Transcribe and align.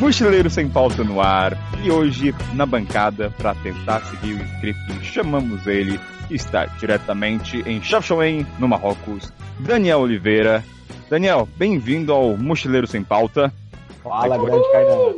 Mochileiro 0.00 0.48
Sem 0.48 0.66
Pauta 0.66 1.04
no 1.04 1.20
ar. 1.20 1.52
E 1.84 1.90
hoje, 1.90 2.34
na 2.54 2.64
bancada, 2.64 3.30
para 3.36 3.54
tentar 3.56 4.00
seguir 4.06 4.32
o 4.32 4.42
script, 4.42 5.04
chamamos 5.04 5.66
ele, 5.66 6.00
que 6.26 6.34
está 6.34 6.64
diretamente 6.64 7.62
em 7.66 7.82
Chafchaouen, 7.82 8.46
no 8.58 8.66
Marrocos, 8.66 9.30
Daniel 9.58 10.00
Oliveira. 10.00 10.64
Daniel, 11.10 11.46
bem-vindo 11.54 12.14
ao 12.14 12.34
Mochileiro 12.34 12.86
Sem 12.86 13.04
Pauta. 13.04 13.52
Fala, 14.02 14.38
grande 14.38 14.72
Kainan. 14.72 15.14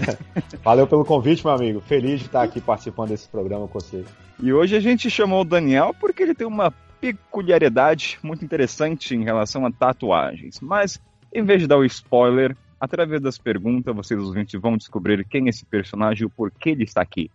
Valeu 0.64 0.86
pelo 0.86 1.04
convite, 1.04 1.44
meu 1.44 1.54
amigo. 1.54 1.82
Feliz 1.82 2.20
de 2.20 2.26
estar 2.26 2.42
aqui 2.42 2.58
participando 2.58 3.10
desse 3.10 3.28
programa 3.28 3.68
com 3.68 3.78
você. 3.78 4.02
E 4.42 4.50
hoje 4.50 4.74
a 4.74 4.80
gente 4.80 5.10
chamou 5.10 5.42
o 5.42 5.44
Daniel 5.44 5.94
porque 6.00 6.22
ele 6.22 6.34
tem 6.34 6.46
uma 6.46 6.72
peculiaridade 7.02 8.18
muito 8.22 8.42
interessante 8.42 9.14
em 9.14 9.24
relação 9.24 9.66
a 9.66 9.70
tatuagens. 9.70 10.58
Mas, 10.58 10.98
em 11.30 11.44
vez 11.44 11.60
de 11.60 11.66
dar 11.66 11.76
o 11.76 11.84
spoiler, 11.84 12.56
através 12.80 13.20
das 13.20 13.38
perguntas, 13.38 13.94
vocês 13.94 14.20
ouvintes 14.20 14.60
vão 14.60 14.76
descobrir 14.76 15.26
quem 15.26 15.46
é 15.46 15.48
esse 15.50 15.64
personagem 15.64 16.22
e 16.22 16.26
o 16.26 16.30
porquê 16.30 16.70
ele 16.70 16.84
está 16.84 17.00
aqui. 17.00 17.30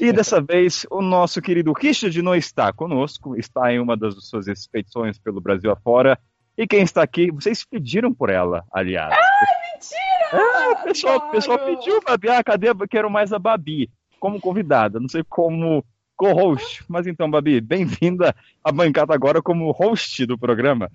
E 0.00 0.12
dessa 0.12 0.40
vez, 0.40 0.86
o 0.90 1.00
nosso 1.00 1.40
querido 1.40 1.72
Richard 1.72 2.20
não 2.20 2.34
está 2.34 2.72
conosco, 2.72 3.36
está 3.36 3.72
em 3.72 3.78
uma 3.78 3.96
das 3.96 4.14
suas 4.26 4.48
expedições 4.48 5.18
pelo 5.18 5.40
Brasil 5.40 5.70
afora. 5.70 6.18
E 6.58 6.66
quem 6.66 6.82
está 6.82 7.02
aqui, 7.02 7.30
vocês 7.30 7.64
pediram 7.64 8.12
por 8.12 8.30
ela, 8.30 8.64
aliás. 8.72 9.12
Ai, 9.12 9.72
mentira! 9.72 10.14
Ah, 10.32 10.70
o 10.72 10.84
pessoal, 10.84 11.30
pessoal 11.30 11.58
pediu, 11.58 12.00
Babi. 12.02 12.28
Ah, 12.28 12.42
cadê? 12.42 12.68
Quero 12.88 13.10
mais 13.10 13.32
a 13.32 13.38
Babi 13.38 13.88
como 14.18 14.40
convidada. 14.40 14.98
Não 14.98 15.08
sei 15.08 15.22
como 15.22 15.84
co-host. 16.16 16.84
Mas 16.88 17.06
então, 17.06 17.30
Babi, 17.30 17.60
bem-vinda 17.60 18.34
à 18.62 18.72
bancada 18.72 19.14
agora 19.14 19.42
como 19.42 19.70
host 19.72 20.24
do 20.26 20.38
programa. 20.38 20.90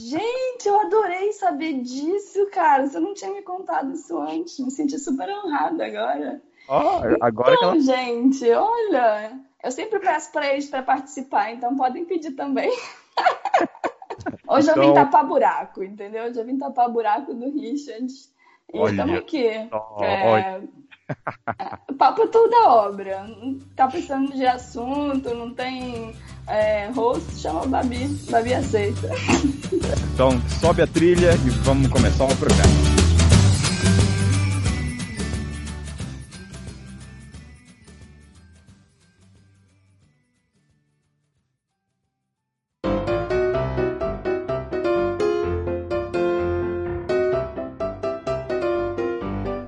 Gente, 0.00 0.66
eu 0.66 0.80
adorei 0.80 1.32
saber 1.32 1.74
disso, 1.80 2.46
cara. 2.52 2.86
Você 2.86 2.98
não 2.98 3.14
tinha 3.14 3.32
me 3.32 3.42
contado 3.42 3.92
isso 3.92 4.18
antes. 4.18 4.58
Me 4.58 4.70
senti 4.70 4.98
super 4.98 5.28
honrada 5.28 5.86
agora. 5.86 6.42
Oh, 6.68 7.00
agora 7.20 7.54
então, 7.54 7.70
ela... 7.70 7.80
gente, 7.80 8.50
olha, 8.50 9.38
eu 9.62 9.70
sempre 9.70 10.00
peço 10.00 10.32
para 10.32 10.52
eles 10.52 10.68
para 10.68 10.82
participar, 10.82 11.52
então 11.52 11.76
podem 11.76 12.04
pedir 12.04 12.32
também. 12.32 12.70
Hoje 14.48 14.70
então... 14.70 14.82
eu 14.82 14.88
vim 14.88 14.90
então- 14.90 15.04
tapar 15.04 15.24
buraco, 15.26 15.84
entendeu? 15.84 16.24
Hoje 16.24 16.40
eu 16.40 16.44
vim 16.44 16.58
tapar 16.58 16.88
buraco 16.88 17.32
do 17.32 17.50
Richard. 17.50 18.12
E 18.72 18.82
estamos 18.82 19.18
aqui. 19.18 19.46
Oh, 19.72 20.02
é... 20.02 20.60
é... 21.08 21.92
Papo 21.94 22.22
é 22.22 22.26
toda 22.26 22.68
obra. 22.68 23.24
Não 23.24 23.58
tá 23.74 23.86
precisando 23.86 24.32
de 24.32 24.46
assunto, 24.46 25.34
não 25.34 25.52
tem 25.52 26.14
é, 26.46 26.88
host, 26.90 27.36
chama 27.36 27.62
a 27.62 27.66
Babi. 27.66 28.06
Babi 28.30 28.54
aceita. 28.54 29.08
Então 30.14 30.30
sobe 30.60 30.80
a 30.80 30.86
trilha 30.86 31.34
e 31.34 31.50
vamos 31.50 31.88
começar 31.88 32.24
o 32.24 32.36
programa. 32.36 32.96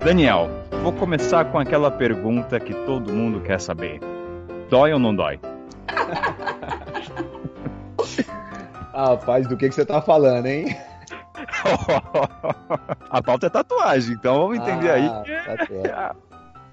Daniel, 0.08 0.57
vou 0.90 1.00
começar 1.00 1.44
com 1.52 1.58
aquela 1.58 1.90
pergunta 1.90 2.58
que 2.58 2.72
todo 2.86 3.12
mundo 3.12 3.42
quer 3.42 3.60
saber. 3.60 4.00
Dói 4.70 4.90
ou 4.90 4.98
não 4.98 5.14
dói? 5.14 5.38
Rapaz, 8.94 9.46
do 9.46 9.54
que, 9.54 9.68
que 9.68 9.74
você 9.74 9.84
tá 9.84 10.00
falando, 10.00 10.46
hein? 10.46 10.64
A 13.10 13.22
pauta 13.22 13.48
é 13.48 13.50
tatuagem, 13.50 14.14
então 14.14 14.48
vamos 14.48 14.56
entender 14.56 14.88
ah, 14.88 14.94
aí. 14.94 15.10
Tá 15.82 16.16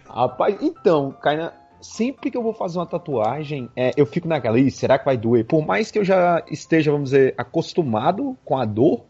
Rapaz, 0.08 0.56
então, 0.62 1.12
Kaina, 1.12 1.54
sempre 1.82 2.32
que 2.32 2.38
eu 2.38 2.44
vou 2.44 2.54
fazer 2.54 2.80
uma 2.80 2.86
tatuagem, 2.86 3.70
é, 3.76 3.92
eu 3.98 4.06
fico 4.06 4.30
naquela, 4.30 4.58
Ih, 4.58 4.72
será 4.72 4.98
que 4.98 5.04
vai 5.04 5.18
doer? 5.18 5.44
Por 5.44 5.66
mais 5.66 5.92
que 5.92 6.00
eu 6.00 6.06
já 6.06 6.42
esteja, 6.50 6.90
vamos 6.90 7.10
dizer, 7.10 7.36
acostumado 7.38 8.38
com 8.46 8.58
a 8.58 8.64
dor, 8.64 9.04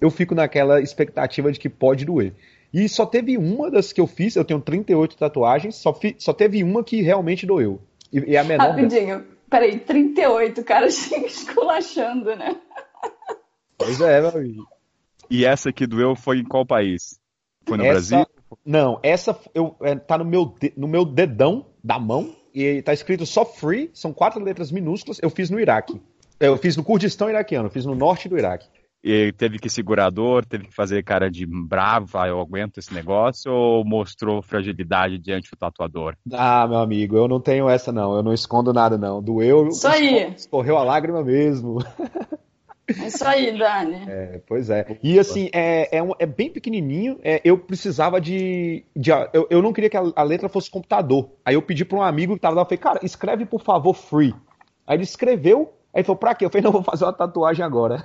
eu 0.00 0.08
fico 0.08 0.36
naquela 0.36 0.80
expectativa 0.80 1.50
de 1.50 1.58
que 1.58 1.68
pode 1.68 2.04
doer. 2.04 2.32
E 2.72 2.88
só 2.88 3.04
teve 3.04 3.36
uma 3.36 3.70
das 3.70 3.92
que 3.92 4.00
eu 4.00 4.06
fiz, 4.06 4.34
eu 4.34 4.44
tenho 4.44 4.60
38 4.60 5.16
tatuagens, 5.16 5.76
só, 5.76 5.92
fi, 5.92 6.16
só 6.18 6.32
teve 6.32 6.62
uma 6.64 6.82
que 6.82 7.02
realmente 7.02 7.44
doeu. 7.44 7.80
E, 8.10 8.30
e 8.30 8.36
é 8.36 8.38
a 8.38 8.44
menor. 8.44 8.68
Rapidinho, 8.68 9.26
peraí, 9.50 9.78
38, 9.78 10.64
cara 10.64 10.88
chega 10.90 11.26
esculachando, 11.26 12.34
né? 12.34 12.56
Pois 13.76 14.00
é, 14.00 14.20
meu 14.20 14.30
amigo. 14.30 14.66
E 15.28 15.44
essa 15.44 15.72
que 15.72 15.86
doeu 15.86 16.16
foi 16.16 16.38
em 16.38 16.44
qual 16.44 16.64
país? 16.64 17.20
Foi 17.66 17.76
no 17.76 17.84
essa, 17.84 17.92
Brasil? 17.92 18.26
Não, 18.64 18.98
essa 19.02 19.38
eu, 19.54 19.76
é, 19.82 19.94
tá 19.94 20.16
no 20.16 20.24
meu, 20.24 20.54
no 20.76 20.88
meu 20.88 21.04
dedão 21.04 21.66
da 21.82 21.98
mão 21.98 22.34
e 22.54 22.82
tá 22.82 22.92
escrito 22.92 23.26
só 23.26 23.44
free, 23.44 23.90
são 23.92 24.12
quatro 24.12 24.42
letras 24.42 24.70
minúsculas, 24.70 25.18
eu 25.22 25.30
fiz 25.30 25.50
no 25.50 25.60
Iraque. 25.60 26.00
Eu 26.38 26.56
fiz 26.56 26.76
no 26.76 26.82
Kurdistão 26.82 27.28
iraquiano, 27.28 27.70
fiz 27.70 27.86
no 27.86 27.94
norte 27.94 28.28
do 28.28 28.36
Iraque. 28.36 28.68
E 29.02 29.32
teve 29.32 29.58
que 29.58 29.68
segurar 29.68 30.06
a 30.06 30.10
dor, 30.10 30.44
teve 30.44 30.68
que 30.68 30.74
fazer 30.74 31.02
cara 31.02 31.28
de 31.28 31.44
brava, 31.44 32.28
eu 32.28 32.40
aguento 32.40 32.78
esse 32.78 32.94
negócio, 32.94 33.52
ou 33.52 33.84
mostrou 33.84 34.40
fragilidade 34.40 35.18
diante 35.18 35.50
do 35.50 35.56
tatuador? 35.56 36.14
Ah, 36.32 36.66
meu 36.68 36.78
amigo, 36.78 37.16
eu 37.16 37.26
não 37.26 37.40
tenho 37.40 37.68
essa 37.68 37.90
não, 37.90 38.14
eu 38.14 38.22
não 38.22 38.32
escondo 38.32 38.72
nada 38.72 38.96
não. 38.96 39.20
Doeu, 39.20 39.68
Isso 39.68 39.88
aí. 39.88 40.32
escorreu 40.34 40.78
a 40.78 40.84
lágrima 40.84 41.22
mesmo. 41.24 41.78
Isso 42.88 43.26
aí, 43.26 43.56
Dani. 43.56 44.04
É, 44.08 44.40
pois 44.46 44.68
é. 44.68 44.98
E 45.02 45.18
assim, 45.18 45.48
é, 45.52 45.96
é, 45.96 46.02
um, 46.02 46.12
é 46.18 46.26
bem 46.26 46.50
pequenininho. 46.50 47.18
É, 47.22 47.40
eu 47.44 47.56
precisava 47.56 48.20
de. 48.20 48.84
de 48.94 49.10
eu, 49.32 49.46
eu 49.50 49.62
não 49.62 49.72
queria 49.72 49.88
que 49.88 49.96
a, 49.96 50.02
a, 50.14 50.22
letra 50.22 50.48
fosse 50.48 50.70
computador. 50.70 51.30
Aí 51.44 51.54
eu 51.54 51.62
pedi 51.62 51.84
para 51.84 51.98
um 51.98 52.02
amigo 52.02 52.34
que 52.34 52.40
tava 52.40 52.56
lá, 52.56 52.62
eu 52.62 52.66
falei, 52.66 52.78
cara, 52.78 53.00
escreve 53.02 53.46
por 53.46 53.62
favor 53.62 53.94
free. 53.94 54.34
Aí 54.86 54.96
ele 54.96 55.04
escreveu, 55.04 55.72
Aí 55.94 56.00
ele 56.00 56.04
falou, 56.04 56.18
pra 56.18 56.34
quê? 56.34 56.44
Eu 56.44 56.50
falei, 56.50 56.64
não, 56.64 56.72
vou 56.72 56.82
fazer 56.82 57.04
uma 57.04 57.12
tatuagem 57.12 57.64
agora. 57.64 58.02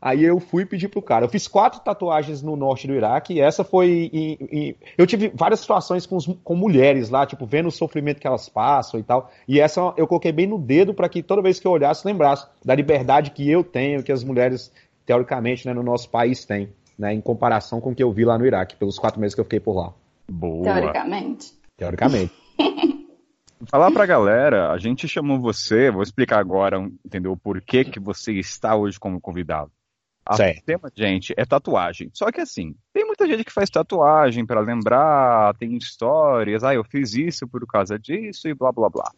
Aí 0.00 0.24
eu 0.24 0.38
fui 0.38 0.64
pedir 0.64 0.88
pro 0.88 1.02
cara. 1.02 1.24
Eu 1.24 1.28
fiz 1.28 1.48
quatro 1.48 1.80
tatuagens 1.80 2.42
no 2.42 2.56
norte 2.56 2.86
do 2.86 2.94
Iraque 2.94 3.34
e 3.34 3.40
essa 3.40 3.64
foi. 3.64 4.10
Em, 4.12 4.38
em... 4.50 4.76
Eu 4.96 5.06
tive 5.06 5.30
várias 5.34 5.60
situações 5.60 6.06
com, 6.06 6.16
os, 6.16 6.26
com 6.44 6.54
mulheres 6.54 7.10
lá, 7.10 7.26
tipo, 7.26 7.44
vendo 7.46 7.68
o 7.68 7.72
sofrimento 7.72 8.20
que 8.20 8.26
elas 8.26 8.48
passam 8.48 8.98
e 9.00 9.02
tal. 9.02 9.30
E 9.46 9.60
essa 9.60 9.92
eu 9.96 10.06
coloquei 10.06 10.32
bem 10.32 10.46
no 10.46 10.58
dedo 10.58 10.94
para 10.94 11.08
que 11.08 11.22
toda 11.22 11.42
vez 11.42 11.58
que 11.58 11.66
eu 11.66 11.72
olhasse, 11.72 12.06
lembrasse 12.06 12.46
da 12.64 12.74
liberdade 12.74 13.30
que 13.32 13.48
eu 13.50 13.64
tenho, 13.64 14.02
que 14.02 14.12
as 14.12 14.22
mulheres, 14.22 14.72
teoricamente, 15.04 15.66
né, 15.66 15.74
no 15.74 15.82
nosso 15.82 16.08
país 16.08 16.44
têm, 16.44 16.68
né, 16.98 17.12
em 17.12 17.20
comparação 17.20 17.80
com 17.80 17.90
o 17.90 17.94
que 17.94 18.02
eu 18.02 18.12
vi 18.12 18.24
lá 18.24 18.38
no 18.38 18.46
Iraque, 18.46 18.76
pelos 18.76 18.98
quatro 18.98 19.20
meses 19.20 19.34
que 19.34 19.40
eu 19.40 19.44
fiquei 19.44 19.60
por 19.60 19.74
lá. 19.74 19.92
Boa. 20.30 20.64
Teoricamente. 20.64 21.52
Teoricamente. 21.76 22.32
Falar 23.66 23.90
pra 23.90 24.06
galera, 24.06 24.70
a 24.70 24.78
gente 24.78 25.08
chamou 25.08 25.40
você, 25.40 25.90
vou 25.90 26.02
explicar 26.02 26.38
agora, 26.38 26.78
entendeu, 27.04 27.32
o 27.32 27.36
porquê 27.36 27.84
que 27.84 27.98
você 27.98 28.32
está 28.34 28.76
hoje 28.76 29.00
como 29.00 29.20
convidado. 29.20 29.72
O 30.60 30.64
tema, 30.64 30.90
gente, 30.94 31.34
é 31.36 31.44
tatuagem. 31.44 32.10
Só 32.12 32.30
que 32.30 32.40
assim, 32.40 32.74
tem 32.92 33.04
muita 33.06 33.26
gente 33.26 33.44
que 33.44 33.52
faz 33.52 33.70
tatuagem 33.70 34.44
para 34.44 34.60
lembrar, 34.60 35.54
tem 35.56 35.76
histórias, 35.76 36.62
ah, 36.64 36.74
eu 36.74 36.84
fiz 36.84 37.14
isso 37.14 37.46
por 37.48 37.66
causa 37.66 37.98
disso 37.98 38.48
e 38.48 38.54
blá 38.54 38.70
blá 38.72 38.88
blá. 38.90 39.10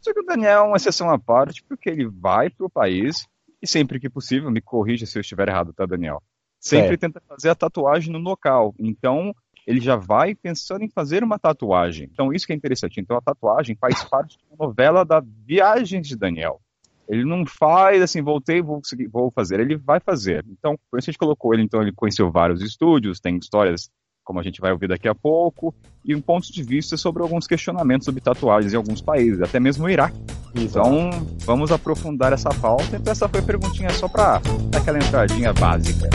Só 0.00 0.12
que 0.12 0.20
o 0.20 0.24
Daniel 0.24 0.60
é 0.60 0.62
uma 0.62 0.76
exceção 0.76 1.10
à 1.10 1.18
parte, 1.18 1.62
porque 1.64 1.90
ele 1.90 2.06
vai 2.06 2.50
pro 2.50 2.70
país 2.70 3.26
e 3.62 3.66
sempre 3.66 3.98
que 3.98 4.08
possível, 4.08 4.50
me 4.50 4.60
corrija 4.60 5.06
se 5.06 5.18
eu 5.18 5.20
estiver 5.20 5.48
errado, 5.48 5.72
tá, 5.72 5.86
Daniel? 5.86 6.22
Sempre 6.60 6.94
é. 6.94 6.96
tenta 6.96 7.20
fazer 7.26 7.50
a 7.50 7.54
tatuagem 7.54 8.12
no 8.12 8.18
local. 8.18 8.74
Então, 8.78 9.34
ele 9.66 9.80
já 9.80 9.96
vai 9.96 10.34
pensando 10.34 10.84
em 10.84 10.88
fazer 10.88 11.24
uma 11.24 11.38
tatuagem. 11.38 12.08
Então, 12.12 12.32
isso 12.32 12.46
que 12.46 12.52
é 12.52 12.56
interessante. 12.56 13.00
Então, 13.00 13.16
a 13.16 13.20
tatuagem 13.20 13.76
faz 13.76 14.04
parte 14.04 14.38
da 14.48 14.66
novela 14.66 15.04
da 15.04 15.20
viagem 15.20 16.00
de 16.00 16.16
Daniel. 16.16 16.60
Ele 17.08 17.24
não 17.24 17.44
faz 17.46 18.02
assim, 18.02 18.22
voltei, 18.22 18.60
vou, 18.60 18.80
vou 19.12 19.30
fazer. 19.30 19.60
Ele 19.60 19.76
vai 19.76 20.00
fazer. 20.00 20.44
Então, 20.48 20.76
por 20.90 20.98
isso 20.98 21.10
a 21.10 21.12
gente 21.12 21.18
colocou 21.18 21.54
ele. 21.54 21.62
Então, 21.62 21.80
ele 21.80 21.92
conheceu 21.92 22.30
vários 22.30 22.62
estúdios, 22.62 23.20
tem 23.20 23.36
histórias, 23.36 23.88
como 24.24 24.40
a 24.40 24.42
gente 24.42 24.60
vai 24.60 24.72
ouvir 24.72 24.88
daqui 24.88 25.08
a 25.08 25.14
pouco, 25.14 25.74
e 26.04 26.14
um 26.14 26.20
ponto 26.20 26.52
de 26.52 26.62
vista 26.62 26.96
sobre 26.96 27.22
alguns 27.22 27.46
questionamentos 27.46 28.04
sobre 28.04 28.20
tatuagens 28.20 28.72
em 28.72 28.76
alguns 28.76 29.00
países, 29.00 29.40
até 29.40 29.60
mesmo 29.60 29.84
no 29.84 29.90
Iraque. 29.90 30.18
Então, 30.54 31.10
vamos 31.44 31.70
aprofundar 31.70 32.32
essa 32.32 32.50
pauta. 32.50 32.96
Então, 32.96 33.12
essa 33.12 33.28
foi 33.28 33.40
a 33.40 33.42
perguntinha 33.42 33.90
só 33.90 34.08
para 34.08 34.40
aquela 34.76 34.98
entradinha 34.98 35.52
básica. 35.52 36.08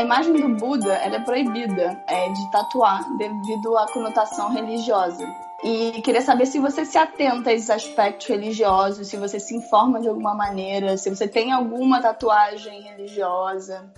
A 0.00 0.02
imagem 0.02 0.32
do 0.32 0.48
Buda 0.56 0.94
ela 0.94 1.16
é 1.16 1.20
proibida 1.20 2.02
é, 2.08 2.30
de 2.30 2.50
tatuar 2.50 3.04
devido 3.18 3.76
à 3.76 3.86
conotação 3.92 4.50
religiosa. 4.50 5.28
E 5.62 6.00
queria 6.00 6.22
saber 6.22 6.46
se 6.46 6.58
você 6.58 6.86
se 6.86 6.96
atenta 6.96 7.50
a 7.50 7.52
esses 7.52 7.68
aspectos 7.68 8.26
religiosos, 8.26 9.08
se 9.08 9.18
você 9.18 9.38
se 9.38 9.54
informa 9.54 10.00
de 10.00 10.08
alguma 10.08 10.34
maneira, 10.34 10.96
se 10.96 11.14
você 11.14 11.28
tem 11.28 11.52
alguma 11.52 12.00
tatuagem 12.00 12.80
religiosa. 12.80 13.92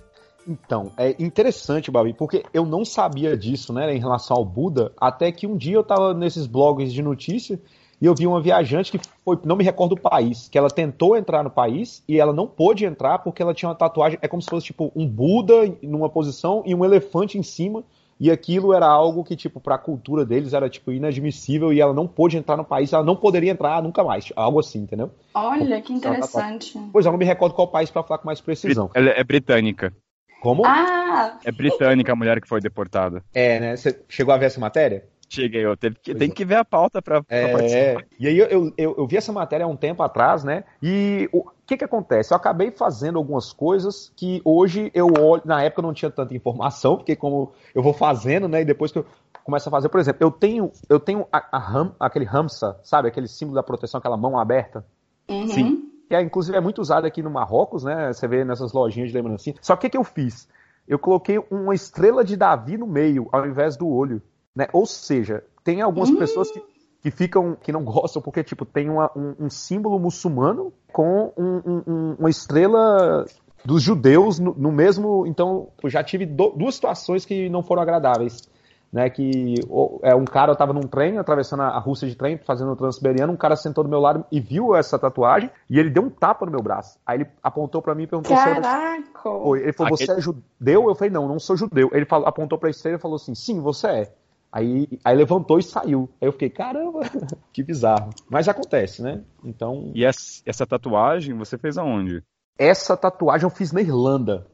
Então, 0.45 0.91
é 0.97 1.15
interessante, 1.17 1.89
Babi, 1.89 2.13
porque 2.13 2.43
eu 2.53 2.65
não 2.65 2.83
sabia 2.83 3.37
disso, 3.37 3.71
né, 3.71 3.95
em 3.95 3.99
relação 3.99 4.35
ao 4.35 4.43
Buda, 4.43 4.91
até 4.99 5.31
que 5.31 5.47
um 5.47 5.55
dia 5.55 5.75
eu 5.75 5.85
tava 5.85 6.13
nesses 6.13 6.45
blogs 6.45 6.91
de 6.91 7.01
notícia 7.01 7.57
e 8.03 8.05
eu 8.05 8.13
vi 8.13 8.27
uma 8.27 8.41
viajante 8.41 8.91
que 8.91 8.99
foi, 9.23 9.39
não 9.45 9.55
me 9.55 9.63
recordo 9.63 9.93
o 9.93 9.99
país, 9.99 10.49
que 10.49 10.57
ela 10.57 10.69
tentou 10.69 11.15
entrar 11.15 11.41
no 11.41 11.49
país 11.49 12.03
e 12.05 12.19
ela 12.19 12.33
não 12.33 12.45
pôde 12.45 12.83
entrar 12.83 13.19
porque 13.19 13.41
ela 13.41 13.53
tinha 13.53 13.69
uma 13.69 13.75
tatuagem, 13.75 14.19
é 14.21 14.27
como 14.27 14.41
se 14.41 14.49
fosse 14.49 14.65
tipo 14.65 14.91
um 14.93 15.07
Buda 15.07 15.73
numa 15.81 16.09
posição 16.09 16.61
e 16.65 16.75
um 16.75 16.83
elefante 16.83 17.37
em 17.37 17.43
cima, 17.43 17.81
e 18.19 18.29
aquilo 18.29 18.73
era 18.73 18.85
algo 18.85 19.23
que, 19.23 19.37
tipo, 19.37 19.57
pra 19.61 19.77
cultura 19.77 20.25
deles 20.25 20.53
era, 20.53 20.69
tipo, 20.69 20.91
inadmissível 20.91 21.71
e 21.71 21.79
ela 21.79 21.93
não 21.93 22.05
pôde 22.05 22.35
entrar 22.35 22.57
no 22.57 22.65
país, 22.65 22.91
ela 22.91 23.05
não 23.05 23.15
poderia 23.15 23.51
entrar 23.51 23.81
nunca 23.81 24.03
mais. 24.03 24.33
Algo 24.35 24.59
assim, 24.59 24.79
entendeu? 24.79 25.09
Olha, 25.33 25.81
que 25.81 25.93
interessante. 25.93 26.77
Pois 26.91 27.05
eu 27.05 27.11
não 27.11 27.19
me 27.19 27.25
recordo 27.25 27.55
qual 27.55 27.69
país 27.69 27.89
para 27.89 28.03
falar 28.03 28.17
com 28.17 28.27
mais 28.27 28.41
precisão. 28.41 28.91
Ela 28.93 29.11
é 29.11 29.23
britânica. 29.23 29.93
Como? 30.41 30.65
Ah! 30.65 31.37
É 31.45 31.53
britânica 31.53 32.11
a 32.11 32.15
mulher 32.15 32.41
que 32.41 32.49
foi 32.49 32.59
deportada. 32.59 33.23
É, 33.33 33.59
né? 33.61 33.75
Você 33.77 33.97
chegou 34.09 34.33
a 34.33 34.37
ver 34.37 34.47
essa 34.47 34.59
matéria? 34.59 35.05
Cheguei, 35.33 35.65
eu 35.65 35.75
teve 35.75 35.95
que, 35.99 36.13
tem 36.13 36.29
é. 36.29 36.31
que 36.31 36.45
ver 36.45 36.57
a 36.57 36.63
pauta 36.63 37.01
pra 37.01 37.23
é, 37.27 37.51
participar. 37.51 38.05
E 38.19 38.27
aí 38.27 38.37
eu, 38.37 38.45
eu, 38.45 38.73
eu, 38.77 38.95
eu, 38.99 39.07
vi 39.07 39.17
essa 39.17 39.33
matéria 39.33 39.65
há 39.65 39.67
um 39.67 39.75
tempo 39.75 40.03
atrás, 40.03 40.43
né? 40.43 40.63
E 40.81 41.27
o 41.33 41.43
que 41.65 41.75
que 41.75 41.83
acontece? 41.83 42.31
Eu 42.31 42.37
acabei 42.37 42.69
fazendo 42.69 43.17
algumas 43.17 43.51
coisas 43.51 44.13
que 44.15 44.43
hoje 44.45 44.91
eu 44.93 45.07
olho, 45.07 45.41
na 45.43 45.63
época 45.63 45.81
eu 45.81 45.87
não 45.87 45.93
tinha 45.93 46.11
tanta 46.11 46.35
informação, 46.35 46.97
porque 46.97 47.15
como 47.15 47.51
eu 47.73 47.81
vou 47.81 47.93
fazendo, 47.93 48.47
né? 48.47 48.61
E 48.61 48.65
depois 48.65 48.91
que 48.91 48.99
eu 48.99 49.05
começo 49.43 49.67
a 49.67 49.71
fazer, 49.71 49.89
por 49.89 49.99
exemplo, 49.99 50.19
eu 50.21 50.29
tenho, 50.29 50.71
eu 50.87 50.99
tenho 50.99 51.25
a, 51.31 51.57
a 51.57 51.57
ram, 51.57 51.95
aquele 51.99 52.25
ramsa, 52.25 52.79
sabe? 52.83 53.07
Aquele 53.07 53.27
símbolo 53.27 53.55
da 53.55 53.63
proteção, 53.63 53.97
aquela 53.97 54.15
mão 54.15 54.37
aberta. 54.37 54.85
Uhum. 55.27 55.47
Sim. 55.47 55.89
Que 56.07 56.13
é, 56.13 56.21
inclusive 56.21 56.55
é 56.55 56.61
muito 56.61 56.79
usado 56.79 57.07
aqui 57.07 57.23
no 57.23 57.31
Marrocos, 57.31 57.83
né? 57.83 58.13
Você 58.13 58.27
vê 58.27 58.45
nessas 58.45 58.71
lojinhas 58.71 59.09
de 59.09 59.17
lembrancinha. 59.17 59.55
Só 59.61 59.75
que 59.75 59.79
o 59.79 59.81
que, 59.81 59.89
que 59.89 59.97
eu 59.97 60.03
fiz? 60.03 60.47
Eu 60.87 60.99
coloquei 60.99 61.39
uma 61.49 61.73
estrela 61.73 62.23
de 62.23 62.37
Davi 62.37 62.77
no 62.77 62.85
meio, 62.85 63.27
ao 63.31 63.47
invés 63.47 63.75
do 63.75 63.87
olho. 63.87 64.21
Né? 64.55 64.67
Ou 64.71 64.85
seja, 64.85 65.43
tem 65.63 65.81
algumas 65.81 66.09
hum. 66.09 66.17
pessoas 66.17 66.51
que, 66.51 66.61
que 67.01 67.11
ficam, 67.11 67.55
que 67.55 67.71
não 67.71 67.83
gostam, 67.83 68.21
porque, 68.21 68.43
tipo, 68.43 68.65
tem 68.65 68.89
uma, 68.89 69.11
um, 69.15 69.45
um, 69.45 69.49
símbolo 69.49 69.99
muçulmano 69.99 70.71
com 70.91 71.33
um, 71.37 71.81
um, 71.87 72.15
uma 72.19 72.29
estrela 72.29 73.25
dos 73.65 73.81
judeus 73.81 74.39
no, 74.39 74.53
no, 74.53 74.71
mesmo. 74.71 75.25
Então, 75.25 75.69
eu 75.81 75.89
já 75.89 76.03
tive 76.03 76.25
do, 76.25 76.51
duas 76.51 76.75
situações 76.75 77.25
que 77.25 77.49
não 77.49 77.63
foram 77.63 77.81
agradáveis. 77.81 78.51
Né, 78.91 79.09
que 79.09 79.55
é, 80.03 80.13
um 80.13 80.23
cara, 80.23 80.51
eu 80.51 80.55
tava 80.55 80.71
num 80.71 80.83
trem, 80.83 81.17
atravessando 81.17 81.63
a 81.63 81.79
Rússia 81.79 82.07
de 82.07 82.15
trem, 82.15 82.37
fazendo 82.37 82.73
o 82.73 82.75
Transiberiano, 82.75 83.33
um 83.33 83.35
cara 83.35 83.55
sentou 83.55 83.83
do 83.83 83.89
meu 83.89 83.99
lado 83.99 84.23
e 84.31 84.39
viu 84.39 84.75
essa 84.75 84.99
tatuagem, 84.99 85.49
e 85.67 85.79
ele 85.79 85.89
deu 85.89 86.03
um 86.03 86.11
tapa 86.11 86.45
no 86.45 86.51
meu 86.51 86.61
braço. 86.61 86.99
Aí 87.03 87.17
ele 87.17 87.27
apontou 87.41 87.81
para 87.81 87.95
mim 87.95 88.03
e 88.03 88.07
perguntou 88.07 88.37
Caraca. 88.37 88.61
se 88.61 88.67
era... 88.67 88.97
Ele 88.97 89.73
falou, 89.73 89.95
Aquele... 89.95 90.07
você 90.07 90.11
é 90.11 90.21
judeu? 90.21 90.87
Eu 90.87 90.93
falei, 90.93 91.09
não, 91.09 91.27
não 91.27 91.39
sou 91.39 91.57
judeu. 91.57 91.89
Ele 91.91 92.05
falou, 92.05 92.27
apontou 92.27 92.59
pra 92.59 92.69
estrela 92.69 92.99
e 92.99 93.01
falou 93.01 93.15
assim, 93.15 93.33
sim, 93.33 93.59
você 93.59 93.87
é. 93.87 94.13
Aí, 94.53 94.87
aí 95.03 95.17
levantou 95.17 95.57
e 95.57 95.63
saiu. 95.63 96.07
Aí 96.21 96.27
eu 96.27 96.31
fiquei, 96.31 96.47
caramba, 96.47 96.99
que 97.51 97.63
bizarro. 97.63 98.11
Mas 98.29 98.47
acontece, 98.47 99.01
né? 99.01 99.23
Então. 99.43 99.91
E 99.95 100.05
essa, 100.05 100.43
essa 100.45 100.67
tatuagem 100.67 101.35
você 101.35 101.57
fez 101.57 101.75
aonde? 101.75 102.21
Essa 102.55 102.95
tatuagem 102.95 103.45
eu 103.45 103.49
fiz 103.49 103.71
na 103.71 103.81
Irlanda. 103.81 104.45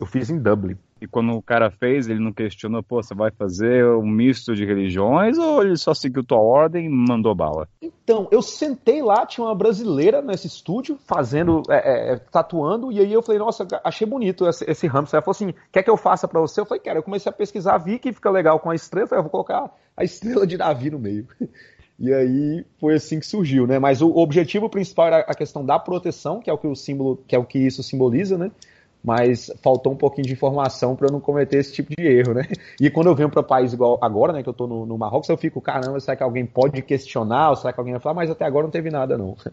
Eu 0.00 0.06
fiz 0.06 0.30
em 0.30 0.38
Dublin. 0.38 0.78
E 1.02 1.06
quando 1.08 1.32
o 1.32 1.42
cara 1.42 1.68
fez, 1.68 2.06
ele 2.06 2.20
não 2.20 2.32
questionou, 2.32 2.80
pô, 2.80 3.02
você 3.02 3.12
vai 3.12 3.32
fazer 3.32 3.84
um 3.84 4.06
misto 4.06 4.54
de 4.54 4.64
religiões 4.64 5.36
ou 5.36 5.60
ele 5.60 5.76
só 5.76 5.92
seguiu 5.92 6.22
tua 6.22 6.38
ordem 6.38 6.86
e 6.86 6.88
mandou 6.88 7.34
bala? 7.34 7.68
Então, 7.82 8.28
eu 8.30 8.40
sentei 8.40 9.02
lá, 9.02 9.26
tinha 9.26 9.44
uma 9.44 9.54
brasileira 9.54 10.22
nesse 10.22 10.46
estúdio, 10.46 10.96
fazendo, 11.04 11.60
é, 11.68 12.12
é, 12.12 12.16
tatuando, 12.30 12.92
e 12.92 13.00
aí 13.00 13.12
eu 13.12 13.20
falei, 13.20 13.40
nossa, 13.40 13.66
achei 13.82 14.06
bonito 14.06 14.46
esse, 14.46 14.64
esse 14.70 14.86
hamster. 14.86 15.18
Ela 15.18 15.24
falou 15.24 15.32
assim, 15.32 15.52
quer 15.72 15.82
que 15.82 15.90
eu 15.90 15.96
faça 15.96 16.28
para 16.28 16.40
você? 16.40 16.60
Eu 16.60 16.66
falei, 16.66 16.80
quero. 16.80 17.00
Eu 17.00 17.02
comecei 17.02 17.28
a 17.28 17.34
pesquisar, 17.34 17.78
vi 17.78 17.98
que 17.98 18.12
fica 18.12 18.30
legal 18.30 18.60
com 18.60 18.70
a 18.70 18.74
estrela, 18.76 19.02
eu 19.02 19.08
falei, 19.08 19.18
eu 19.18 19.24
vou 19.24 19.30
colocar 19.32 19.74
a 19.96 20.04
estrela 20.04 20.46
de 20.46 20.56
Davi 20.56 20.88
no 20.88 21.00
meio. 21.00 21.26
E 21.98 22.12
aí 22.12 22.64
foi 22.80 22.94
assim 22.94 23.20
que 23.20 23.26
surgiu, 23.26 23.64
né? 23.64 23.78
Mas 23.78 24.02
o 24.02 24.08
objetivo 24.16 24.68
principal 24.68 25.06
era 25.06 25.18
a 25.20 25.34
questão 25.36 25.64
da 25.64 25.78
proteção, 25.78 26.40
que 26.40 26.50
é 26.50 26.52
o 26.52 26.58
que 26.58 26.66
o 26.66 26.74
símbolo, 26.74 27.22
que 27.28 27.36
é 27.36 27.38
o 27.38 27.44
que 27.44 27.60
isso 27.60 27.80
simboliza, 27.80 28.36
né? 28.36 28.50
Mas 29.02 29.50
faltou 29.62 29.92
um 29.92 29.96
pouquinho 29.96 30.26
de 30.26 30.32
informação 30.32 30.94
para 30.94 31.08
eu 31.08 31.12
não 31.12 31.20
cometer 31.20 31.58
esse 31.58 31.72
tipo 31.72 31.92
de 31.96 32.06
erro, 32.06 32.34
né? 32.34 32.42
E 32.80 32.90
quando 32.90 33.08
eu 33.08 33.14
venho 33.14 33.30
para 33.30 33.42
país 33.42 33.72
igual 33.72 33.98
agora, 34.00 34.32
né, 34.32 34.42
que 34.42 34.48
eu 34.48 34.52
estou 34.52 34.68
no, 34.68 34.86
no 34.86 34.96
Marrocos, 34.96 35.28
eu 35.28 35.36
fico, 35.36 35.60
caramba, 35.60 35.98
será 36.00 36.16
que 36.16 36.22
alguém 36.22 36.46
pode 36.46 36.80
questionar, 36.82 37.50
ou 37.50 37.56
será 37.56 37.72
que 37.72 37.80
alguém 37.80 37.94
vai 37.94 38.00
falar, 38.00 38.14
mas 38.14 38.30
até 38.30 38.44
agora 38.44 38.64
não 38.64 38.70
teve 38.70 38.90
nada, 38.90 39.18
não. 39.18 39.36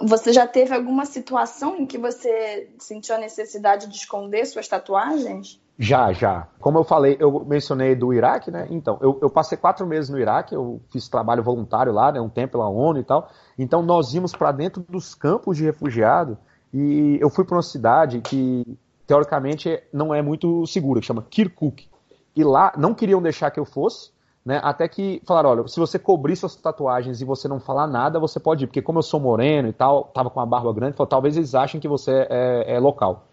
Você 0.00 0.32
já 0.32 0.46
teve 0.46 0.72
alguma 0.72 1.04
situação 1.04 1.76
em 1.76 1.84
que 1.84 1.98
você 1.98 2.70
sentiu 2.78 3.16
a 3.16 3.18
necessidade 3.18 3.88
de 3.88 3.96
esconder 3.96 4.46
suas 4.46 4.68
tatuagens? 4.68 5.60
Já, 5.78 6.12
já. 6.12 6.48
Como 6.58 6.76
eu 6.76 6.82
falei, 6.82 7.16
eu 7.20 7.44
mencionei 7.44 7.94
do 7.94 8.12
Iraque, 8.12 8.50
né? 8.50 8.66
Então, 8.68 8.98
eu, 9.00 9.16
eu 9.22 9.30
passei 9.30 9.56
quatro 9.56 9.86
meses 9.86 10.10
no 10.10 10.18
Iraque, 10.18 10.52
eu 10.52 10.80
fiz 10.90 11.08
trabalho 11.08 11.42
voluntário 11.42 11.92
lá, 11.92 12.10
né? 12.10 12.20
Um 12.20 12.28
tempo 12.28 12.52
pela 12.52 12.68
ONU 12.68 12.98
e 12.98 13.04
tal. 13.04 13.30
Então, 13.56 13.80
nós 13.80 14.12
íamos 14.12 14.32
para 14.32 14.50
dentro 14.50 14.84
dos 14.88 15.14
campos 15.14 15.56
de 15.56 15.64
refugiado 15.64 16.36
e 16.74 17.16
eu 17.20 17.30
fui 17.30 17.44
para 17.44 17.54
uma 17.54 17.62
cidade 17.62 18.20
que, 18.20 18.76
teoricamente, 19.06 19.80
não 19.92 20.12
é 20.12 20.20
muito 20.20 20.66
segura, 20.66 20.98
que 20.98 21.06
chama 21.06 21.24
Kirkuk. 21.30 21.88
E 22.34 22.42
lá 22.42 22.72
não 22.76 22.92
queriam 22.92 23.22
deixar 23.22 23.52
que 23.52 23.60
eu 23.60 23.64
fosse, 23.64 24.10
né? 24.44 24.60
Até 24.64 24.88
que 24.88 25.22
falaram, 25.24 25.50
olha, 25.50 25.68
se 25.68 25.78
você 25.78 25.96
cobrir 25.96 26.34
suas 26.34 26.56
tatuagens 26.56 27.20
e 27.20 27.24
você 27.24 27.46
não 27.46 27.60
falar 27.60 27.86
nada, 27.86 28.18
você 28.18 28.40
pode 28.40 28.64
ir, 28.64 28.66
porque 28.66 28.82
como 28.82 28.98
eu 28.98 29.02
sou 29.02 29.20
moreno 29.20 29.68
e 29.68 29.72
tal, 29.72 30.04
tava 30.06 30.28
com 30.28 30.40
uma 30.40 30.46
barba 30.46 30.72
grande, 30.72 30.96
falou, 30.96 31.08
talvez 31.08 31.36
eles 31.36 31.54
achem 31.54 31.80
que 31.80 31.86
você 31.86 32.26
é, 32.28 32.74
é 32.74 32.80
local. 32.80 33.27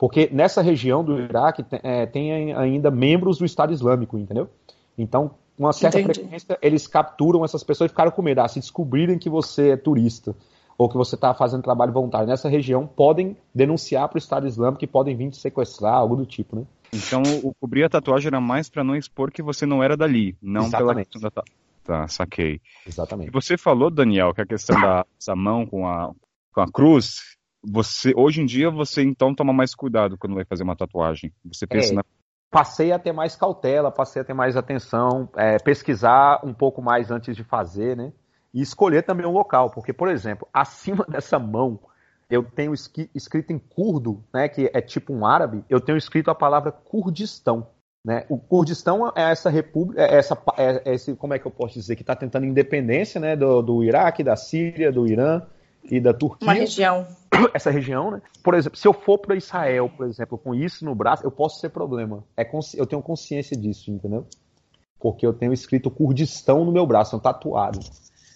Porque 0.00 0.30
nessa 0.32 0.62
região 0.62 1.04
do 1.04 1.20
Iraque 1.20 1.62
é, 1.82 2.06
tem 2.06 2.54
ainda 2.54 2.90
membros 2.90 3.36
do 3.36 3.44
Estado 3.44 3.70
Islâmico, 3.70 4.16
entendeu? 4.16 4.48
Então, 4.96 5.32
uma 5.58 5.74
certa 5.74 6.00
Entendi. 6.00 6.20
frequência, 6.20 6.58
eles 6.62 6.86
capturam 6.86 7.44
essas 7.44 7.62
pessoas 7.62 7.90
e 7.90 7.92
ficaram 7.92 8.10
com 8.10 8.22
medo. 8.22 8.40
Ah, 8.40 8.48
se 8.48 8.58
descobrirem 8.58 9.18
que 9.18 9.28
você 9.28 9.72
é 9.72 9.76
turista 9.76 10.34
ou 10.78 10.88
que 10.88 10.96
você 10.96 11.16
está 11.16 11.34
fazendo 11.34 11.62
trabalho 11.62 11.92
voluntário 11.92 12.26
nessa 12.26 12.48
região, 12.48 12.86
podem 12.86 13.36
denunciar 13.54 14.08
para 14.08 14.16
o 14.16 14.18
Estado 14.18 14.46
Islâmico 14.46 14.82
e 14.82 14.86
podem 14.86 15.14
vir 15.14 15.28
te 15.28 15.36
sequestrar, 15.36 15.92
algo 15.92 16.16
do 16.16 16.24
tipo, 16.24 16.56
né? 16.56 16.62
Então, 16.94 17.22
o 17.44 17.52
cobrir 17.60 17.84
a 17.84 17.90
tatuagem 17.90 18.28
era 18.28 18.40
mais 18.40 18.70
para 18.70 18.82
não 18.82 18.96
expor 18.96 19.30
que 19.30 19.42
você 19.42 19.66
não 19.66 19.82
era 19.82 19.98
dali, 19.98 20.34
não 20.40 20.62
Exatamente. 20.62 20.94
pela 20.94 21.04
questão 21.04 21.20
da 21.20 21.42
Tá, 21.84 22.08
saquei. 22.08 22.58
Exatamente. 22.86 23.28
E 23.28 23.30
você 23.30 23.58
falou, 23.58 23.90
Daniel, 23.90 24.32
que 24.32 24.40
a 24.40 24.46
questão 24.46 24.80
da 24.80 25.04
essa 25.20 25.36
mão 25.36 25.66
com 25.66 25.86
a, 25.86 26.10
com 26.54 26.60
a 26.62 26.70
cruz 26.70 27.38
você 27.62 28.12
hoje 28.16 28.40
em 28.40 28.46
dia 28.46 28.70
você 28.70 29.02
então 29.02 29.34
toma 29.34 29.52
mais 29.52 29.74
cuidado 29.74 30.16
quando 30.16 30.34
vai 30.34 30.44
fazer 30.44 30.62
uma 30.62 30.76
tatuagem. 30.76 31.32
Você 31.44 31.66
pensa 31.66 31.92
é, 31.92 31.96
na... 31.96 32.04
Passei 32.50 32.90
a 32.92 32.98
ter 32.98 33.12
mais 33.12 33.36
cautela, 33.36 33.90
passei 33.90 34.22
a 34.22 34.24
ter 34.24 34.34
mais 34.34 34.56
atenção, 34.56 35.28
é, 35.36 35.58
pesquisar 35.58 36.40
um 36.44 36.52
pouco 36.52 36.82
mais 36.82 37.10
antes 37.10 37.36
de 37.36 37.44
fazer, 37.44 37.96
né? 37.96 38.12
E 38.52 38.60
escolher 38.60 39.02
também 39.02 39.24
um 39.24 39.32
local, 39.32 39.70
porque, 39.70 39.92
por 39.92 40.08
exemplo, 40.08 40.48
acima 40.52 41.04
dessa 41.08 41.38
mão 41.38 41.78
eu 42.28 42.44
tenho 42.44 42.72
escrito 42.72 43.52
em 43.52 43.58
curdo, 43.58 44.22
né, 44.32 44.48
que 44.48 44.70
é 44.72 44.80
tipo 44.80 45.12
um 45.12 45.26
árabe, 45.26 45.64
eu 45.68 45.80
tenho 45.80 45.98
escrito 45.98 46.30
a 46.30 46.34
palavra 46.34 46.70
Kurdistão. 46.70 47.66
Né? 48.04 48.24
O 48.28 48.38
Kurdistão 48.38 49.12
é 49.16 49.32
essa 49.32 49.50
república, 49.50 50.00
é 50.00 50.16
essa, 50.16 50.40
é 50.56 50.94
esse, 50.94 51.14
como 51.16 51.34
é 51.34 51.40
que 51.40 51.46
eu 51.46 51.50
posso 51.50 51.74
dizer, 51.74 51.96
que 51.96 52.02
está 52.02 52.14
tentando 52.14 52.46
independência 52.46 53.20
né, 53.20 53.34
do, 53.34 53.60
do 53.60 53.82
Iraque, 53.82 54.22
da 54.22 54.36
Síria, 54.36 54.92
do 54.92 55.08
Irã 55.08 55.42
e 55.84 56.00
da 56.00 56.14
Turquia. 56.14 56.46
Uma 56.46 56.54
região. 56.54 57.06
essa 57.54 57.70
região, 57.70 58.10
né? 58.10 58.22
Por 58.42 58.54
exemplo, 58.54 58.78
se 58.78 58.86
eu 58.86 58.92
for 58.92 59.18
para 59.18 59.36
Israel, 59.36 59.88
por 59.88 60.06
exemplo, 60.06 60.38
com 60.38 60.54
isso 60.54 60.84
no 60.84 60.94
braço, 60.94 61.24
eu 61.24 61.30
posso 61.30 61.60
ser 61.60 61.70
problema. 61.70 62.24
É 62.36 62.48
eu 62.76 62.86
tenho 62.86 63.02
consciência 63.02 63.56
disso, 63.56 63.90
entendeu? 63.90 64.26
Porque 64.98 65.26
eu 65.26 65.32
tenho 65.32 65.52
escrito 65.52 65.90
Kurdistão 65.90 66.64
no 66.64 66.72
meu 66.72 66.86
braço, 66.86 67.16
um 67.16 67.20
tatuado. 67.20 67.80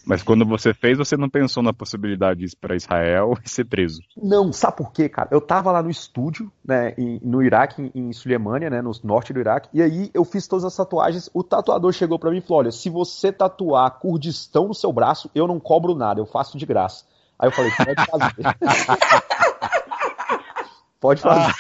Mas 0.07 0.23
quando 0.23 0.45
você 0.45 0.75
fez, 0.75 0.99
você 0.99 1.17
não 1.17 1.31
pensou 1.31 1.63
na 1.63 1.73
possibilidade 1.73 2.41
de 2.41 2.47
ir 2.47 2.57
para 2.61 2.77
Israel 2.77 3.35
e 3.43 3.49
ser 3.49 3.65
preso? 3.65 4.03
Não, 4.17 4.53
sabe 4.53 4.77
por 4.77 4.93
quê, 4.93 5.09
cara? 5.09 5.29
Eu 5.33 5.41
tava 5.41 5.73
lá 5.73 5.83
no 5.83 5.89
estúdio, 5.89 6.53
né, 6.65 6.95
no 7.23 7.43
Iraque, 7.43 7.91
em 7.95 8.13
Sulemânia, 8.13 8.69
né, 8.69 8.83
no 8.83 8.93
norte 9.03 9.33
do 9.33 9.41
Iraque, 9.41 9.71
e 9.73 9.81
aí 9.81 10.11
eu 10.13 10.25
fiz 10.25 10.47
todas 10.47 10.65
as 10.65 10.77
tatuagens. 10.77 11.31
O 11.33 11.43
tatuador 11.43 11.91
chegou 11.93 12.19
para 12.19 12.31
mim 12.31 12.39
e 12.39 12.41
falou: 12.43 12.59
Olha, 12.61 12.71
se 12.71 12.91
você 12.91 13.33
tatuar 13.33 13.99
Kurdistão 13.99 14.69
no 14.69 14.75
seu 14.75 14.93
braço, 14.93 15.31
eu 15.35 15.47
não 15.47 15.59
cobro 15.59 15.95
nada, 15.95 16.21
eu 16.21 16.27
faço 16.27 16.59
de 16.59 16.67
graça. 16.67 17.07
Aí 17.39 17.49
eu 17.49 17.53
falei, 17.53 17.71
pode 17.77 18.07
fazer. 18.07 18.35
pode 21.01 21.21
fazer. 21.21 21.53
Ah, 21.53 21.55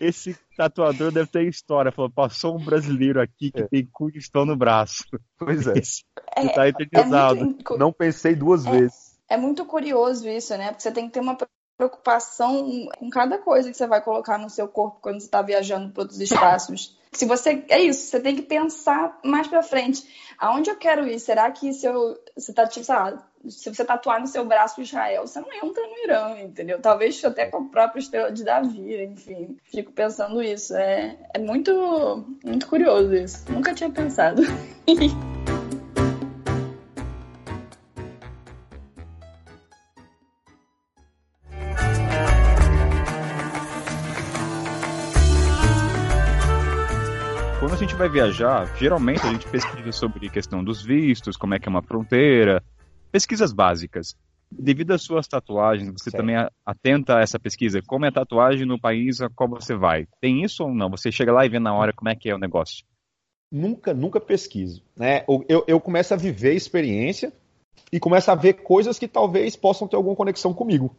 esse 0.00 0.36
tatuador 0.56 1.12
deve 1.12 1.30
ter 1.30 1.48
história. 1.48 1.92
Falou, 1.92 2.10
passou 2.10 2.56
um 2.56 2.64
brasileiro 2.64 3.20
aqui 3.20 3.50
que 3.50 3.62
é. 3.62 3.68
tem 3.68 3.86
Kurdistão 3.86 4.44
no 4.44 4.56
braço. 4.56 5.04
Pois 5.38 5.66
é. 5.66 5.78
Esse, 5.78 6.04
é, 6.34 6.48
tá 6.48 6.68
eternizado. 6.68 7.40
É 7.40 7.44
muito, 7.44 7.78
Não 7.78 7.92
pensei 7.92 8.34
duas 8.34 8.66
é, 8.66 8.70
vezes. 8.70 9.18
É 9.28 9.36
muito 9.36 9.64
curioso 9.64 10.28
isso, 10.28 10.56
né? 10.56 10.68
Porque 10.68 10.82
você 10.82 10.92
tem 10.92 11.06
que 11.06 11.12
ter 11.12 11.20
uma 11.20 11.36
preocupação 11.76 12.88
com 12.98 13.10
cada 13.10 13.38
coisa 13.38 13.70
que 13.70 13.76
você 13.76 13.86
vai 13.86 14.00
colocar 14.00 14.38
no 14.38 14.48
seu 14.48 14.66
corpo 14.66 14.98
quando 15.00 15.20
você 15.20 15.26
está 15.26 15.42
viajando 15.42 15.92
para 15.92 16.02
outros 16.02 16.20
espaços. 16.20 16.96
Se 17.12 17.26
você 17.26 17.64
é 17.68 17.80
isso, 17.80 18.10
você 18.10 18.20
tem 18.20 18.34
que 18.34 18.42
pensar 18.42 19.18
mais 19.24 19.46
para 19.46 19.62
frente. 19.62 20.06
Aonde 20.38 20.70
eu 20.70 20.76
quero 20.76 21.06
ir? 21.06 21.18
Será 21.18 21.50
que 21.50 21.72
se 21.72 21.86
eu 21.86 22.18
você 22.36 22.52
tá 22.52 22.66
tipo, 22.66 22.84
sei 22.84 22.94
lá, 22.94 23.26
se 23.48 23.72
você 23.72 23.84
tatuar 23.84 24.20
no 24.20 24.26
seu 24.26 24.44
braço 24.44 24.80
Israel, 24.80 25.26
você 25.26 25.40
não 25.40 25.52
entra 25.52 25.82
no 25.82 25.98
Irã, 26.04 26.40
entendeu? 26.40 26.80
Talvez 26.80 27.22
até 27.24 27.46
com 27.46 27.58
a 27.58 27.64
própria 27.64 28.00
estrela 28.00 28.32
de 28.32 28.44
Davi, 28.44 29.04
enfim. 29.04 29.56
Fico 29.64 29.92
pensando 29.92 30.42
isso. 30.42 30.74
É, 30.74 31.16
é 31.34 31.38
muito, 31.38 32.24
muito 32.44 32.66
curioso 32.66 33.14
isso. 33.14 33.50
Nunca 33.50 33.74
tinha 33.74 33.90
pensado. 33.90 34.42
quando 47.66 47.74
a 47.74 47.78
gente 47.78 47.96
vai 47.96 48.08
viajar, 48.08 48.72
geralmente 48.76 49.26
a 49.26 49.32
gente 49.32 49.44
pesquisa 49.48 49.90
sobre 49.90 50.30
questão 50.30 50.62
dos 50.62 50.84
vistos, 50.84 51.36
como 51.36 51.52
é 51.52 51.58
que 51.58 51.68
é 51.68 51.70
uma 51.70 51.82
fronteira, 51.82 52.62
pesquisas 53.16 53.50
básicas. 53.50 54.14
Devido 54.52 54.92
às 54.92 55.02
suas 55.02 55.26
tatuagens, 55.26 55.90
você 55.90 56.10
certo. 56.10 56.18
também 56.18 56.36
atenta 56.64 57.16
a 57.16 57.20
essa 57.22 57.38
pesquisa? 57.38 57.80
Como 57.84 58.04
é 58.04 58.08
a 58.08 58.12
tatuagem 58.12 58.66
no 58.66 58.78
país 58.78 59.22
a 59.22 59.30
qual 59.30 59.48
você 59.48 59.74
vai? 59.74 60.06
Tem 60.20 60.44
isso 60.44 60.62
ou 60.64 60.74
não? 60.74 60.90
Você 60.90 61.10
chega 61.10 61.32
lá 61.32 61.44
e 61.46 61.48
vê 61.48 61.58
na 61.58 61.74
hora 61.74 61.94
como 61.94 62.10
é 62.10 62.14
que 62.14 62.28
é 62.28 62.34
o 62.34 62.38
negócio? 62.38 62.84
Nunca, 63.50 63.94
nunca 63.94 64.20
pesquiso. 64.20 64.82
Né? 64.94 65.24
Eu, 65.48 65.64
eu 65.66 65.80
começo 65.80 66.12
a 66.12 66.16
viver 66.16 66.52
experiência 66.52 67.32
e 67.90 67.98
começo 67.98 68.30
a 68.30 68.34
ver 68.34 68.52
coisas 68.52 68.98
que 68.98 69.08
talvez 69.08 69.56
possam 69.56 69.88
ter 69.88 69.96
alguma 69.96 70.14
conexão 70.14 70.52
comigo. 70.52 70.94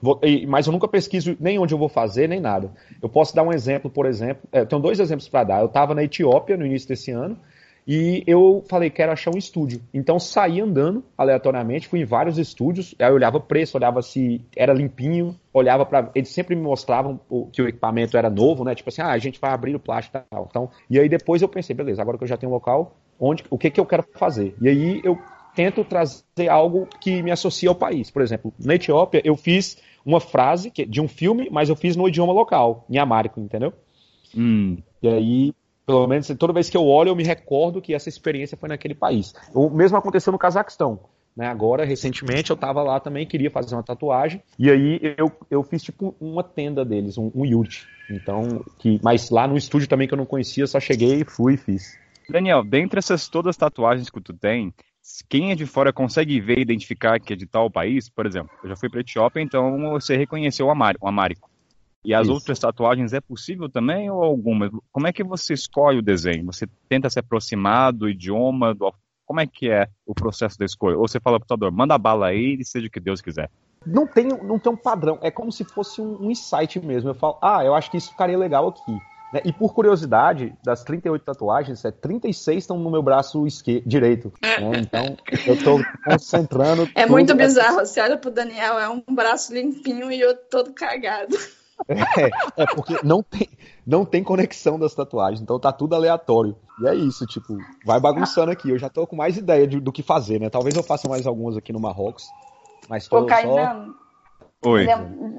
Vou, 0.00 0.20
mas 0.48 0.66
eu 0.66 0.72
nunca 0.72 0.88
pesquiso 0.88 1.36
nem 1.38 1.60
onde 1.60 1.72
eu 1.72 1.78
vou 1.78 1.88
fazer, 1.88 2.28
nem 2.28 2.40
nada. 2.40 2.72
Eu 3.00 3.08
posso 3.08 3.36
dar 3.36 3.44
um 3.44 3.52
exemplo, 3.52 3.88
por 3.88 4.04
exemplo. 4.04 4.42
É, 4.50 4.60
eu 4.62 4.66
tenho 4.66 4.82
dois 4.82 4.98
exemplos 4.98 5.28
para 5.28 5.44
dar. 5.44 5.60
Eu 5.60 5.66
estava 5.66 5.94
na 5.94 6.02
Etiópia 6.02 6.56
no 6.56 6.66
início 6.66 6.88
desse 6.88 7.12
ano 7.12 7.38
e 7.86 8.22
eu 8.26 8.64
falei, 8.68 8.90
quero 8.90 9.10
achar 9.10 9.34
um 9.34 9.38
estúdio. 9.38 9.80
Então 9.92 10.18
saí 10.18 10.60
andando 10.60 11.02
aleatoriamente, 11.18 11.88
fui 11.88 12.00
em 12.00 12.04
vários 12.04 12.38
estúdios, 12.38 12.94
aí 12.98 13.08
eu 13.08 13.14
olhava 13.14 13.40
preço, 13.40 13.76
olhava 13.76 14.00
se 14.02 14.40
era 14.56 14.72
limpinho, 14.72 15.36
olhava 15.52 15.84
para. 15.84 16.10
Eles 16.14 16.28
sempre 16.28 16.54
me 16.54 16.62
mostravam 16.62 17.20
que 17.52 17.60
o 17.60 17.68
equipamento 17.68 18.16
era 18.16 18.30
novo, 18.30 18.64
né? 18.64 18.74
Tipo 18.74 18.88
assim, 18.88 19.02
ah, 19.02 19.10
a 19.10 19.18
gente 19.18 19.40
vai 19.40 19.50
abrir 19.50 19.74
o 19.74 19.80
plástico 19.80 20.16
e 20.16 20.20
tal. 20.30 20.46
Então, 20.48 20.70
e 20.88 20.98
aí 20.98 21.08
depois 21.08 21.42
eu 21.42 21.48
pensei, 21.48 21.74
beleza, 21.74 22.00
agora 22.00 22.16
que 22.16 22.24
eu 22.24 22.28
já 22.28 22.36
tenho 22.36 22.50
um 22.50 22.54
local, 22.54 22.96
onde, 23.18 23.44
o 23.50 23.58
que, 23.58 23.70
que 23.70 23.80
eu 23.80 23.86
quero 23.86 24.04
fazer? 24.14 24.54
E 24.60 24.68
aí 24.68 25.00
eu 25.02 25.18
tento 25.54 25.84
trazer 25.84 26.48
algo 26.48 26.88
que 27.00 27.22
me 27.22 27.30
associe 27.30 27.68
ao 27.68 27.74
país. 27.74 28.10
Por 28.10 28.22
exemplo, 28.22 28.52
na 28.58 28.74
Etiópia 28.74 29.20
eu 29.24 29.36
fiz 29.36 29.76
uma 30.04 30.20
frase 30.20 30.70
de 30.70 31.00
um 31.00 31.08
filme, 31.08 31.48
mas 31.50 31.68
eu 31.68 31.76
fiz 31.76 31.96
no 31.96 32.08
idioma 32.08 32.32
local, 32.32 32.86
em 32.88 32.98
amárico, 32.98 33.40
entendeu? 33.40 33.72
Hum. 34.36 34.78
E 35.02 35.08
aí, 35.08 35.54
pelo 35.86 36.06
menos 36.06 36.28
toda 36.38 36.52
vez 36.52 36.68
que 36.70 36.76
eu 36.76 36.86
olho, 36.86 37.08
eu 37.08 37.16
me 37.16 37.24
recordo 37.24 37.80
que 37.80 37.94
essa 37.94 38.08
experiência 38.08 38.56
foi 38.56 38.68
naquele 38.68 38.94
país. 38.94 39.34
O 39.54 39.68
mesmo 39.70 39.96
aconteceu 39.96 40.32
no 40.32 40.38
Cazaquistão. 40.38 41.00
Né? 41.36 41.46
Agora, 41.46 41.84
recentemente, 41.84 42.50
eu 42.50 42.54
estava 42.54 42.82
lá 42.82 43.00
também, 43.00 43.26
queria 43.26 43.50
fazer 43.50 43.74
uma 43.74 43.82
tatuagem, 43.82 44.42
e 44.58 44.70
aí 44.70 45.00
eu, 45.16 45.32
eu 45.50 45.62
fiz 45.62 45.82
tipo 45.82 46.14
uma 46.20 46.44
tenda 46.44 46.84
deles, 46.84 47.16
um, 47.16 47.30
um 47.34 47.46
yurt. 47.46 47.84
Então, 48.10 48.62
que, 48.78 49.00
mas 49.02 49.30
lá 49.30 49.46
no 49.46 49.56
estúdio 49.56 49.88
também 49.88 50.06
que 50.06 50.12
eu 50.12 50.18
não 50.18 50.26
conhecia, 50.26 50.66
só 50.66 50.78
cheguei, 50.78 51.24
fui 51.24 51.54
e 51.54 51.56
fiz. 51.56 51.98
Daniel, 52.28 52.62
dentre 52.62 52.98
essas 52.98 53.28
todas 53.28 53.50
as 53.50 53.56
tatuagens 53.56 54.10
que 54.10 54.20
tu 54.20 54.34
tem, 54.34 54.74
quem 55.28 55.50
é 55.50 55.54
de 55.54 55.66
fora 55.66 55.92
consegue 55.92 56.40
ver 56.40 56.58
e 56.58 56.62
identificar 56.62 57.18
que 57.18 57.32
é 57.32 57.36
de 57.36 57.46
tal 57.46 57.70
país, 57.70 58.08
por 58.08 58.26
exemplo, 58.26 58.50
eu 58.62 58.68
já 58.68 58.76
fui 58.76 58.88
para 58.88 59.00
Etiópia, 59.00 59.40
então 59.40 59.90
você 59.90 60.16
reconheceu 60.16 60.66
o, 60.66 60.68
o 60.68 61.08
Amárico. 61.08 61.50
E 62.04 62.12
as 62.12 62.22
Isso. 62.22 62.34
outras 62.34 62.58
tatuagens 62.58 63.12
é 63.12 63.20
possível 63.20 63.68
também 63.68 64.10
ou 64.10 64.22
algumas? 64.22 64.70
Como 64.90 65.06
é 65.06 65.12
que 65.12 65.22
você 65.22 65.54
escolhe 65.54 65.98
o 65.98 66.02
desenho? 66.02 66.46
Você 66.46 66.66
tenta 66.88 67.08
se 67.08 67.18
aproximar 67.18 67.92
do 67.92 68.08
idioma? 68.08 68.74
Do... 68.74 68.92
Como 69.24 69.40
é 69.40 69.46
que 69.46 69.70
é 69.70 69.88
o 70.04 70.14
processo 70.14 70.58
da 70.58 70.64
escolha? 70.64 70.96
Ou 70.96 71.06
você 71.06 71.20
fala 71.20 71.38
para 71.38 71.44
o 71.44 71.48
tatuador, 71.48 71.72
manda 71.72 71.94
a 71.94 71.98
bala 71.98 72.26
aí 72.26 72.56
e 72.58 72.64
seja 72.64 72.88
o 72.88 72.90
que 72.90 72.98
Deus 72.98 73.20
quiser? 73.20 73.48
Não 73.86 74.06
tem, 74.06 74.26
não 74.26 74.58
tem 74.58 74.72
um 74.72 74.76
padrão. 74.76 75.18
É 75.22 75.30
como 75.30 75.52
se 75.52 75.64
fosse 75.64 76.00
um, 76.00 76.26
um 76.26 76.30
insight 76.30 76.80
mesmo. 76.84 77.10
Eu 77.10 77.14
falo, 77.14 77.38
ah, 77.40 77.64
eu 77.64 77.74
acho 77.74 77.90
que 77.90 77.96
isso 77.96 78.10
ficaria 78.10 78.36
legal 78.36 78.68
aqui. 78.68 78.98
Né? 79.32 79.40
E 79.44 79.52
por 79.52 79.72
curiosidade, 79.72 80.52
das 80.62 80.84
38 80.84 81.24
tatuagens, 81.24 81.84
é, 81.84 81.90
36 81.90 82.58
estão 82.58 82.78
no 82.78 82.90
meu 82.90 83.02
braço 83.02 83.46
esquerdo, 83.46 83.88
direito. 83.88 84.32
Né? 84.42 84.56
Então, 84.82 85.16
eu 85.46 85.54
estou 85.54 85.80
concentrando. 86.04 86.88
É 86.94 87.06
muito 87.06 87.34
bizarro. 87.34 87.78
Você 87.78 88.00
olha 88.00 88.18
pro 88.18 88.30
Daniel, 88.30 88.78
é 88.78 88.88
um 88.88 89.02
braço 89.08 89.54
limpinho 89.54 90.10
e 90.12 90.24
outro 90.24 90.44
todo 90.50 90.72
cagado. 90.72 91.36
É, 91.88 92.62
é, 92.62 92.66
porque 92.74 92.98
não 93.02 93.22
tem, 93.22 93.48
não 93.86 94.04
tem 94.04 94.22
conexão 94.22 94.78
das 94.78 94.94
tatuagens, 94.94 95.40
então 95.40 95.58
tá 95.58 95.72
tudo 95.72 95.94
aleatório. 95.94 96.56
E 96.80 96.88
é 96.88 96.94
isso, 96.94 97.26
tipo, 97.26 97.56
vai 97.84 98.00
bagunçando 98.00 98.50
aqui. 98.50 98.70
Eu 98.70 98.78
já 98.78 98.88
tô 98.88 99.06
com 99.06 99.16
mais 99.16 99.36
ideia 99.36 99.66
de, 99.66 99.80
do 99.80 99.92
que 99.92 100.02
fazer, 100.02 100.40
né? 100.40 100.48
Talvez 100.48 100.74
eu 100.76 100.82
faça 100.82 101.08
mais 101.08 101.26
algumas 101.26 101.56
aqui 101.56 101.72
no 101.72 101.80
Marrocos. 101.80 102.24
Mas 102.88 103.06
tô 103.08 103.20
Ô, 103.20 103.26
Kainan, 103.26 103.94
só... 104.62 104.70
Oi. 104.70 104.86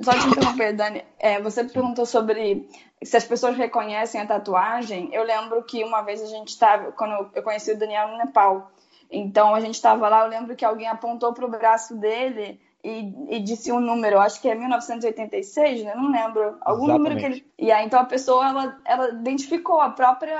Só 0.01 0.11
te 0.11 0.27
interromper, 0.27 0.73
Dani. 0.73 1.03
É, 1.17 1.41
você 1.41 1.63
perguntou 1.63 2.05
sobre 2.05 2.67
se 3.01 3.15
as 3.15 3.23
pessoas 3.23 3.55
reconhecem 3.55 4.19
a 4.19 4.25
tatuagem. 4.25 5.09
Eu 5.13 5.23
lembro 5.23 5.63
que 5.63 5.83
uma 5.83 6.01
vez 6.01 6.21
a 6.21 6.25
gente 6.25 6.49
estava, 6.49 6.91
quando 6.91 7.29
eu 7.33 7.41
conheci 7.41 7.71
o 7.71 7.79
Daniel 7.79 8.09
no 8.09 8.17
Nepal, 8.17 8.69
então 9.09 9.55
a 9.55 9.61
gente 9.61 9.75
estava 9.75 10.09
lá, 10.09 10.23
eu 10.23 10.29
lembro 10.29 10.55
que 10.55 10.65
alguém 10.65 10.87
apontou 10.87 11.33
para 11.33 11.45
o 11.45 11.49
braço 11.49 11.95
dele 11.95 12.59
e, 12.83 13.37
e, 13.37 13.39
disse 13.39 13.71
um 13.71 13.79
número, 13.79 14.19
acho 14.19 14.41
que 14.41 14.49
é 14.49 14.55
1986, 14.55 15.83
né? 15.83 15.95
Não 15.95 16.11
lembro. 16.11 16.57
Algum 16.61 16.83
Exatamente. 16.83 16.97
número 16.97 17.17
que 17.17 17.25
ele. 17.25 17.45
E 17.57 17.71
aí 17.71 17.85
então 17.85 17.99
a 17.99 18.05
pessoa 18.05 18.45
ela, 18.45 18.77
ela 18.83 19.09
identificou 19.11 19.79
a 19.79 19.89
própria 19.89 20.37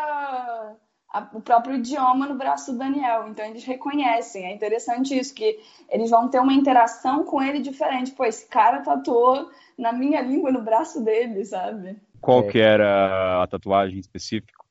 a, 1.14 1.30
o 1.32 1.40
próprio 1.40 1.76
idioma 1.76 2.28
no 2.28 2.36
braço 2.36 2.74
do 2.74 2.80
Daniel. 2.80 3.30
Então 3.30 3.46
eles 3.46 3.64
reconhecem. 3.64 4.46
É 4.46 4.54
interessante 4.54 5.18
isso, 5.18 5.34
que 5.34 5.58
eles 5.90 6.10
vão 6.10 6.28
ter 6.28 6.40
uma 6.40 6.54
interação 6.54 7.24
com 7.24 7.42
ele 7.42 7.60
diferente. 7.60 8.12
Pô, 8.12 8.26
esse 8.26 8.46
cara 8.48 8.82
tatuou 8.82 9.50
na 9.78 9.94
minha 9.94 10.22
língua 10.22 10.52
no 10.52 10.62
braço 10.62 11.02
dele, 11.02 11.46
sabe? 11.46 11.98
Qual 12.20 12.48
que 12.48 12.60
era 12.60 13.44
a 13.44 13.48
tatuagem 13.48 14.00
específica? 14.00 14.63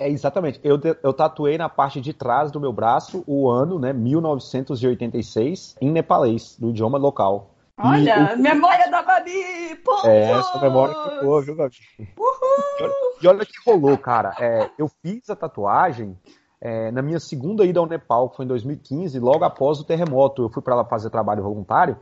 É, 0.00 0.08
exatamente. 0.08 0.58
Eu, 0.64 0.80
eu 1.02 1.12
tatuei 1.12 1.58
na 1.58 1.68
parte 1.68 2.00
de 2.00 2.14
trás 2.14 2.50
do 2.50 2.58
meu 2.58 2.72
braço 2.72 3.22
o 3.26 3.50
ano, 3.50 3.78
né, 3.78 3.92
1986, 3.92 5.76
em 5.78 5.90
nepalês, 5.90 6.56
do 6.58 6.70
idioma 6.70 6.96
local. 6.96 7.50
Olha, 7.76 8.34
o... 8.34 8.38
memória 8.38 8.90
da 8.90 9.02
Babi! 9.02 9.76
Pô, 9.84 10.00
é, 10.04 10.30
essa 10.30 10.58
memória 10.58 10.94
que 10.94 11.24
boa, 11.24 11.42
viu, 11.42 11.54
Gabi? 11.54 11.76
Uhul! 12.18 12.90
E 13.22 13.28
olha 13.28 13.44
que 13.44 13.52
rolou, 13.66 13.98
cara. 13.98 14.34
É, 14.40 14.70
eu 14.78 14.90
fiz 15.02 15.28
a 15.28 15.36
tatuagem 15.36 16.18
é, 16.62 16.90
na 16.90 17.02
minha 17.02 17.20
segunda 17.20 17.66
ida 17.66 17.78
ao 17.78 17.86
Nepal, 17.86 18.30
que 18.30 18.36
foi 18.36 18.46
em 18.46 18.48
2015, 18.48 19.18
logo 19.18 19.44
após 19.44 19.80
o 19.80 19.84
terremoto. 19.84 20.44
Eu 20.44 20.48
fui 20.48 20.62
para 20.62 20.74
lá 20.74 20.84
fazer 20.86 21.10
trabalho 21.10 21.42
voluntário 21.42 21.98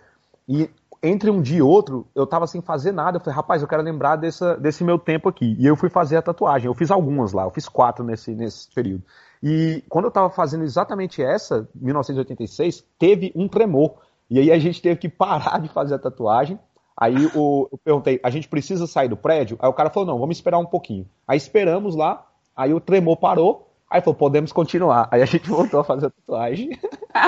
e 0.48 0.70
entre 1.02 1.30
um 1.30 1.40
dia 1.40 1.58
e 1.58 1.62
outro, 1.62 2.06
eu 2.14 2.26
tava 2.26 2.46
sem 2.46 2.60
fazer 2.60 2.92
nada. 2.92 3.18
Eu 3.18 3.20
falei, 3.20 3.36
rapaz, 3.36 3.62
eu 3.62 3.68
quero 3.68 3.82
lembrar 3.82 4.16
dessa, 4.16 4.56
desse 4.56 4.82
meu 4.82 4.98
tempo 4.98 5.28
aqui. 5.28 5.56
E 5.58 5.66
eu 5.66 5.76
fui 5.76 5.88
fazer 5.88 6.16
a 6.16 6.22
tatuagem. 6.22 6.66
Eu 6.66 6.74
fiz 6.74 6.90
algumas 6.90 7.32
lá, 7.32 7.44
eu 7.44 7.50
fiz 7.50 7.68
quatro 7.68 8.04
nesse, 8.04 8.34
nesse 8.34 8.72
período. 8.74 9.04
E 9.42 9.84
quando 9.88 10.06
eu 10.06 10.10
tava 10.10 10.30
fazendo 10.30 10.64
exatamente 10.64 11.22
essa, 11.22 11.68
1986, 11.74 12.84
teve 12.98 13.32
um 13.36 13.46
tremor. 13.46 13.96
E 14.28 14.38
aí 14.38 14.50
a 14.50 14.58
gente 14.58 14.82
teve 14.82 14.96
que 14.96 15.08
parar 15.08 15.60
de 15.60 15.68
fazer 15.68 15.94
a 15.94 15.98
tatuagem. 15.98 16.58
Aí 16.96 17.26
o, 17.34 17.68
eu 17.70 17.78
perguntei, 17.78 18.20
a 18.24 18.30
gente 18.30 18.48
precisa 18.48 18.86
sair 18.86 19.08
do 19.08 19.16
prédio? 19.16 19.56
Aí 19.60 19.68
o 19.68 19.72
cara 19.72 19.90
falou, 19.90 20.08
não, 20.08 20.18
vamos 20.18 20.36
esperar 20.36 20.58
um 20.58 20.66
pouquinho. 20.66 21.08
Aí 21.28 21.36
esperamos 21.36 21.94
lá, 21.94 22.26
aí 22.56 22.74
o 22.74 22.80
tremor 22.80 23.18
parou, 23.18 23.67
aí 23.90 24.00
falou, 24.00 24.14
podemos 24.14 24.52
continuar. 24.52 25.08
Aí 25.10 25.22
a 25.22 25.26
gente 25.26 25.48
voltou 25.50 25.80
a 25.80 25.84
fazer 25.84 26.06
a 26.06 26.10
tatuagem. 26.10 26.78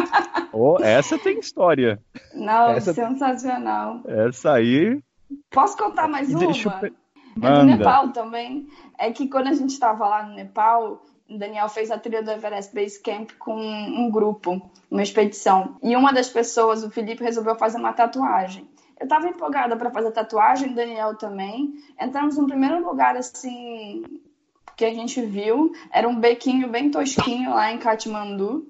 oh, 0.53 0.79
essa 0.81 1.19
tem 1.19 1.39
história. 1.39 2.01
Não, 2.35 2.71
essa 2.71 2.93
sensacional. 2.93 4.01
Essa 4.07 4.53
aí. 4.53 5.03
Posso 5.51 5.77
contar 5.77 6.09
mais 6.09 6.29
uma? 6.31 6.39
Deixa 6.39 6.69
eu... 6.83 6.93
É 7.43 7.55
do 7.55 7.65
Nepal 7.65 8.09
também. 8.09 8.67
É 8.99 9.11
que 9.13 9.29
quando 9.29 9.49
a 9.49 9.53
gente 9.53 9.71
estava 9.71 10.07
lá 10.07 10.25
no 10.25 10.35
Nepal, 10.35 11.05
o 11.29 11.39
Daniel 11.39 11.69
fez 11.69 11.91
a 11.91 11.99
trilha 11.99 12.23
do 12.23 12.31
Everest 12.31 12.75
Base 12.75 13.01
Camp 13.01 13.31
com 13.39 13.57
um 13.57 14.11
grupo, 14.11 14.61
uma 14.91 15.03
expedição. 15.03 15.77
E 15.83 15.95
uma 15.95 16.13
das 16.13 16.29
pessoas, 16.29 16.83
o 16.83 16.91
Felipe, 16.91 17.23
resolveu 17.23 17.55
fazer 17.55 17.79
uma 17.79 17.93
tatuagem. 17.93 18.69
Eu 18.99 19.05
estava 19.05 19.29
empolgada 19.29 19.77
para 19.77 19.91
fazer 19.91 20.11
tatuagem, 20.11 20.73
o 20.73 20.75
Daniel 20.75 21.17
também. 21.17 21.73
Entramos 21.99 22.37
no 22.37 22.47
primeiro 22.47 22.85
lugar, 22.85 23.17
assim, 23.17 24.03
que 24.81 24.85
a 24.87 24.95
gente 24.95 25.21
viu. 25.21 25.73
Era 25.93 26.09
um 26.09 26.19
bequinho 26.19 26.71
bem 26.71 26.91
tosquinho 26.91 27.51
lá 27.51 27.71
em 27.71 27.77
Katmandu. 27.77 28.67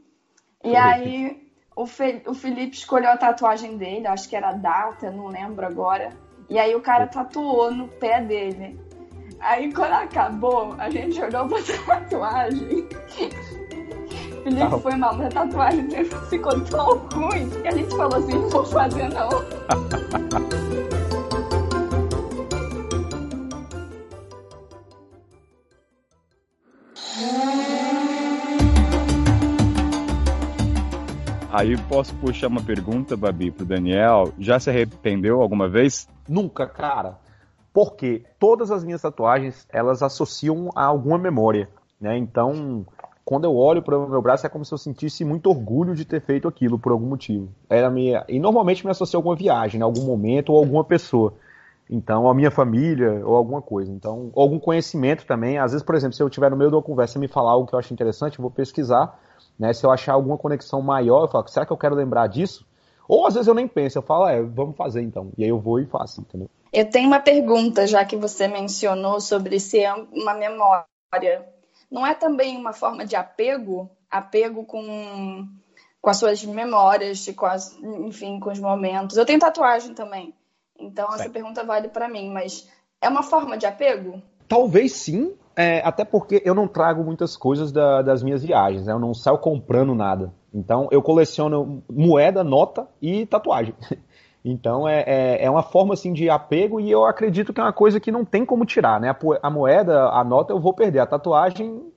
E 0.64 0.74
aí 0.74 1.40
o, 1.76 1.86
Fe 1.86 2.20
o 2.26 2.34
Felipe 2.34 2.76
escolheu 2.76 3.10
a 3.10 3.16
tatuagem 3.16 3.76
dele, 3.76 4.08
acho 4.08 4.28
que 4.28 4.34
era 4.34 4.52
data, 4.52 5.08
não 5.12 5.28
lembro 5.28 5.64
agora. 5.64 6.12
E 6.48 6.58
aí 6.58 6.74
o 6.74 6.80
cara 6.80 7.06
tatuou 7.06 7.72
no 7.72 7.86
pé 7.86 8.20
dele. 8.20 8.76
Aí 9.38 9.72
quando 9.72 9.92
acabou, 9.92 10.74
a 10.78 10.90
gente 10.90 11.22
olhou 11.22 11.46
pra 11.46 11.60
tatuagem. 11.86 12.88
Felipe 14.42 14.80
foi 14.82 14.96
mal, 14.96 15.16
mas 15.16 15.26
a 15.26 15.30
tatuagem 15.30 15.86
dele 15.86 16.10
ficou 16.28 16.60
tão 16.62 17.06
ruim 17.14 17.48
que 17.48 17.68
a 17.68 17.70
gente 17.70 17.96
falou 17.96 18.18
assim, 18.18 18.32
não 18.32 18.48
vou 18.48 18.64
fazer 18.64 19.08
não. 19.10 19.30
Aí 31.52 31.76
posso 31.88 32.14
puxar 32.14 32.46
uma 32.46 32.62
pergunta, 32.62 33.16
Babi, 33.16 33.50
pro 33.50 33.64
Daniel. 33.64 34.32
Já 34.38 34.60
se 34.60 34.70
arrependeu 34.70 35.42
alguma 35.42 35.68
vez? 35.68 36.08
Nunca, 36.28 36.64
cara. 36.64 37.18
Porque 37.72 38.22
todas 38.38 38.70
as 38.70 38.84
minhas 38.84 39.02
tatuagens, 39.02 39.66
elas 39.68 40.00
associam 40.00 40.70
a 40.76 40.84
alguma 40.84 41.18
memória, 41.18 41.68
né? 42.00 42.16
Então, 42.16 42.86
quando 43.24 43.44
eu 43.44 43.56
olho 43.56 43.82
para 43.82 43.98
o 43.98 44.08
meu 44.08 44.22
braço, 44.22 44.46
é 44.46 44.48
como 44.48 44.64
se 44.64 44.72
eu 44.72 44.78
sentisse 44.78 45.24
muito 45.24 45.50
orgulho 45.50 45.92
de 45.94 46.04
ter 46.04 46.20
feito 46.20 46.46
aquilo 46.46 46.78
por 46.78 46.92
algum 46.92 47.06
motivo. 47.06 47.48
Era 47.68 47.90
minha... 47.90 48.24
E 48.28 48.38
normalmente 48.38 48.84
me 48.84 48.92
associa 48.92 49.16
a 49.16 49.18
alguma 49.18 49.34
viagem, 49.34 49.80
né? 49.80 49.84
algum 49.84 50.04
momento 50.04 50.52
ou 50.52 50.58
alguma 50.58 50.84
pessoa. 50.84 51.34
Então, 51.88 52.28
a 52.28 52.34
minha 52.34 52.52
família 52.52 53.22
ou 53.24 53.34
alguma 53.34 53.60
coisa. 53.60 53.90
Então, 53.90 54.30
algum 54.36 54.60
conhecimento 54.60 55.26
também. 55.26 55.58
Às 55.58 55.72
vezes, 55.72 55.84
por 55.84 55.96
exemplo, 55.96 56.14
se 56.14 56.22
eu 56.22 56.28
estiver 56.28 56.48
no 56.48 56.56
meio 56.56 56.70
de 56.70 56.76
uma 56.76 56.82
conversa 56.82 57.18
e 57.18 57.20
me 57.20 57.26
falar 57.26 57.50
algo 57.50 57.66
que 57.66 57.74
eu 57.74 57.78
acho 57.80 57.92
interessante, 57.92 58.38
eu 58.38 58.42
vou 58.42 58.52
pesquisar. 58.52 59.18
Né? 59.58 59.72
Se 59.72 59.84
eu 59.84 59.90
achar 59.90 60.14
alguma 60.14 60.38
conexão 60.38 60.80
maior, 60.80 61.22
eu 61.22 61.28
falo, 61.28 61.48
será 61.48 61.66
que 61.66 61.72
eu 61.72 61.76
quero 61.76 61.94
lembrar 61.94 62.26
disso? 62.26 62.66
Ou 63.08 63.26
às 63.26 63.34
vezes 63.34 63.48
eu 63.48 63.54
nem 63.54 63.66
penso, 63.66 63.98
eu 63.98 64.02
falo, 64.02 64.28
é, 64.28 64.40
vamos 64.40 64.76
fazer 64.76 65.02
então. 65.02 65.32
E 65.36 65.42
aí 65.42 65.50
eu 65.50 65.58
vou 65.58 65.80
e 65.80 65.86
faço, 65.86 66.20
entendeu? 66.20 66.48
Eu 66.72 66.88
tenho 66.88 67.08
uma 67.08 67.18
pergunta, 67.18 67.86
já 67.86 68.04
que 68.04 68.16
você 68.16 68.46
mencionou 68.46 69.20
sobre 69.20 69.58
ser 69.58 69.92
uma 70.12 70.34
memória. 70.34 70.86
Não 71.90 72.06
é 72.06 72.14
também 72.14 72.56
uma 72.56 72.72
forma 72.72 73.04
de 73.04 73.16
apego? 73.16 73.90
Apego 74.08 74.64
com, 74.64 75.48
com 76.00 76.10
as 76.10 76.16
suas 76.16 76.44
memórias, 76.44 77.26
com 77.36 77.46
as, 77.46 77.76
enfim, 77.82 78.38
com 78.38 78.50
os 78.52 78.60
momentos. 78.60 79.16
Eu 79.16 79.26
tenho 79.26 79.40
tatuagem 79.40 79.92
também. 79.92 80.32
Então 80.78 81.12
essa 81.12 81.28
pergunta 81.28 81.64
vale 81.64 81.88
para 81.88 82.08
mim, 82.08 82.30
mas 82.30 82.68
é 83.00 83.08
uma 83.08 83.22
forma 83.22 83.58
de 83.58 83.66
apego? 83.66 84.22
Talvez 84.48 84.92
sim, 84.92 85.34
é, 85.60 85.82
até 85.84 86.04
porque 86.04 86.42
eu 86.44 86.54
não 86.54 86.66
trago 86.66 87.04
muitas 87.04 87.36
coisas 87.36 87.70
da, 87.70 88.02
das 88.02 88.22
minhas 88.22 88.42
viagens, 88.42 88.86
né? 88.86 88.92
eu 88.92 88.98
não 88.98 89.12
saio 89.12 89.38
comprando 89.38 89.94
nada. 89.94 90.32
Então 90.52 90.88
eu 90.90 91.02
coleciono 91.02 91.82
moeda, 91.90 92.42
nota 92.42 92.86
e 93.00 93.26
tatuagem. 93.26 93.74
Então 94.42 94.88
é, 94.88 95.04
é, 95.06 95.44
é, 95.44 95.50
uma 95.50 95.62
forma 95.62 95.92
assim 95.92 96.14
de 96.14 96.30
apego 96.30 96.80
e 96.80 96.90
eu 96.90 97.04
acredito 97.04 97.52
que 97.52 97.60
é 97.60 97.62
uma 97.62 97.74
coisa 97.74 98.00
que 98.00 98.10
não 98.10 98.24
tem 98.24 98.42
como 98.42 98.64
tirar, 98.64 98.98
né? 98.98 99.10
A, 99.10 99.16
a 99.42 99.50
moeda, 99.50 100.08
a 100.08 100.24
nota 100.24 100.50
eu 100.50 100.58
vou 100.58 100.72
perder, 100.72 101.00
a 101.00 101.06
tatuagem 101.06 101.92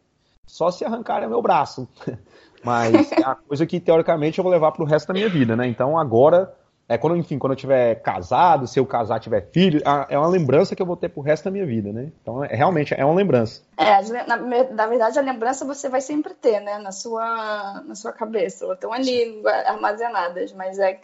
só 0.45 0.69
se 0.69 0.83
arrancar 0.83 1.23
é 1.23 1.27
meu 1.27 1.41
braço. 1.41 1.87
Mas 2.61 3.13
é 3.13 3.23
a 3.23 3.35
coisa 3.35 3.65
que 3.65 3.79
teoricamente 3.79 4.39
eu 4.39 4.43
vou 4.43 4.51
levar 4.51 4.73
para 4.73 4.83
o 4.83 4.85
resto 4.85 5.07
da 5.07 5.13
minha 5.13 5.29
vida, 5.29 5.55
né? 5.55 5.67
Então 5.67 5.97
agora 5.97 6.53
é 6.93 6.97
quando, 6.97 7.17
enfim, 7.17 7.39
quando 7.39 7.53
eu 7.53 7.57
tiver 7.57 7.95
casado, 7.95 8.67
se 8.67 8.79
eu 8.79 8.85
casar, 8.85 9.19
tiver 9.19 9.49
filho, 9.51 9.81
é 10.07 10.17
uma 10.17 10.27
lembrança 10.27 10.75
que 10.75 10.81
eu 10.81 10.85
vou 10.85 10.95
ter 10.95 11.09
pro 11.09 11.23
resto 11.23 11.45
da 11.45 11.51
minha 11.51 11.65
vida, 11.65 11.91
né? 11.91 12.11
Então, 12.21 12.43
é, 12.43 12.55
realmente, 12.55 12.93
é 12.93 13.03
uma 13.03 13.15
lembrança. 13.15 13.63
É, 13.75 13.99
na, 14.27 14.37
na, 14.37 14.87
verdade, 14.87 15.17
a 15.17 15.21
lembrança 15.21 15.65
você 15.65 15.89
vai 15.89 16.01
sempre 16.01 16.35
ter, 16.35 16.59
né? 16.59 16.77
Na 16.77 16.91
sua, 16.91 17.83
na 17.87 17.95
sua 17.95 18.11
cabeça. 18.11 18.65
Elas 18.65 18.77
estão 18.77 18.93
ali 18.93 19.41
armazenadas, 19.65 20.53
mas 20.53 20.77
é, 20.77 20.99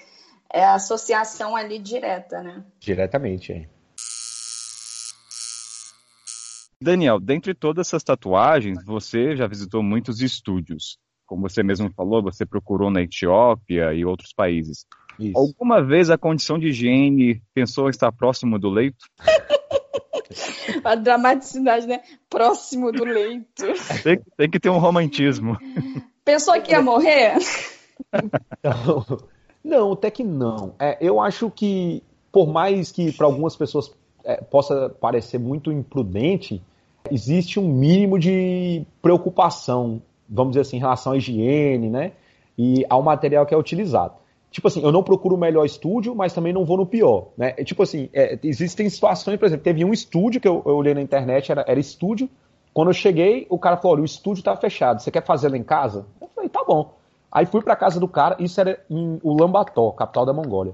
é 0.54 0.64
a 0.64 0.76
associação 0.76 1.56
ali 1.56 1.80
direta, 1.80 2.44
né? 2.44 2.64
Diretamente, 2.80 3.52
é. 3.52 3.66
Daniel, 6.80 7.20
dentre 7.20 7.56
todas 7.56 7.88
essas 7.88 8.04
tatuagens, 8.04 8.86
você 8.86 9.36
já 9.36 9.48
visitou 9.48 9.82
muitos 9.82 10.22
estúdios. 10.22 11.00
Como 11.26 11.50
você 11.50 11.64
mesmo 11.64 11.92
falou, 11.94 12.22
você 12.22 12.46
procurou 12.46 12.92
na 12.92 13.02
Etiópia 13.02 13.94
e 13.94 14.06
outros 14.06 14.32
países. 14.34 14.86
Isso. 15.20 15.38
Alguma 15.38 15.84
vez 15.84 16.10
a 16.10 16.18
condição 16.18 16.58
de 16.58 16.70
higiene 16.70 17.42
pensou 17.54 17.90
estar 17.90 18.12
próximo 18.12 18.58
do 18.58 18.70
leito? 18.70 19.06
a 20.84 20.96
dramaticidade, 20.96 21.86
né? 21.86 22.02
Próximo 22.30 22.92
do 22.92 23.04
leito. 23.04 23.66
Tem, 24.02 24.22
tem, 24.38 24.50
que 24.50 24.60
ter 24.60 24.70
um 24.70 24.78
romantismo. 24.78 25.58
Pensou 26.24 26.60
que 26.62 26.72
ia 26.72 26.82
morrer? 26.82 27.38
Não, 28.64 29.18
não 29.64 29.94
até 29.94 30.10
que 30.10 30.24
não. 30.24 30.74
É, 30.80 30.98
eu 31.02 31.20
acho 31.20 31.52
que, 31.52 32.02
por 32.32 32.48
mais 32.48 32.92
que 32.92 33.12
para 33.12 33.26
algumas 33.26 33.56
pessoas 33.58 33.92
é, 34.24 34.38
possa 34.38 34.90
parecer 34.90 35.38
muito 35.38 35.72
imprudente, 35.72 36.62
existe 37.12 37.60
um 37.60 37.68
mínimo 37.68 38.18
de 38.18 38.86
preocupação, 39.02 40.02
vamos 40.30 40.52
dizer 40.52 40.62
assim, 40.62 40.78
em 40.78 40.80
relação 40.80 41.12
à 41.12 41.18
higiene, 41.18 41.90
né? 41.90 42.14
E 42.58 42.86
ao 42.90 43.02
material 43.02 43.46
que 43.46 43.54
é 43.54 43.58
utilizado 43.58 44.14
tipo 44.52 44.68
assim, 44.68 44.82
eu 44.82 44.92
não 44.92 45.04
procuro 45.04 45.36
o 45.36 45.38
melhor 45.38 45.66
estúdio, 45.66 46.16
mas 46.16 46.34
também 46.34 46.52
não 46.52 46.66
vou 46.66 46.78
no 46.78 46.86
pior, 46.86 47.30
né? 47.38 47.54
É, 47.58 47.64
tipo 47.64 47.84
assim, 47.84 48.10
é, 48.14 48.38
existem 48.44 48.90
situações, 48.90 49.38
por 49.38 49.46
exemplo, 49.46 49.64
teve 49.64 49.86
um 49.86 49.94
estúdio 49.94 50.42
que 50.42 50.48
eu, 50.48 50.62
eu 50.66 50.76
olhei 50.76 50.94
na 50.94 51.02
internet, 51.02 51.52
era, 51.52 51.64
era, 51.68 51.80
estúdio. 51.80 52.30
Quando 52.74 52.90
eu 52.90 52.94
cheguei, 52.94 53.46
o 53.50 53.58
cara 53.58 53.78
falou: 53.78 53.98
olha, 53.98 54.02
o 54.04 54.06
estúdio 54.06 54.44
tá 54.44 54.56
fechado, 54.56 55.02
você 55.02 55.12
quer 55.12 55.24
fazer 55.24 55.50
lá 55.50 55.58
em 55.58 55.64
casa? 55.64 56.06
Eu 56.22 56.30
falei: 56.34 56.50
tá 56.50 56.64
bom. 56.68 56.94
Aí 57.32 57.46
fui 57.46 57.62
pra 57.62 57.76
casa 57.76 58.00
do 58.00 58.08
cara, 58.08 58.36
isso 58.40 58.60
era 58.60 58.80
em 58.90 59.20
Ulaanbaatar, 59.24 59.92
capital 59.94 60.26
da 60.26 60.34
Mongólia. 60.34 60.74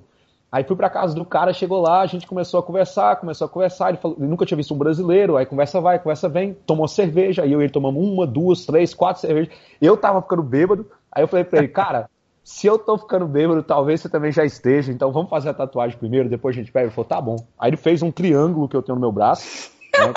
Aí 0.50 0.64
fui 0.64 0.76
pra 0.78 0.90
casa 0.90 1.14
do 1.14 1.26
cara, 1.26 1.52
chegou 1.52 1.82
lá, 1.82 2.00
a 2.00 2.06
gente 2.06 2.26
começou 2.26 2.62
a 2.62 2.64
conversar, 2.64 3.18
começou 3.18 3.46
a 3.46 3.50
conversar, 3.50 3.90
ele, 3.90 3.98
falou, 3.98 4.16
nunca 4.18 4.46
tinha 4.46 4.56
visto 4.56 4.74
um 4.74 4.78
brasileiro, 4.78 5.36
aí 5.36 5.46
conversa 5.46 5.82
vai, 5.82 6.00
conversa 6.00 6.30
vem, 6.30 6.54
tomou 6.66 6.88
cerveja, 6.88 7.44
aí 7.44 7.52
eu 7.52 7.60
e 7.60 7.66
ele 7.66 7.74
tomamos 7.74 8.02
uma, 8.02 8.26
duas, 8.26 8.66
três, 8.66 8.94
quatro 8.94 9.20
cervejas. 9.20 9.54
Eu 9.82 9.98
tava 9.98 10.22
ficando 10.22 10.42
bêbado, 10.42 10.90
aí 11.12 11.24
eu 11.24 11.28
falei 11.28 11.44
pra 11.44 11.60
ele, 11.60 11.68
cara, 11.68 12.10
se 12.45 12.67
eu 12.67 12.77
tô 12.77 12.95
ficando 12.95 13.27
bêbado, 13.27 13.63
talvez 13.63 14.01
você 14.01 14.08
também 14.08 14.31
já 14.31 14.45
esteja, 14.45 14.91
então 14.91 15.12
vamos 15.12 15.31
fazer 15.31 15.49
a 15.49 15.53
tatuagem 15.53 15.97
primeiro, 15.97 16.29
depois 16.29 16.55
a 16.55 16.60
gente 16.60 16.71
pega. 16.71 16.86
Ele 16.86 16.93
falou, 16.93 17.10
tá 17.10 17.19
bom. 17.19 17.38
Aí 17.58 17.71
ele 17.71 17.77
fez 17.77 18.03
um 18.03 18.12
triângulo 18.12 18.69
que 18.69 18.75
eu 18.75 18.84
tenho 18.84 18.95
no 18.95 19.01
meu 19.01 19.12
braço, 19.12 19.71
né, 19.97 20.13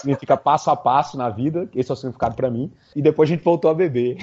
significa 0.00 0.36
passo 0.36 0.72
a 0.72 0.76
passo 0.76 1.16
na 1.16 1.30
vida, 1.30 1.70
esse 1.72 1.88
é 1.88 1.94
o 1.94 1.96
significado 1.96 2.34
para 2.34 2.50
mim, 2.50 2.72
e 2.96 3.00
depois 3.00 3.30
a 3.30 3.32
gente 3.32 3.44
voltou 3.44 3.70
a 3.70 3.74
beber. 3.74 4.18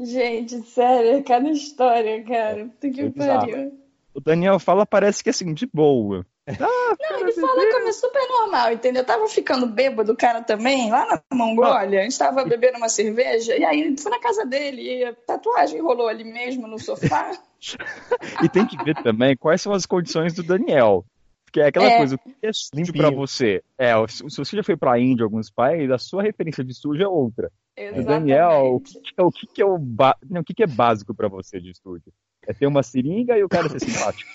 Gente, 0.00 0.60
sério, 0.62 1.22
cada 1.22 1.48
história, 1.48 2.24
cara. 2.24 2.64
Puta 2.64 2.90
que 2.90 3.10
pariu. 3.10 3.72
O 4.12 4.20
Daniel 4.20 4.58
fala, 4.58 4.84
parece 4.84 5.22
que 5.22 5.30
assim, 5.30 5.54
de 5.54 5.64
boa. 5.64 6.26
Ah, 6.60 6.96
não, 7.10 7.20
ele 7.20 7.32
fala 7.32 7.72
como 7.72 7.88
é 7.88 7.92
super 7.92 8.28
normal, 8.28 8.72
entendeu? 8.72 9.02
Eu 9.02 9.06
tava 9.06 9.28
ficando 9.28 9.66
bêbado, 9.66 10.12
o 10.12 10.16
cara 10.16 10.42
também, 10.42 10.90
lá 10.90 11.06
na 11.06 11.36
Mongólia. 11.36 12.00
A 12.00 12.02
gente 12.04 12.18
tava 12.18 12.44
bebendo 12.44 12.78
uma 12.78 12.88
cerveja, 12.88 13.56
e 13.56 13.64
aí 13.64 13.96
foi 13.98 14.10
na 14.10 14.18
casa 14.18 14.46
dele, 14.46 14.82
e 14.82 15.04
a 15.04 15.12
tatuagem 15.12 15.80
rolou 15.80 16.08
ali 16.08 16.24
mesmo 16.24 16.66
no 16.66 16.78
sofá. 16.78 17.32
e 18.42 18.48
tem 18.48 18.66
que 18.66 18.82
ver 18.82 18.94
também 19.02 19.36
quais 19.36 19.60
são 19.60 19.72
as 19.72 19.84
condições 19.84 20.32
do 20.32 20.42
Daniel. 20.42 21.04
Porque 21.44 21.60
é 21.60 21.66
aquela 21.66 21.86
é. 21.86 21.96
coisa, 21.96 22.14
o 22.14 22.18
que 22.18 22.34
é 22.42 22.52
sujo 22.52 22.92
pra 22.92 23.10
você? 23.10 23.62
É, 23.78 23.92
se 24.06 24.22
você 24.22 24.56
já 24.56 24.62
foi 24.62 24.76
pra 24.76 24.98
Índia, 24.98 25.24
alguns 25.24 25.50
países, 25.50 25.90
a 25.90 25.98
sua 25.98 26.22
referência 26.22 26.62
de 26.62 26.74
sujo 26.74 27.02
é 27.02 27.08
outra. 27.08 27.50
Exatamente. 27.74 28.04
O 28.04 28.08
Daniel, 28.08 28.74
o 28.74 28.80
que, 28.80 28.98
é, 29.16 29.22
o 29.22 29.30
que, 29.30 29.62
é, 29.62 29.64
o, 29.64 29.78
não, 30.28 30.42
o 30.42 30.44
que 30.44 30.62
é 30.62 30.66
básico 30.66 31.14
para 31.14 31.28
você 31.28 31.58
de 31.58 31.70
estúdio? 31.70 32.12
É 32.46 32.52
ter 32.52 32.66
uma 32.66 32.82
seringa 32.82 33.38
e 33.38 33.44
o 33.44 33.48
cara 33.48 33.68
ser 33.68 33.80
simpático. 33.80 34.30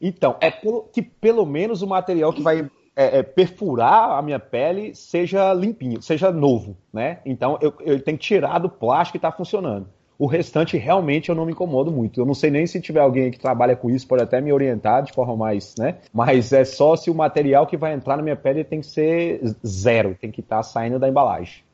Então, 0.00 0.36
é 0.40 0.50
que 0.50 1.02
pelo 1.02 1.44
menos 1.44 1.82
o 1.82 1.86
material 1.86 2.32
que 2.32 2.42
vai 2.42 2.68
é, 2.96 3.18
é, 3.18 3.22
perfurar 3.22 4.18
a 4.18 4.22
minha 4.22 4.38
pele 4.38 4.94
seja 4.94 5.52
limpinho, 5.54 6.02
seja 6.02 6.30
novo, 6.30 6.76
né? 6.92 7.18
Então 7.24 7.58
eu, 7.60 7.72
eu 7.80 8.02
tenho 8.02 8.18
que 8.18 8.24
tirar 8.24 8.58
do 8.58 8.68
plástico 8.68 9.16
e 9.16 9.18
está 9.18 9.30
funcionando. 9.30 9.88
O 10.18 10.26
restante 10.26 10.76
realmente 10.76 11.30
eu 11.30 11.34
não 11.34 11.46
me 11.46 11.52
incomodo 11.52 11.90
muito. 11.90 12.20
Eu 12.20 12.26
não 12.26 12.34
sei 12.34 12.50
nem 12.50 12.66
se 12.66 12.78
tiver 12.78 13.00
alguém 13.00 13.30
que 13.30 13.38
trabalha 13.38 13.74
com 13.74 13.88
isso 13.88 14.06
pode 14.06 14.22
até 14.22 14.38
me 14.38 14.52
orientar 14.52 15.02
de 15.02 15.14
forma 15.14 15.34
mais, 15.34 15.74
né? 15.78 15.96
Mas 16.12 16.52
é 16.52 16.62
só 16.62 16.94
se 16.94 17.10
o 17.10 17.14
material 17.14 17.66
que 17.66 17.76
vai 17.76 17.94
entrar 17.94 18.18
na 18.18 18.22
minha 18.22 18.36
pele 18.36 18.62
tem 18.62 18.80
que 18.80 18.86
ser 18.86 19.40
zero, 19.66 20.14
tem 20.20 20.30
que 20.30 20.40
estar 20.40 20.56
tá 20.56 20.62
saindo 20.62 20.98
da 20.98 21.08
embalagem. 21.08 21.64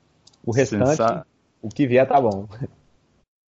O 0.44 0.52
restante, 0.52 0.90
Sensa... 0.90 1.26
o 1.60 1.68
que 1.68 1.88
vier 1.88 2.06
tá 2.06 2.20
bom. 2.20 2.46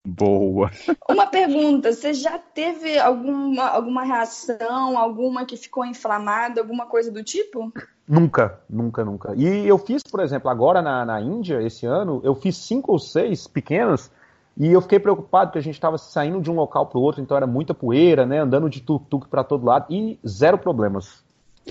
Boa. 0.06 0.70
Uma 1.08 1.26
pergunta: 1.26 1.92
você 1.92 2.14
já 2.14 2.38
teve 2.38 2.98
alguma, 2.98 3.68
alguma 3.68 4.04
reação, 4.04 4.98
alguma 4.98 5.44
que 5.44 5.56
ficou 5.56 5.84
inflamada, 5.84 6.60
alguma 6.60 6.86
coisa 6.86 7.10
do 7.10 7.22
tipo? 7.22 7.72
Nunca, 8.08 8.58
nunca, 8.68 9.04
nunca. 9.04 9.34
E 9.36 9.68
eu 9.68 9.76
fiz, 9.76 10.02
por 10.02 10.20
exemplo, 10.20 10.48
agora 10.48 10.80
na, 10.80 11.04
na 11.04 11.20
Índia, 11.20 11.62
esse 11.62 11.84
ano, 11.84 12.20
eu 12.24 12.34
fiz 12.34 12.56
cinco 12.56 12.92
ou 12.92 12.98
seis 12.98 13.46
pequenos 13.46 14.10
e 14.56 14.72
eu 14.72 14.80
fiquei 14.80 14.98
preocupado 14.98 15.48
porque 15.48 15.58
a 15.58 15.62
gente 15.62 15.74
estava 15.74 15.98
saindo 15.98 16.40
de 16.40 16.50
um 16.50 16.54
local 16.54 16.86
para 16.86 16.98
o 16.98 17.02
outro, 17.02 17.20
então 17.20 17.36
era 17.36 17.46
muita 17.46 17.74
poeira, 17.74 18.24
né? 18.24 18.38
Andando 18.38 18.70
de 18.70 18.80
tuk-tuk 18.80 19.28
para 19.28 19.44
todo 19.44 19.66
lado 19.66 19.86
e 19.90 20.18
zero 20.26 20.56
problemas. 20.58 21.22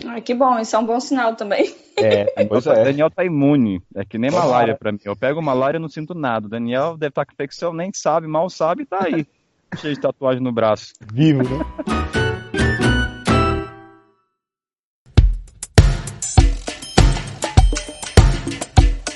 Ah, 0.05 0.21
que 0.21 0.33
bom, 0.33 0.59
isso 0.59 0.75
é 0.75 0.79
um 0.79 0.85
bom 0.85 0.99
sinal 0.99 1.35
também. 1.35 1.73
É, 1.95 2.45
pois 2.45 2.65
é. 2.67 2.83
Daniel 2.83 3.09
tá 3.09 3.23
imune. 3.23 3.81
É 3.95 4.05
que 4.05 4.17
nem 4.17 4.29
malária 4.29 4.75
para 4.75 4.91
mim. 4.91 4.99
Eu 5.03 5.15
pego 5.15 5.41
malária 5.41 5.77
e 5.77 5.81
não 5.81 5.89
sinto 5.89 6.13
nada. 6.13 6.47
O 6.47 6.49
Daniel 6.49 6.97
deve 6.97 7.09
estar 7.09 7.21
tá 7.21 7.25
com 7.25 7.33
infecção, 7.33 7.73
nem 7.73 7.91
sabe, 7.93 8.27
mal 8.27 8.49
sabe, 8.49 8.85
tá 8.85 9.05
aí. 9.05 9.25
cheio 9.77 9.95
de 9.95 10.01
tatuagem 10.01 10.41
no 10.41 10.51
braço. 10.51 10.93
Vivo, 11.11 11.43
né? 11.43 11.65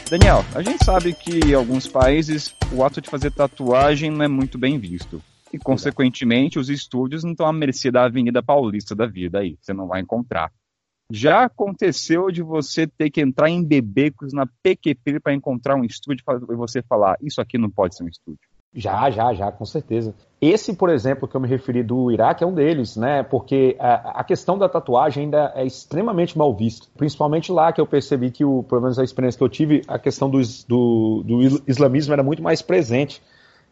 Daniel, 0.10 0.44
a 0.54 0.62
gente 0.62 0.84
sabe 0.84 1.14
que 1.14 1.40
em 1.40 1.54
alguns 1.54 1.88
países 1.88 2.54
o 2.74 2.84
ato 2.84 3.00
de 3.00 3.10
fazer 3.10 3.32
tatuagem 3.32 4.12
não 4.12 4.26
é 4.26 4.28
muito 4.28 4.58
bem 4.58 4.78
visto. 4.78 5.22
E, 5.54 5.58
consequentemente, 5.58 6.60
os 6.60 6.70
estúdios 6.70 7.24
não 7.24 7.32
estão 7.32 7.46
à 7.46 7.54
mercê 7.54 7.92
da 7.92 8.06
Avenida 8.06 8.42
Paulista 8.44 8.96
da 8.96 9.06
vida 9.06 9.40
aí. 9.40 9.58
Você 9.62 9.74
não 9.74 9.88
vai 9.88 10.02
encontrar. 10.02 10.52
Já 11.12 11.44
aconteceu 11.44 12.32
de 12.32 12.42
você 12.42 12.88
ter 12.88 13.10
que 13.10 13.22
entrar 13.22 13.50
em 13.50 13.64
bebecos 13.64 14.34
na 14.34 14.46
PQP 14.64 15.20
para 15.20 15.34
encontrar 15.34 15.76
um 15.76 15.84
estúdio 15.84 16.24
e 16.50 16.56
você 16.56 16.82
falar, 16.82 17.18
isso 17.22 17.42
aqui 17.42 17.58
não 17.58 17.70
pode 17.70 17.96
ser 17.96 18.04
um 18.04 18.08
estúdio? 18.08 18.40
Já, 18.74 19.10
já, 19.10 19.34
já, 19.34 19.52
com 19.52 19.66
certeza. 19.66 20.16
Esse, 20.40 20.74
por 20.74 20.90
exemplo, 20.90 21.28
que 21.28 21.36
eu 21.36 21.42
me 21.42 21.48
referi 21.48 21.84
do 21.84 22.10
Iraque 22.10 22.42
é 22.42 22.48
um 22.48 22.54
deles, 22.54 22.96
né? 22.96 23.22
Porque 23.22 23.76
a, 23.78 24.22
a 24.22 24.24
questão 24.24 24.58
da 24.58 24.70
tatuagem 24.70 25.26
ainda 25.26 25.52
é 25.56 25.66
extremamente 25.66 26.38
mal 26.38 26.56
vista. 26.56 26.88
Principalmente 26.96 27.52
lá 27.52 27.74
que 27.74 27.82
eu 27.82 27.86
percebi 27.86 28.32
que, 28.32 28.46
o, 28.46 28.64
pelo 28.64 28.82
menos 28.82 28.98
a 28.98 29.04
experiência 29.04 29.38
que 29.38 29.44
eu 29.44 29.50
tive, 29.50 29.82
a 29.90 30.00
questão 30.00 30.30
do, 30.30 30.40
do, 30.68 31.24
do 31.26 31.64
islamismo 31.68 32.14
era 32.14 32.24
muito 32.24 32.42
mais 32.42 32.62
presente. 32.62 33.22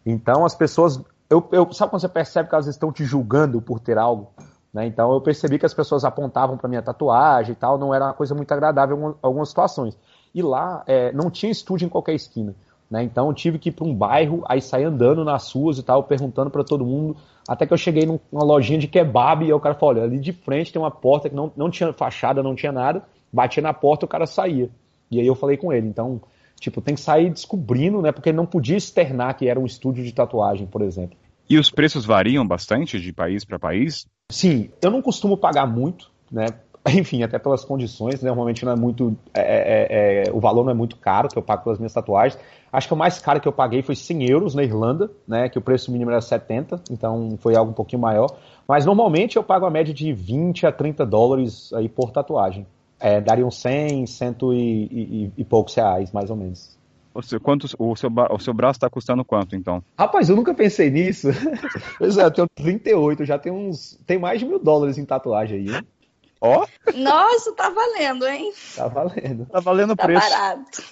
Então 0.05 0.45
as 0.45 0.53
pessoas. 0.53 1.01
Eu, 1.29 1.47
eu, 1.53 1.71
sabe 1.71 1.91
quando 1.91 2.01
você 2.01 2.09
percebe 2.09 2.49
que 2.49 2.55
elas 2.55 2.67
estão 2.67 2.91
te 2.91 3.05
julgando 3.05 3.61
por 3.61 3.79
ter 3.79 3.97
algo? 3.97 4.33
Né? 4.73 4.85
Então 4.85 5.11
eu 5.11 5.21
percebi 5.21 5.57
que 5.57 5.65
as 5.65 5.73
pessoas 5.73 6.05
apontavam 6.05 6.57
para 6.57 6.69
minha 6.69 6.81
tatuagem 6.81 7.53
e 7.53 7.55
tal, 7.55 7.77
não 7.77 7.93
era 7.93 8.05
uma 8.05 8.13
coisa 8.13 8.35
muito 8.35 8.51
agradável 8.51 8.97
em 8.97 9.15
algumas 9.21 9.49
situações. 9.49 9.97
E 10.33 10.41
lá 10.41 10.83
é, 10.85 11.11
não 11.11 11.29
tinha 11.31 11.51
estúdio 11.51 11.85
em 11.85 11.89
qualquer 11.89 12.13
esquina. 12.13 12.55
Né? 12.89 13.03
Então 13.03 13.27
eu 13.27 13.33
tive 13.33 13.59
que 13.59 13.69
ir 13.69 13.71
para 13.71 13.85
um 13.85 13.93
bairro, 13.93 14.43
aí 14.47 14.61
sair 14.61 14.85
andando 14.85 15.23
nas 15.23 15.51
ruas 15.51 15.77
e 15.77 15.83
tal, 15.83 16.03
perguntando 16.03 16.49
para 16.49 16.63
todo 16.63 16.85
mundo, 16.85 17.15
até 17.47 17.65
que 17.65 17.73
eu 17.73 17.77
cheguei 17.77 18.05
numa 18.05 18.43
lojinha 18.43 18.79
de 18.79 18.87
kebab 18.87 19.45
e 19.45 19.53
o 19.53 19.59
cara 19.59 19.75
falou, 19.75 19.95
olha, 19.95 20.03
ali 20.03 20.19
de 20.19 20.33
frente 20.33 20.71
tem 20.71 20.81
uma 20.81 20.91
porta 20.91 21.29
que 21.29 21.35
não, 21.35 21.51
não 21.55 21.69
tinha 21.69 21.93
fachada, 21.93 22.41
não 22.41 22.55
tinha 22.55 22.71
nada, 22.71 23.03
batia 23.31 23.61
na 23.61 23.73
porta 23.73 24.05
o 24.05 24.09
cara 24.09 24.25
saía. 24.25 24.69
E 25.11 25.19
aí 25.19 25.25
eu 25.25 25.35
falei 25.35 25.57
com 25.57 25.73
ele, 25.73 25.87
então, 25.87 26.21
tipo, 26.59 26.81
tem 26.81 26.93
que 26.93 27.01
sair 27.01 27.31
descobrindo, 27.31 28.01
né? 28.01 28.11
Porque 28.11 28.29
ele 28.29 28.37
não 28.37 28.45
podia 28.45 28.77
externar 28.77 29.35
que 29.35 29.47
era 29.47 29.59
um 29.59 29.65
estúdio 29.65 30.03
de 30.03 30.13
tatuagem, 30.13 30.67
por 30.67 30.81
exemplo. 30.81 31.17
E 31.49 31.57
os 31.57 31.71
preços 31.71 32.05
variam 32.05 32.47
bastante 32.47 32.99
de 32.99 33.11
país 33.11 33.43
para 33.43 33.57
país? 33.57 34.05
Sim, 34.31 34.69
eu 34.81 34.91
não 34.91 35.01
costumo 35.01 35.35
pagar 35.35 35.65
muito, 35.65 36.11
né? 36.31 36.45
enfim, 36.87 37.23
até 37.23 37.37
pelas 37.37 37.65
condições, 37.65 38.21
né? 38.21 38.29
normalmente 38.29 38.63
não 38.63 38.71
é 38.71 38.75
muito. 38.75 39.17
É, 39.33 39.41
é, 39.41 40.27
é, 40.27 40.31
o 40.31 40.39
valor 40.39 40.63
não 40.63 40.71
é 40.71 40.75
muito 40.75 40.95
caro 40.97 41.27
que 41.27 41.37
eu 41.37 41.41
pago 41.41 41.63
pelas 41.63 41.79
minhas 41.79 41.93
tatuagens. 41.93 42.39
Acho 42.71 42.87
que 42.87 42.93
o 42.93 42.97
mais 42.97 43.19
caro 43.19 43.41
que 43.41 43.47
eu 43.47 43.51
paguei 43.51 43.81
foi 43.81 43.95
100 43.95 44.29
euros 44.29 44.55
na 44.55 44.63
Irlanda, 44.63 45.09
né? 45.27 45.49
Que 45.49 45.57
o 45.57 45.61
preço 45.61 45.91
mínimo 45.91 46.11
era 46.11 46.21
70, 46.21 46.81
então 46.91 47.37
foi 47.39 47.55
algo 47.55 47.71
um 47.71 47.73
pouquinho 47.73 48.01
maior. 48.01 48.29
Mas 48.67 48.85
normalmente 48.85 49.35
eu 49.35 49.43
pago 49.43 49.65
a 49.65 49.69
média 49.71 49.93
de 49.93 50.13
20 50.13 50.67
a 50.67 50.71
30 50.71 51.05
dólares 51.05 51.73
aí 51.73 51.89
por 51.89 52.11
tatuagem. 52.11 52.67
É, 52.99 53.19
dariam 53.19 53.49
100, 53.49 54.05
100 54.05 54.35
e, 54.41 54.55
e, 54.55 55.31
e 55.37 55.43
poucos 55.43 55.73
reais, 55.73 56.11
mais 56.11 56.29
ou 56.29 56.35
menos. 56.35 56.77
O 57.19 57.23
seu, 57.23 57.39
quanto, 57.39 57.65
o 57.77 57.95
seu, 57.97 58.09
o 58.31 58.39
seu 58.39 58.53
braço 58.53 58.77
está 58.77 58.89
custando 58.89 59.25
quanto, 59.25 59.55
então? 59.55 59.83
Rapaz, 59.97 60.29
eu 60.29 60.37
nunca 60.37 60.53
pensei 60.53 60.89
nisso. 60.89 61.27
pois 61.99 62.17
é, 62.17 62.23
eu 62.23 62.31
tenho 62.31 62.47
38, 62.55 63.25
já 63.25 63.37
tem 63.37 63.51
uns. 63.51 63.99
Tem 64.07 64.17
mais 64.17 64.39
de 64.39 64.45
mil 64.45 64.57
dólares 64.57 64.97
em 64.97 65.03
tatuagem 65.03 65.59
aí, 65.59 65.75
hein? 65.75 65.87
Ó. 66.39 66.65
Nossa, 66.95 67.51
tá 67.51 67.69
valendo, 67.69 68.25
hein? 68.25 68.53
Tá 68.73 68.87
valendo. 68.87 69.45
Tá 69.47 69.59
valendo 69.59 69.91
o 69.91 69.95
tá 69.97 70.05
preço. 70.05 70.29
Barato. 70.29 70.83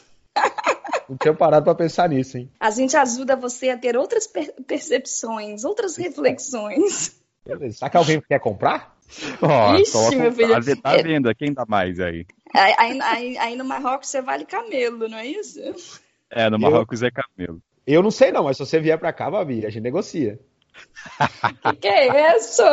Não 1.09 1.15
tinha 1.15 1.33
parado 1.33 1.63
pra 1.63 1.73
pensar 1.73 2.09
nisso, 2.09 2.37
hein? 2.37 2.51
A 2.59 2.69
gente 2.69 2.97
ajuda 2.97 3.37
você 3.37 3.69
a 3.69 3.77
ter 3.77 3.95
outras 3.95 4.27
per 4.27 4.53
percepções, 4.67 5.63
outras 5.63 5.95
reflexões. 5.95 7.17
Beleza. 7.45 7.77
Será 7.77 7.89
que 7.89 7.97
alguém 7.97 8.21
quer 8.21 8.39
comprar? 8.39 8.97
Oh, 9.41 9.75
Ixi, 9.77 10.17
meu 10.17 10.33
filho. 10.33 10.53
Tá, 10.53 10.91
tá 10.91 10.97
é... 10.97 11.03
vendo? 11.03 11.33
Quem 11.33 11.53
dá 11.53 11.65
mais 11.65 11.97
aí? 12.01 12.25
Aí, 12.53 12.99
aí, 13.01 13.37
aí, 13.37 13.55
no 13.55 13.63
Marrocos 13.63 14.09
você 14.09 14.21
vale 14.21 14.45
camelo, 14.45 15.07
não 15.07 15.17
é 15.17 15.27
isso? 15.27 16.01
É, 16.29 16.49
no 16.49 16.59
Marrocos 16.59 17.01
eu... 17.01 17.07
é 17.07 17.11
camelo. 17.11 17.61
Eu 17.85 18.03
não 18.03 18.11
sei 18.11 18.31
não, 18.31 18.43
mas 18.43 18.57
se 18.57 18.65
você 18.65 18.79
vier 18.79 18.99
pra 18.99 19.13
cá, 19.13 19.31
Babi, 19.31 19.65
a 19.65 19.69
gente 19.69 19.83
negocia. 19.83 20.39
que 21.71 21.73
que 21.81 21.87
é 21.87 22.37
isso? 22.37 22.63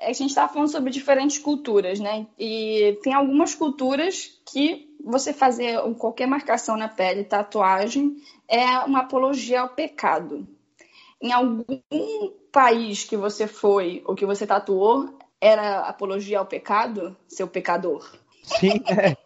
a 0.00 0.12
gente 0.12 0.30
está 0.30 0.48
falando 0.48 0.70
sobre 0.70 0.90
diferentes 0.90 1.38
culturas, 1.38 1.98
né? 1.98 2.26
E 2.38 2.98
tem 3.02 3.12
algumas 3.12 3.54
culturas 3.54 4.40
que 4.50 4.88
você 5.04 5.32
fazer 5.32 5.78
qualquer 5.98 6.26
marcação 6.26 6.76
na 6.76 6.88
pele, 6.88 7.24
tatuagem, 7.24 8.16
é 8.48 8.78
uma 8.80 9.00
apologia 9.00 9.60
ao 9.60 9.68
pecado. 9.68 10.46
Em 11.20 11.32
algum 11.32 11.80
país 12.52 13.04
que 13.04 13.16
você 13.16 13.46
foi 13.46 14.02
ou 14.06 14.14
que 14.14 14.24
você 14.24 14.46
tatuou, 14.46 15.18
era 15.40 15.80
apologia 15.80 16.38
ao 16.38 16.46
pecado, 16.46 17.16
seu 17.28 17.48
pecador? 17.48 18.08
Sim, 18.42 18.82
é. 18.86 19.16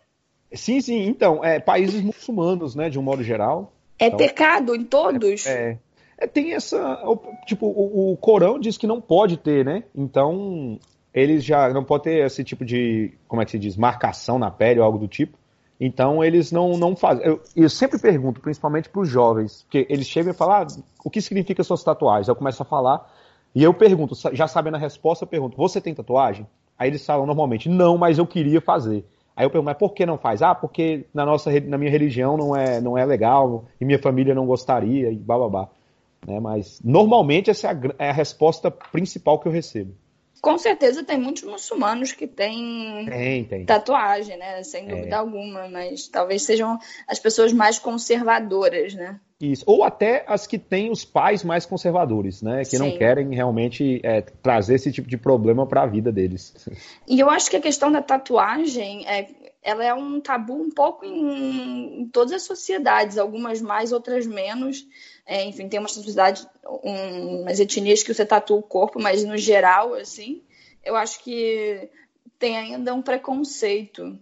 Sim, 0.55 0.81
sim. 0.81 1.07
Então, 1.07 1.45
é, 1.45 1.59
países 1.59 2.01
muçulmanos, 2.03 2.75
né, 2.75 2.91
de 2.91 2.99
um 2.99 3.03
modo 3.03 3.23
geral. 3.23 3.73
É 3.99 4.07
então, 4.07 4.19
pecado 4.19 4.75
em 4.75 4.85
todos? 4.85 5.47
É, 5.47 5.79
é 6.19 6.27
tem 6.27 6.55
essa. 6.55 6.99
Tipo, 7.47 7.67
o, 7.67 8.12
o 8.12 8.17
Corão 8.17 8.59
diz 8.59 8.77
que 8.77 8.87
não 8.87 9.01
pode 9.01 9.37
ter, 9.37 9.65
né? 9.65 9.85
Então, 9.95 10.79
eles 11.12 11.45
já 11.45 11.69
não 11.71 11.85
pode 11.85 12.05
ter 12.05 12.25
esse 12.25 12.43
tipo 12.43 12.65
de, 12.65 13.12
como 13.29 13.43
é 13.43 13.45
que 13.45 13.51
se 13.51 13.59
diz, 13.59 13.77
marcação 13.77 14.38
na 14.38 14.51
pele 14.51 14.81
ou 14.81 14.87
algo 14.87 14.99
do 14.99 15.09
tipo. 15.09 15.38
Então 15.85 16.23
eles 16.23 16.53
não, 16.53 16.79
não 16.79 16.95
fazem. 16.95 17.27
Eu, 17.27 17.43
eu 17.57 17.69
sempre 17.69 17.99
pergunto, 17.99 18.41
principalmente 18.41 18.88
para 18.88 19.01
os 19.01 19.09
jovens, 19.09 19.62
porque 19.62 19.85
eles 19.91 20.07
chegam 20.07 20.33
e 20.33 20.37
falam, 20.37 20.62
ah, 20.62 20.67
o 21.05 21.11
que 21.11 21.21
significa 21.21 21.65
suas 21.65 21.83
tatuagens? 21.83 22.29
Eu 22.29 22.37
começo 22.37 22.62
a 22.62 22.65
falar 22.65 23.12
e 23.53 23.62
eu 23.62 23.75
pergunto, 23.75 24.15
já 24.33 24.47
sabendo 24.47 24.77
a 24.77 24.79
resposta, 24.81 25.25
eu 25.25 25.29
pergunto, 25.29 25.57
você 25.57 25.81
tem 25.81 25.93
tatuagem? 25.93 26.47
Aí 26.79 26.88
eles 26.88 27.05
falam 27.05 27.27
normalmente, 27.27 27.69
não, 27.69 27.99
mas 27.99 28.19
eu 28.19 28.27
queria 28.27 28.61
fazer. 28.61 29.05
Aí 29.35 29.47
eu 29.47 29.51
pergunto, 29.51 29.66
mas 29.66 29.79
por 29.79 29.95
que 29.95 30.05
não 30.05 30.18
faz? 30.18 30.42
Ah, 30.42 30.55
porque 30.55 31.07
na, 31.12 31.25
nossa, 31.25 31.51
na 31.61 31.79
minha 31.79 31.90
religião 31.90 32.37
não 32.37 32.55
é, 32.55 32.81
não 32.81 32.99
é 32.99 33.05
legal 33.05 33.64
e 33.81 33.85
minha 33.85 33.99
família 33.99 34.35
não 34.35 34.47
gostaria 34.47 35.11
e 35.11 35.16
blá. 35.16 35.68
Né? 36.27 36.38
Mas 36.38 36.81
normalmente 36.85 37.51
essa 37.51 37.68
é 37.68 37.71
a, 37.71 38.07
é 38.07 38.11
a 38.11 38.12
resposta 38.12 38.71
principal 38.71 39.38
que 39.38 39.49
eu 39.49 39.53
recebo. 39.53 39.95
Com 40.42 40.59
certeza 40.59 41.05
tem 41.05 41.16
muitos 41.16 41.44
muçulmanos 41.44 42.11
que 42.11 42.26
têm 42.26 43.07
tem, 43.09 43.44
tem. 43.44 43.64
tatuagem, 43.64 44.37
né? 44.37 44.61
Sem 44.64 44.88
dúvida 44.88 45.14
é. 45.14 45.18
alguma, 45.18 45.68
mas 45.68 46.09
talvez 46.09 46.42
sejam 46.42 46.81
as 47.07 47.20
pessoas 47.20 47.52
mais 47.52 47.78
conservadoras, 47.78 48.92
né? 48.92 49.20
Isso. 49.40 49.62
Ou 49.68 49.85
até 49.85 50.24
as 50.26 50.44
que 50.44 50.59
têm 50.59 50.90
os 50.90 51.05
pais 51.05 51.44
mais 51.44 51.64
conservadores, 51.64 52.42
né? 52.42 52.64
Que 52.64 52.76
Sim. 52.76 52.78
não 52.78 52.98
querem 52.98 53.33
realmente 53.33 54.00
é, 54.02 54.20
trazer 54.20 54.74
esse 54.74 54.90
tipo 54.90 55.09
de 55.09 55.16
problema 55.16 55.64
para 55.64 55.83
a 55.83 55.87
vida 55.87 56.11
deles. 56.11 56.52
E 57.07 57.20
eu 57.20 57.31
acho 57.31 57.48
que 57.48 57.57
a 57.57 57.61
questão 57.61 57.92
da 57.92 58.02
tatuagem 58.02 59.07
é, 59.07 59.28
ela 59.62 59.85
é 59.85 59.94
um 59.94 60.20
tabu 60.20 60.55
um 60.55 60.70
pouco 60.70 61.05
em, 61.05 62.00
em 62.00 62.09
todas 62.09 62.33
as 62.33 62.42
sociedades, 62.42 63.16
algumas 63.16 63.62
mais, 63.62 63.92
outras 63.92 64.26
menos. 64.26 64.87
É, 65.26 65.44
enfim, 65.44 65.68
tem 65.68 65.78
uma 65.78 65.88
sociedade, 65.88 66.46
um, 66.82 67.42
umas 67.42 67.61
etnias 67.61 68.02
que 68.02 68.12
você 68.12 68.26
tatua 68.26 68.58
o 68.58 68.62
corpo, 68.62 69.00
mas 69.00 69.24
no 69.24 69.37
geral, 69.37 69.94
assim, 69.94 70.42
eu 70.85 70.96
acho 70.96 71.22
que 71.22 71.88
tem 72.38 72.56
ainda 72.56 72.92
um 72.92 73.02
preconceito. 73.02 74.18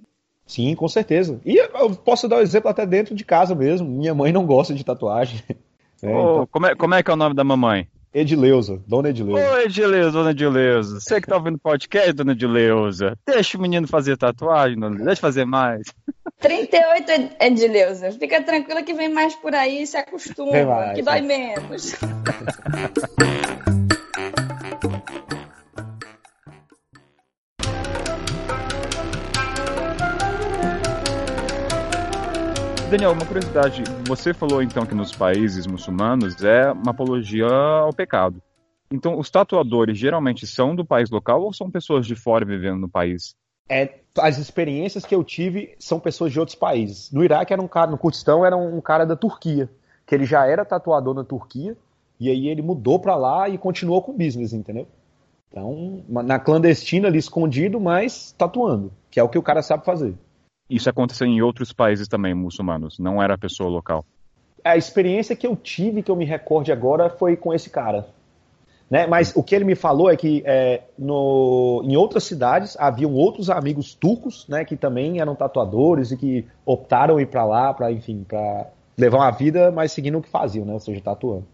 Sim, 0.47 0.75
com 0.75 0.89
certeza. 0.89 1.41
E 1.45 1.57
eu 1.57 1.95
posso 1.95 2.29
dar 2.29 2.37
um 2.37 2.41
exemplo 2.41 2.69
até 2.69 2.85
dentro 2.85 3.15
de 3.15 3.25
casa 3.25 3.55
mesmo. 3.55 3.89
Minha 3.89 4.15
mãe 4.15 4.33
não 4.33 4.45
gosta 4.45 4.75
de 4.75 4.85
tatuagem. 4.85 5.43
É, 6.03 6.07
oh, 6.07 6.33
então... 6.33 6.49
como, 6.51 6.67
é, 6.67 6.75
como 6.75 6.95
é 6.95 7.03
que 7.03 7.11
é 7.11 7.13
o 7.13 7.17
nome 7.17 7.35
da 7.35 7.45
mamãe? 7.45 7.87
Edileuza, 8.13 8.81
Dona 8.89 9.11
Edileuza. 9.11 9.53
Oi, 9.53 9.65
Edileuza, 9.65 10.11
Dona 10.11 10.31
Edileuza. 10.33 11.01
Você 11.01 11.21
que 11.21 11.29
tá 11.29 11.37
ouvindo 11.37 11.59
podcast, 11.59 12.13
Dona 12.13 12.33
Edileuza. 12.33 13.17
Deixa 13.25 13.57
o 13.57 13.61
menino 13.61 13.87
fazer 13.87 14.17
tatuagem, 14.17 14.79
dona, 14.79 15.05
deixa 15.05 15.21
fazer 15.21 15.45
mais. 15.45 15.83
38, 16.41 17.37
Edileuza. 17.41 18.11
Fica 18.13 18.43
tranquila 18.43 18.83
que 18.83 18.95
vem 18.95 19.09
mais 19.09 19.35
por 19.37 19.55
aí, 19.55 19.87
se 19.87 19.97
acostuma, 19.97 20.65
mais, 20.65 20.97
que 20.97 21.03
dói 21.03 21.21
menos. 21.21 21.95
Daniel, 32.91 33.13
uma 33.13 33.25
curiosidade. 33.25 33.85
Você 34.09 34.35
falou 34.35 34.61
então 34.61 34.85
que 34.85 34.97
nos 34.97 35.13
países 35.13 35.65
muçulmanos 35.65 36.43
é 36.43 36.73
uma 36.73 36.91
apologia 36.91 37.47
ao 37.47 37.93
pecado. 37.93 38.43
Então, 38.91 39.17
os 39.17 39.31
tatuadores 39.31 39.97
geralmente 39.97 40.45
são 40.45 40.75
do 40.75 40.85
país 40.85 41.09
local 41.09 41.41
ou 41.41 41.53
são 41.53 41.71
pessoas 41.71 42.05
de 42.05 42.17
fora 42.17 42.45
vivendo 42.45 42.81
no 42.81 42.89
país? 42.89 43.37
É, 43.69 44.01
as 44.19 44.39
experiências 44.39 45.07
que 45.07 45.15
eu 45.15 45.23
tive 45.23 45.77
são 45.79 46.01
pessoas 46.01 46.33
de 46.33 46.41
outros 46.41 46.57
países. 46.57 47.13
No 47.13 47.23
Iraque 47.23 47.53
era 47.53 47.63
um 47.63 47.69
cara, 47.69 47.93
no 47.93 47.97
Kurdistão 47.97 48.45
era 48.45 48.57
um 48.57 48.81
cara 48.81 49.07
da 49.07 49.15
Turquia, 49.15 49.71
que 50.05 50.13
ele 50.13 50.25
já 50.25 50.45
era 50.45 50.65
tatuador 50.65 51.15
na 51.15 51.23
Turquia 51.23 51.77
e 52.19 52.29
aí 52.29 52.49
ele 52.49 52.61
mudou 52.61 52.99
para 52.99 53.15
lá 53.15 53.49
e 53.49 53.57
continuou 53.57 54.03
com 54.03 54.11
o 54.11 54.19
business, 54.19 54.53
entendeu? 54.53 54.89
Então, 55.49 56.03
na 56.09 56.41
clandestina 56.41 57.07
ali 57.07 57.19
escondido, 57.19 57.79
mas 57.79 58.35
tatuando, 58.37 58.93
que 59.09 59.21
é 59.21 59.23
o 59.23 59.29
que 59.29 59.39
o 59.39 59.43
cara 59.43 59.63
sabe 59.63 59.85
fazer. 59.85 60.13
Isso 60.71 60.89
aconteceu 60.89 61.27
em 61.27 61.43
outros 61.43 61.73
países 61.73 62.07
também 62.07 62.33
muçulmanos, 62.33 62.99
não 62.99 63.21
era 63.21 63.35
a 63.35 63.39
pessoa 63.39 63.69
local. 63.69 64.05
A 64.65 64.77
experiência 64.77 65.35
que 65.35 65.47
eu 65.47 65.57
tive, 65.57 66.03
que 66.03 66.11
eu 66.11 66.17
me 66.17 66.25
recorde 66.25 66.71
agora, 66.71 67.11
foi 67.11 67.37
com 67.37 67.53
esse 67.53 67.69
cara. 67.69 68.07
Né? 68.89 69.07
Mas 69.07 69.35
o 69.35 69.43
que 69.43 69.55
ele 69.55 69.65
me 69.65 69.75
falou 69.75 70.11
é 70.11 70.17
que 70.17 70.43
é, 70.45 70.83
no, 70.99 71.83
em 71.85 71.97
outras 71.97 72.25
cidades 72.25 72.77
haviam 72.79 73.15
outros 73.15 73.49
amigos 73.49 73.95
turcos, 73.95 74.47
né, 74.49 74.65
que 74.65 74.77
também 74.77 75.21
eram 75.21 75.37
tatuadores 75.37 76.11
e 76.11 76.17
que 76.17 76.45
optaram 76.67 77.21
ir 77.21 77.27
para 77.27 77.45
lá, 77.45 77.73
para 77.73 77.93
enfim, 77.93 78.25
para 78.27 78.67
levar 78.99 79.19
uma 79.19 79.31
vida, 79.31 79.71
mas 79.71 79.93
seguindo 79.93 80.19
o 80.19 80.23
que 80.23 80.29
faziam, 80.29 80.67
né, 80.67 80.73
ou 80.73 80.81
seja, 80.81 81.01
tatuando. 81.01 81.47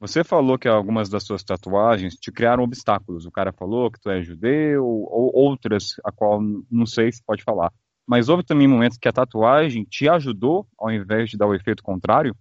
Você 0.00 0.22
falou 0.22 0.56
que 0.56 0.68
algumas 0.68 1.08
das 1.08 1.24
suas 1.24 1.42
tatuagens 1.42 2.14
te 2.14 2.30
criaram 2.30 2.62
obstáculos. 2.62 3.26
O 3.26 3.32
cara 3.32 3.52
falou 3.52 3.90
que 3.90 4.00
tu 4.00 4.08
é 4.08 4.22
judeu, 4.22 4.86
ou 4.86 5.32
outras, 5.34 5.94
a 6.04 6.12
qual 6.12 6.40
não 6.70 6.86
sei 6.86 7.10
se 7.10 7.22
pode 7.24 7.42
falar. 7.42 7.72
mas 8.06 8.28
houve 8.28 8.42
também 8.44 8.68
momentos 8.68 8.96
que 8.96 9.08
a 9.08 9.12
tatuagem 9.12 9.84
te 9.84 10.08
ajudou 10.08 10.66
ao 10.78 10.90
invés 10.90 11.28
de 11.28 11.36
dar 11.36 11.46
o 11.46 11.54
efeito 11.54 11.82
contrário? 11.82 12.34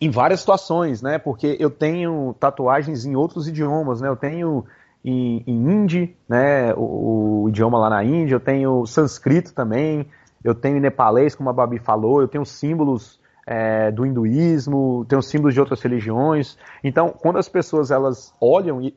Em 0.00 0.10
várias 0.10 0.40
situações, 0.40 1.00
né? 1.00 1.18
Porque 1.18 1.56
eu 1.58 1.70
tenho 1.70 2.34
tatuagens 2.38 3.06
em 3.06 3.16
outros 3.16 3.48
idiomas, 3.48 4.00
né? 4.00 4.08
Eu 4.08 4.16
tenho 4.16 4.64
em, 5.02 5.42
em 5.46 5.54
hindi, 5.54 6.14
né? 6.28 6.74
O, 6.74 7.44
o, 7.44 7.48
idioma 7.48 7.78
lá 7.78 7.88
na 7.88 8.04
Índia, 8.04 8.34
eu 8.34 8.40
tenho 8.40 8.84
sânscrito 8.86 9.54
também, 9.54 10.06
eu 10.42 10.54
tenho 10.54 10.78
nepalês, 10.78 11.34
como 11.34 11.48
a 11.48 11.52
Babi 11.52 11.78
falou, 11.78 12.20
eu 12.20 12.28
tenho 12.28 12.44
símbolos 12.44 13.18
é, 13.46 13.90
do 13.90 14.06
hinduísmo, 14.06 15.04
tenho 15.08 15.22
símbolos 15.22 15.54
de 15.54 15.60
outras 15.60 15.80
religiões. 15.80 16.56
Então, 16.82 17.10
quando 17.10 17.38
as 17.38 17.48
pessoas 17.48 17.90
elas 17.90 18.32
olham 18.40 18.80
e 18.82 18.94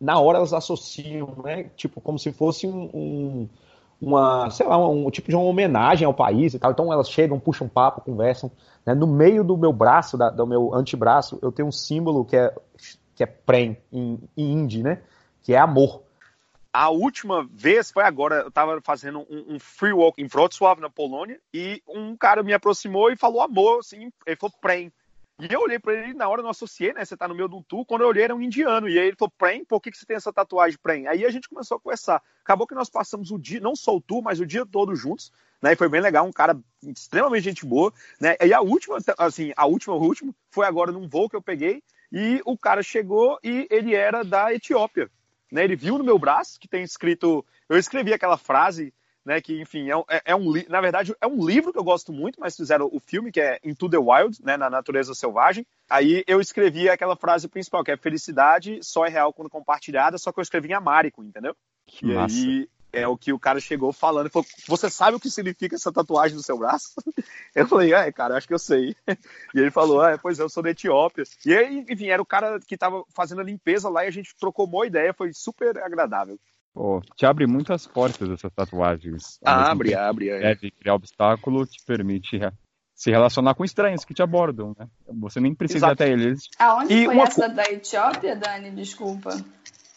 na 0.00 0.18
hora 0.18 0.38
elas 0.38 0.52
associam, 0.52 1.34
né? 1.42 1.64
Tipo, 1.76 2.00
como 2.00 2.18
se 2.18 2.32
fosse 2.32 2.66
um, 2.66 2.90
um 2.92 3.48
uma, 4.02 4.50
sei 4.50 4.66
lá, 4.66 4.76
um, 4.76 5.06
um, 5.06 5.10
tipo 5.10 5.28
de 5.28 5.36
uma 5.36 5.44
homenagem 5.44 6.04
ao 6.04 6.12
país 6.12 6.52
e 6.52 6.58
tal. 6.58 6.72
Então 6.72 6.92
elas 6.92 7.08
chegam, 7.08 7.38
puxam 7.38 7.68
papo, 7.68 8.00
conversam. 8.00 8.50
Né? 8.84 8.94
No 8.94 9.06
meio 9.06 9.44
do 9.44 9.56
meu 9.56 9.72
braço, 9.72 10.18
da, 10.18 10.28
do 10.28 10.44
meu 10.44 10.74
antebraço, 10.74 11.38
eu 11.40 11.52
tenho 11.52 11.68
um 11.68 11.72
símbolo 11.72 12.24
que 12.24 12.36
é, 12.36 12.52
que 13.14 13.22
é 13.22 13.26
prem, 13.26 13.78
em, 13.92 14.18
em 14.36 14.52
hindi, 14.52 14.82
né? 14.82 15.02
Que 15.40 15.54
é 15.54 15.58
amor. 15.58 16.01
A 16.72 16.88
última 16.88 17.46
vez 17.52 17.90
foi 17.90 18.02
agora, 18.02 18.36
eu 18.36 18.48
estava 18.48 18.80
fazendo 18.80 19.20
um, 19.28 19.56
um, 19.56 19.60
free 19.60 19.92
walk 19.92 20.22
em 20.22 20.26
Wrocław, 20.26 20.80
na 20.80 20.88
Polônia, 20.88 21.38
e 21.52 21.82
um 21.86 22.16
cara 22.16 22.42
me 22.42 22.54
aproximou 22.54 23.10
e 23.12 23.16
falou 23.16 23.42
amor, 23.42 23.80
assim, 23.80 24.10
ele 24.26 24.36
falou 24.36 24.56
prem. 24.58 24.90
E 25.38 25.52
eu 25.52 25.60
olhei 25.60 25.78
para 25.78 25.92
ele 25.92 26.14
na 26.14 26.28
hora 26.28 26.40
eu 26.40 26.44
não 26.44 26.50
associei, 26.50 26.92
né? 26.92 27.04
Você 27.04 27.16
tá 27.16 27.26
no 27.26 27.34
meio 27.34 27.48
de 27.48 27.56
um 27.56 27.62
tour. 27.62 27.84
Quando 27.84 28.02
eu 28.02 28.08
olhei, 28.08 28.22
era 28.22 28.34
um 28.34 28.40
indiano. 28.40 28.88
E 28.88 28.98
aí 28.98 29.08
ele 29.08 29.16
falou, 29.16 29.32
Prem, 29.36 29.64
por 29.64 29.80
que, 29.80 29.90
que 29.90 29.98
você 29.98 30.06
tem 30.06 30.16
essa 30.16 30.32
tatuagem, 30.32 30.78
Prem? 30.80 31.08
Aí 31.08 31.24
a 31.24 31.30
gente 31.30 31.48
começou 31.48 31.78
a 31.78 31.80
conversar. 31.80 32.22
Acabou 32.44 32.66
que 32.66 32.74
nós 32.74 32.88
passamos 32.88 33.32
o 33.32 33.38
dia, 33.38 33.58
não 33.58 33.74
só 33.74 33.96
o 33.96 34.00
tour, 34.00 34.22
mas 34.22 34.38
o 34.38 34.46
dia 34.46 34.64
todo 34.64 34.94
juntos. 34.94 35.32
Né? 35.60 35.72
E 35.72 35.76
foi 35.76 35.88
bem 35.88 36.00
legal, 36.00 36.24
um 36.24 36.32
cara 36.32 36.56
extremamente 36.82 37.42
gente 37.42 37.66
boa. 37.66 37.92
Né? 38.20 38.36
E 38.40 38.52
a 38.52 38.60
última, 38.60 38.98
assim, 39.18 39.52
a 39.56 39.66
última, 39.66 39.96
o 39.96 40.02
último, 40.02 40.34
foi 40.50 40.64
agora 40.64 40.92
num 40.92 41.08
voo 41.08 41.28
que 41.28 41.34
eu 41.34 41.42
peguei. 41.42 41.82
E 42.12 42.40
o 42.44 42.56
cara 42.56 42.82
chegou 42.82 43.38
e 43.42 43.66
ele 43.68 43.94
era 43.96 44.22
da 44.22 44.54
Etiópia. 44.54 45.10
Né? 45.52 45.64
Ele 45.64 45.76
viu 45.76 45.98
no 45.98 46.04
meu 46.04 46.18
braço 46.18 46.58
que 46.58 46.66
tem 46.66 46.82
escrito. 46.82 47.44
Eu 47.68 47.76
escrevi 47.76 48.12
aquela 48.12 48.38
frase 48.38 48.92
né? 49.24 49.40
Que, 49.40 49.60
enfim, 49.60 49.88
é, 49.90 50.16
é, 50.16 50.22
é 50.26 50.36
um 50.36 50.52
na 50.68 50.80
verdade 50.80 51.14
é 51.20 51.26
um 51.26 51.46
livro 51.46 51.72
que 51.72 51.78
eu 51.78 51.84
gosto 51.84 52.12
muito, 52.12 52.40
mas 52.40 52.56
fizeram 52.56 52.88
o 52.92 52.98
filme 52.98 53.30
que 53.30 53.40
é 53.40 53.58
Into 53.64 53.88
the 53.88 53.98
Wild, 53.98 54.38
né? 54.42 54.56
Na 54.56 54.68
natureza 54.68 55.14
selvagem. 55.14 55.66
Aí 55.88 56.24
eu 56.26 56.40
escrevi 56.40 56.88
aquela 56.88 57.16
frase 57.16 57.48
principal 57.48 57.84
que 57.84 57.90
é 57.90 57.96
felicidade 57.96 58.80
só 58.82 59.06
é 59.06 59.08
real 59.08 59.32
quando 59.32 59.50
compartilhada, 59.50 60.18
só 60.18 60.32
que 60.32 60.38
eu 60.38 60.42
escrevi 60.42 60.70
em 60.70 60.74
amárico, 60.74 61.22
entendeu? 61.22 61.54
Que 61.86 62.06
e 62.06 62.14
massa. 62.14 62.34
aí 62.34 62.68
é 62.92 63.08
o 63.08 63.16
que 63.16 63.32
o 63.32 63.38
cara 63.38 63.58
chegou 63.58 63.92
falando. 63.92 64.30
Falou, 64.30 64.46
Você 64.68 64.90
sabe 64.90 65.16
o 65.16 65.20
que 65.20 65.30
significa 65.30 65.76
essa 65.76 65.92
tatuagem 65.92 66.36
no 66.36 66.42
seu 66.42 66.58
braço? 66.58 66.92
Eu 67.54 67.66
falei, 67.66 67.92
é, 67.92 68.10
cara, 68.10 68.36
acho 68.36 68.46
que 68.46 68.54
eu 68.54 68.58
sei. 68.58 68.96
E 69.54 69.60
ele 69.60 69.70
falou, 69.70 70.00
ah, 70.00 70.18
pois 70.18 70.38
eu 70.38 70.48
sou 70.48 70.62
da 70.62 70.70
Etiópia. 70.70 71.24
E 71.44 71.54
aí, 71.54 71.84
enfim, 71.88 72.06
era 72.06 72.22
o 72.22 72.26
cara 72.26 72.58
que 72.58 72.76
tava 72.76 73.04
fazendo 73.14 73.42
a 73.42 73.44
limpeza 73.44 73.90
lá 73.90 74.04
e 74.04 74.08
a 74.08 74.10
gente 74.10 74.34
trocou 74.34 74.66
uma 74.66 74.86
ideia, 74.86 75.12
foi 75.12 75.30
super 75.34 75.76
agradável. 75.78 76.38
Pô, 76.72 77.02
te 77.14 77.26
abre 77.26 77.46
muitas 77.46 77.86
portas 77.86 78.30
essas 78.30 78.50
tatuagens. 78.52 79.38
Abre, 79.44 79.94
abre. 79.94 80.30
É. 80.30 80.40
Deve 80.40 80.70
criar 80.70 80.94
obstáculo, 80.94 81.66
te 81.66 81.84
permite 81.84 82.40
se 82.94 83.10
relacionar 83.10 83.54
com 83.54 83.64
estranhos 83.64 84.04
que 84.04 84.14
te 84.14 84.22
abordam, 84.22 84.74
né? 84.78 84.88
Você 85.20 85.38
nem 85.38 85.54
precisa 85.54 85.86
Exato. 85.86 86.02
até 86.02 86.10
eles. 86.12 86.48
Aonde 86.58 86.94
e 86.94 87.04
foi 87.04 87.14
uma... 87.14 87.24
essa 87.24 87.48
da 87.48 87.64
Etiópia, 87.64 88.36
Dani? 88.36 88.70
Desculpa. 88.70 89.30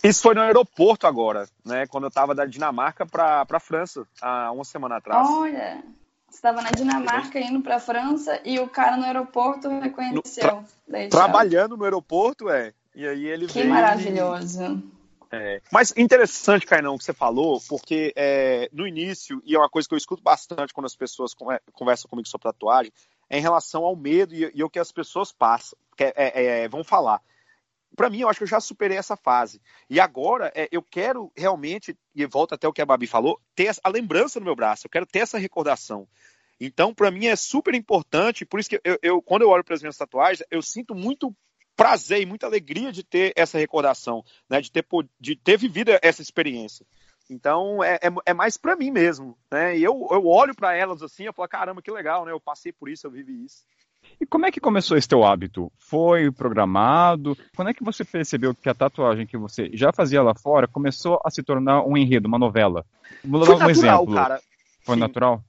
Isso 0.08 0.22
foi 0.22 0.36
no 0.36 0.42
aeroporto 0.42 1.08
agora, 1.08 1.48
né? 1.66 1.88
Quando 1.88 2.06
eu 2.06 2.12
tava 2.12 2.36
da 2.36 2.46
Dinamarca 2.46 3.06
para 3.06 3.46
pra 3.46 3.60
França, 3.60 4.06
há 4.22 4.52
uma 4.52 4.64
semana 4.64 4.98
atrás. 4.98 5.28
Olha, 5.30 5.84
você 6.30 6.36
estava 6.36 6.62
na 6.62 6.72
Dinamarca 6.72 7.40
indo 7.40 7.62
pra 7.62 7.80
França 7.80 8.40
e 8.46 8.60
o 8.60 8.68
cara 8.68 8.98
no 8.98 9.04
aeroporto 9.04 9.68
reconheceu. 9.68 10.62
No, 10.62 10.66
tra... 10.88 11.10
trabalhando 11.10 11.76
no 11.76 11.84
aeroporto, 11.84 12.50
é. 12.50 12.74
E 12.94 13.08
aí 13.08 13.26
ele 13.26 13.48
que 13.48 13.54
veio. 13.54 13.66
Que 13.66 13.72
maravilhoso. 13.72 14.64
E 14.64 14.96
é, 15.32 15.62
mas 15.72 15.94
interessante, 15.98 16.66
Cainão, 16.66 16.98
que 16.98 17.04
você 17.04 17.14
falou, 17.14 17.62
porque 17.68 18.14
é, 18.16 18.70
no 18.72 18.88
início, 18.88 19.42
e 19.44 19.56
é 19.56 19.58
uma 19.58 19.70
coisa 19.70 19.88
que 19.88 19.94
eu 19.94 19.98
escuto 19.98 20.24
bastante 20.24 20.74
quando 20.74 20.86
as 20.86 20.96
pessoas 20.96 21.34
conversam 21.74 22.10
comigo 22.10 22.28
sobre 22.28 22.44
tatuagem, 22.44 22.94
é 23.30 23.38
em 23.38 23.42
relação 23.42 23.84
ao 23.84 23.96
medo 23.96 24.34
e, 24.34 24.52
e 24.54 24.64
o 24.64 24.70
que 24.70 24.80
as 24.80 24.92
pessoas 24.92 25.32
passam, 25.32 25.78
que 25.98 26.04
é, 26.04 26.14
é, 26.16 26.64
é 26.64 26.68
vão 26.70 26.84
falar. 26.84 27.22
Para 27.96 28.10
mim, 28.10 28.22
eu 28.22 28.30
acho 28.30 28.40
que 28.40 28.44
eu 28.44 28.48
já 28.48 28.60
superei 28.60 28.98
essa 28.98 29.16
fase. 29.16 29.62
E 29.90 30.00
agora, 30.00 30.52
é, 30.56 30.68
eu 30.72 30.82
quero 30.82 31.32
realmente, 31.36 31.98
e 32.14 32.26
volta 32.26 32.56
até 32.56 32.68
o 32.68 32.74
que 32.74 32.82
a 32.82 32.86
Babi 32.86 33.08
falou, 33.08 33.40
ter 33.56 33.74
a 33.84 33.90
lembrança 33.90 34.40
no 34.40 34.46
meu 34.46 34.56
braço, 34.56 34.86
eu 34.86 34.92
quero 34.92 35.06
ter 35.06 35.20
essa 35.20 35.38
recordação. 35.38 36.08
Então, 36.60 36.94
para 36.94 37.12
mim 37.12 37.26
é 37.26 37.36
super 37.36 37.74
importante, 37.74 38.46
por 38.46 38.60
isso 38.60 38.70
que 38.70 38.80
eu, 38.84 38.98
eu 39.02 39.22
quando 39.22 39.42
eu 39.42 39.50
olho 39.50 39.64
para 39.64 39.76
as 39.76 39.82
minhas 39.82 39.98
tatuagens, 39.98 40.46
eu 40.50 40.62
sinto 40.62 40.96
muito 40.96 41.36
prazer 41.76 42.22
e 42.22 42.26
muita 42.26 42.46
alegria 42.46 42.92
de 42.92 43.04
ter 43.04 43.34
essa 43.36 43.58
recordação, 43.58 44.24
né? 44.50 44.62
de, 44.62 44.72
ter, 44.72 44.86
de 45.20 45.36
ter 45.36 45.58
vivido 45.58 45.92
essa 46.02 46.22
experiência. 46.22 46.86
Então 47.30 47.84
é, 47.84 47.96
é, 47.96 48.10
é 48.28 48.34
mais 48.34 48.56
para 48.56 48.76
mim 48.76 48.92
mesmo, 48.92 49.38
né? 49.52 49.78
E 49.78 49.84
eu, 49.84 50.08
eu 50.12 50.28
olho 50.28 50.56
para 50.56 50.76
elas 50.76 51.02
assim, 51.02 51.24
eu 51.24 51.34
falo, 51.34 51.50
caramba, 51.50 51.82
que 51.82 51.92
legal, 51.92 52.24
né? 52.24 52.32
Eu 52.32 52.40
passei 52.40 52.72
por 52.72 52.88
isso, 52.88 53.08
eu 53.08 53.12
vivi 53.12 53.44
isso. 53.44 53.66
E 54.20 54.26
como 54.26 54.46
é 54.46 54.52
que 54.52 54.60
começou 54.60 54.98
esse 54.98 55.08
teu 55.08 55.24
hábito? 55.24 55.72
Foi 55.78 56.32
programado? 56.32 57.38
Quando 57.56 57.70
é 57.70 57.74
que 57.74 57.84
você 57.84 58.04
percebeu 58.06 58.56
que 58.56 58.70
a 58.70 58.74
tatuagem 58.74 59.28
que 59.28 59.38
você 59.38 59.70
já 59.74 59.92
fazia 59.92 60.22
lá 60.22 60.34
fora 60.34 60.68
começou 60.68 61.20
a 61.24 61.30
se 61.30 61.44
tornar 61.44 61.84
um 61.84 61.98
enredo, 61.98 62.28
uma 62.28 62.40
novela? 62.40 62.86
Vou 63.24 63.40
dar 63.40 63.56
um 63.56 63.60
natural, 63.60 63.70
exemplo. 63.70 64.16
Cara. 64.16 64.42
Foi 64.84 64.96
Sim. 64.96 65.02
natural? 65.02 65.44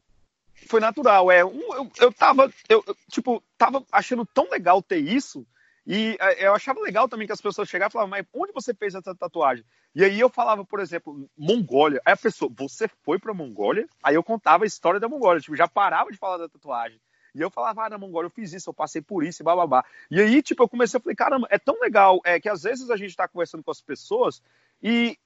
Foi 0.69 0.81
natural, 0.81 1.31
é. 1.31 1.43
Eu, 1.43 1.91
eu 2.01 2.13
tava, 2.13 2.51
eu, 2.69 2.83
tipo, 3.11 3.43
tava 3.57 3.85
achando 3.93 4.25
tão 4.27 4.51
legal 4.51 4.83
ter 4.83 4.99
isso 4.99 5.47
e 5.87 6.17
é, 6.19 6.47
eu 6.49 6.55
achava 6.55 6.81
legal 6.81 7.09
também 7.09 7.27
que 7.27 7.33
as 7.33 7.41
pessoas 7.41 7.69
chegavam 7.69 7.91
e 7.91 7.93
falavam, 7.93 8.11
mas 8.11 8.27
onde 8.35 8.53
você 8.53 8.75
fez 8.75 8.95
essa 8.95 9.15
tatuagem? 9.15 9.65
E 9.95 10.05
aí 10.05 10.19
eu 10.19 10.29
falava, 10.29 10.65
por 10.65 10.81
exemplo, 10.81 11.29
Mongólia. 11.39 12.01
Aí 12.05 12.13
a 12.13 12.17
pessoa, 12.17 12.51
você 12.55 12.89
foi 13.05 13.19
pra 13.19 13.33
Mongólia? 13.33 13.87
Aí 14.03 14.17
eu 14.17 14.23
contava 14.23 14.65
a 14.65 14.67
história 14.67 14.99
da 14.99 15.09
Mongólia, 15.09 15.41
tipo, 15.41 15.55
já 15.55 15.69
parava 15.69 16.11
de 16.11 16.19
falar 16.19 16.39
da 16.39 16.49
tatuagem. 16.49 17.01
E 17.37 17.43
eu 17.43 17.51
falava, 17.51 17.85
ah, 17.85 17.91
na 17.91 17.99
Mongólia 17.99 18.27
eu 18.27 18.31
fiz 18.31 18.53
isso, 18.53 18.71
eu 18.71 18.75
passei 18.75 19.03
por 19.03 19.25
isso 19.25 19.43
e 19.43 19.45
bababá. 19.45 19.85
E 20.11 20.21
aí, 20.21 20.43
tipo, 20.43 20.63
eu 20.63 20.69
comecei 20.69 20.99
a 20.99 21.01
falar, 21.01 21.15
caramba, 21.15 21.47
é 21.51 21.59
tão 21.59 21.79
legal 21.81 22.21
é, 22.25 22.41
que 22.41 22.49
às 22.49 22.63
vezes 22.63 22.91
a 22.91 22.97
gente 22.97 23.15
tá 23.15 23.29
conversando 23.29 23.63
com 23.63 23.71
as 23.71 23.81
pessoas 23.81 24.43
e 24.83 25.19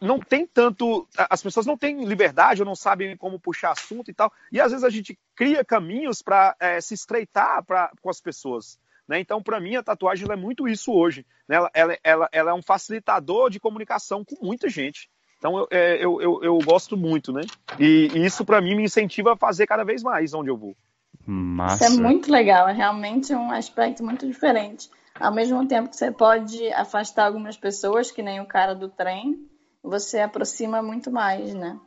não 0.00 0.18
tem 0.18 0.46
tanto. 0.46 1.08
As 1.16 1.42
pessoas 1.42 1.64
não 1.64 1.78
têm 1.78 2.04
liberdade 2.04 2.60
ou 2.60 2.66
não 2.66 2.74
sabem 2.74 3.16
como 3.16 3.38
puxar 3.38 3.70
assunto 3.70 4.10
e 4.10 4.14
tal. 4.14 4.32
E 4.50 4.60
às 4.60 4.72
vezes 4.72 4.84
a 4.84 4.90
gente 4.90 5.16
cria 5.34 5.64
caminhos 5.64 6.20
para 6.20 6.56
é, 6.58 6.80
se 6.80 6.94
estreitar 6.94 7.64
pra, 7.64 7.92
com 8.00 8.10
as 8.10 8.20
pessoas. 8.20 8.78
Né? 9.06 9.20
Então, 9.20 9.42
para 9.42 9.60
mim, 9.60 9.76
a 9.76 9.82
tatuagem 9.82 10.28
é 10.30 10.36
muito 10.36 10.66
isso 10.66 10.92
hoje. 10.92 11.24
Né? 11.48 11.56
Ela, 11.56 11.70
ela, 11.72 11.98
ela, 12.02 12.28
ela, 12.32 12.50
é 12.50 12.54
um 12.54 12.62
facilitador 12.62 13.48
de 13.48 13.60
comunicação 13.60 14.24
com 14.24 14.44
muita 14.44 14.68
gente. 14.68 15.08
Então, 15.38 15.58
eu, 15.58 15.68
é, 15.70 16.04
eu, 16.04 16.20
eu, 16.20 16.40
eu 16.42 16.58
gosto 16.58 16.96
muito, 16.96 17.32
né? 17.32 17.42
E, 17.78 18.08
e 18.14 18.24
isso, 18.24 18.44
para 18.44 18.60
mim, 18.60 18.76
me 18.76 18.84
incentiva 18.84 19.32
a 19.32 19.36
fazer 19.36 19.66
cada 19.66 19.82
vez 19.84 20.02
mais 20.02 20.32
onde 20.34 20.50
eu 20.50 20.56
vou. 20.56 20.76
Massa. 21.26 21.84
Isso 21.84 22.00
é 22.00 22.02
muito 22.02 22.30
legal, 22.30 22.68
é 22.68 22.72
realmente 22.72 23.34
um 23.34 23.50
aspecto 23.50 24.02
muito 24.02 24.26
diferente. 24.26 24.90
Ao 25.18 25.32
mesmo 25.32 25.66
tempo 25.68 25.90
que 25.90 25.96
você 25.96 26.10
pode 26.10 26.72
afastar 26.72 27.26
algumas 27.26 27.56
pessoas, 27.56 28.10
que 28.10 28.22
nem 28.22 28.40
o 28.40 28.46
cara 28.46 28.74
do 28.74 28.88
trem, 28.88 29.48
você 29.82 30.20
aproxima 30.20 30.82
muito 30.82 31.10
mais, 31.10 31.54
né? 31.54 31.78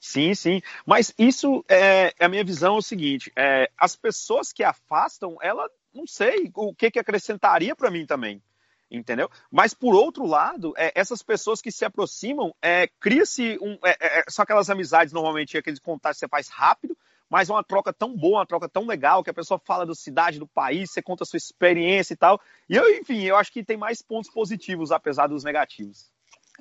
Sim, 0.00 0.34
sim. 0.34 0.62
Mas 0.84 1.12
isso 1.18 1.64
é 1.68 2.14
a 2.20 2.28
minha 2.28 2.44
visão 2.44 2.76
é 2.76 2.78
o 2.78 2.82
seguinte: 2.82 3.32
é, 3.36 3.70
as 3.78 3.96
pessoas 3.96 4.52
que 4.52 4.62
afastam, 4.62 5.36
ela 5.40 5.68
não 5.92 6.06
sei 6.06 6.50
o 6.54 6.74
que, 6.74 6.90
que 6.90 6.98
acrescentaria 6.98 7.74
para 7.74 7.90
mim 7.90 8.06
também. 8.06 8.42
Entendeu? 8.88 9.28
Mas 9.50 9.74
por 9.74 9.94
outro 9.94 10.24
lado, 10.24 10.72
é, 10.76 10.92
essas 10.94 11.20
pessoas 11.20 11.60
que 11.60 11.72
se 11.72 11.84
aproximam, 11.84 12.54
é, 12.62 12.86
cria-se 13.00 13.58
um. 13.60 13.76
É, 13.84 13.96
é, 14.00 14.20
é 14.20 14.24
são 14.28 14.44
aquelas 14.44 14.70
amizades, 14.70 15.12
normalmente, 15.12 15.58
aqueles 15.58 15.80
contatos 15.80 16.18
que 16.18 16.20
você 16.20 16.28
faz 16.28 16.48
rápido, 16.48 16.96
mas 17.30 17.48
é 17.48 17.52
uma 17.52 17.64
troca 17.64 17.92
tão 17.92 18.16
boa, 18.16 18.40
uma 18.40 18.46
troca 18.46 18.68
tão 18.68 18.86
legal, 18.86 19.22
que 19.22 19.30
a 19.30 19.34
pessoa 19.34 19.60
fala 19.64 19.84
da 19.84 19.94
cidade, 19.94 20.38
do 20.38 20.46
país, 20.46 20.90
você 20.90 21.02
conta 21.02 21.24
a 21.24 21.26
sua 21.26 21.36
experiência 21.36 22.14
e 22.14 22.16
tal. 22.16 22.40
E 22.68 22.76
eu, 22.76 22.88
enfim, 22.98 23.22
eu 23.22 23.36
acho 23.36 23.52
que 23.52 23.64
tem 23.64 23.76
mais 23.76 24.02
pontos 24.02 24.30
positivos, 24.30 24.92
apesar 24.92 25.26
dos 25.26 25.44
negativos. 25.44 26.10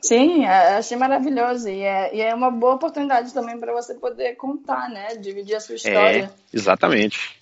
Sim, 0.02 0.46
é, 0.46 0.76
achei 0.78 0.98
maravilhoso. 0.98 1.70
E 1.70 1.82
é, 1.82 2.16
e 2.16 2.22
é 2.22 2.34
uma 2.34 2.52
boa 2.52 2.76
oportunidade 2.76 3.34
também 3.34 3.60
para 3.60 3.74
você 3.74 3.96
poder 3.96 4.36
contar, 4.36 4.90
né? 4.90 5.16
Dividir 5.16 5.56
a 5.56 5.60
sua 5.60 5.76
história. 5.76 6.32
É, 6.32 6.56
exatamente. 6.56 7.40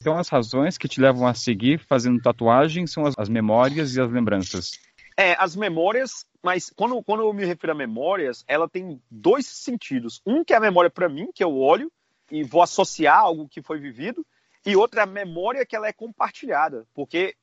Então, 0.00 0.18
as 0.18 0.28
razões 0.28 0.76
que 0.76 0.88
te 0.88 1.00
levam 1.00 1.26
a 1.28 1.34
seguir 1.34 1.78
fazendo 1.86 2.20
tatuagem 2.20 2.86
são 2.88 3.06
as, 3.06 3.14
as 3.16 3.28
memórias 3.28 3.94
e 3.94 4.00
as 4.00 4.10
lembranças. 4.10 4.72
É, 5.16 5.36
as 5.38 5.54
memórias, 5.54 6.26
mas 6.42 6.70
quando, 6.74 7.02
quando 7.02 7.22
eu 7.22 7.32
me 7.32 7.44
refiro 7.44 7.72
a 7.72 7.74
memórias, 7.74 8.44
ela 8.48 8.68
tem 8.68 9.00
dois 9.10 9.46
sentidos. 9.46 10.20
Um 10.26 10.44
que 10.44 10.52
é 10.52 10.56
a 10.56 10.60
memória 10.60 10.90
para 10.90 11.08
mim, 11.08 11.30
que 11.32 11.44
eu 11.44 11.56
olho 11.56 11.90
e 12.30 12.42
vou 12.42 12.62
associar 12.62 13.18
algo 13.18 13.48
que 13.48 13.62
foi 13.62 13.78
vivido, 13.78 14.26
e 14.64 14.74
outra 14.74 15.00
é 15.00 15.04
a 15.04 15.06
memória 15.06 15.66
que 15.66 15.76
ela 15.76 15.86
é 15.86 15.92
compartilhada, 15.92 16.86
porque 16.94 17.36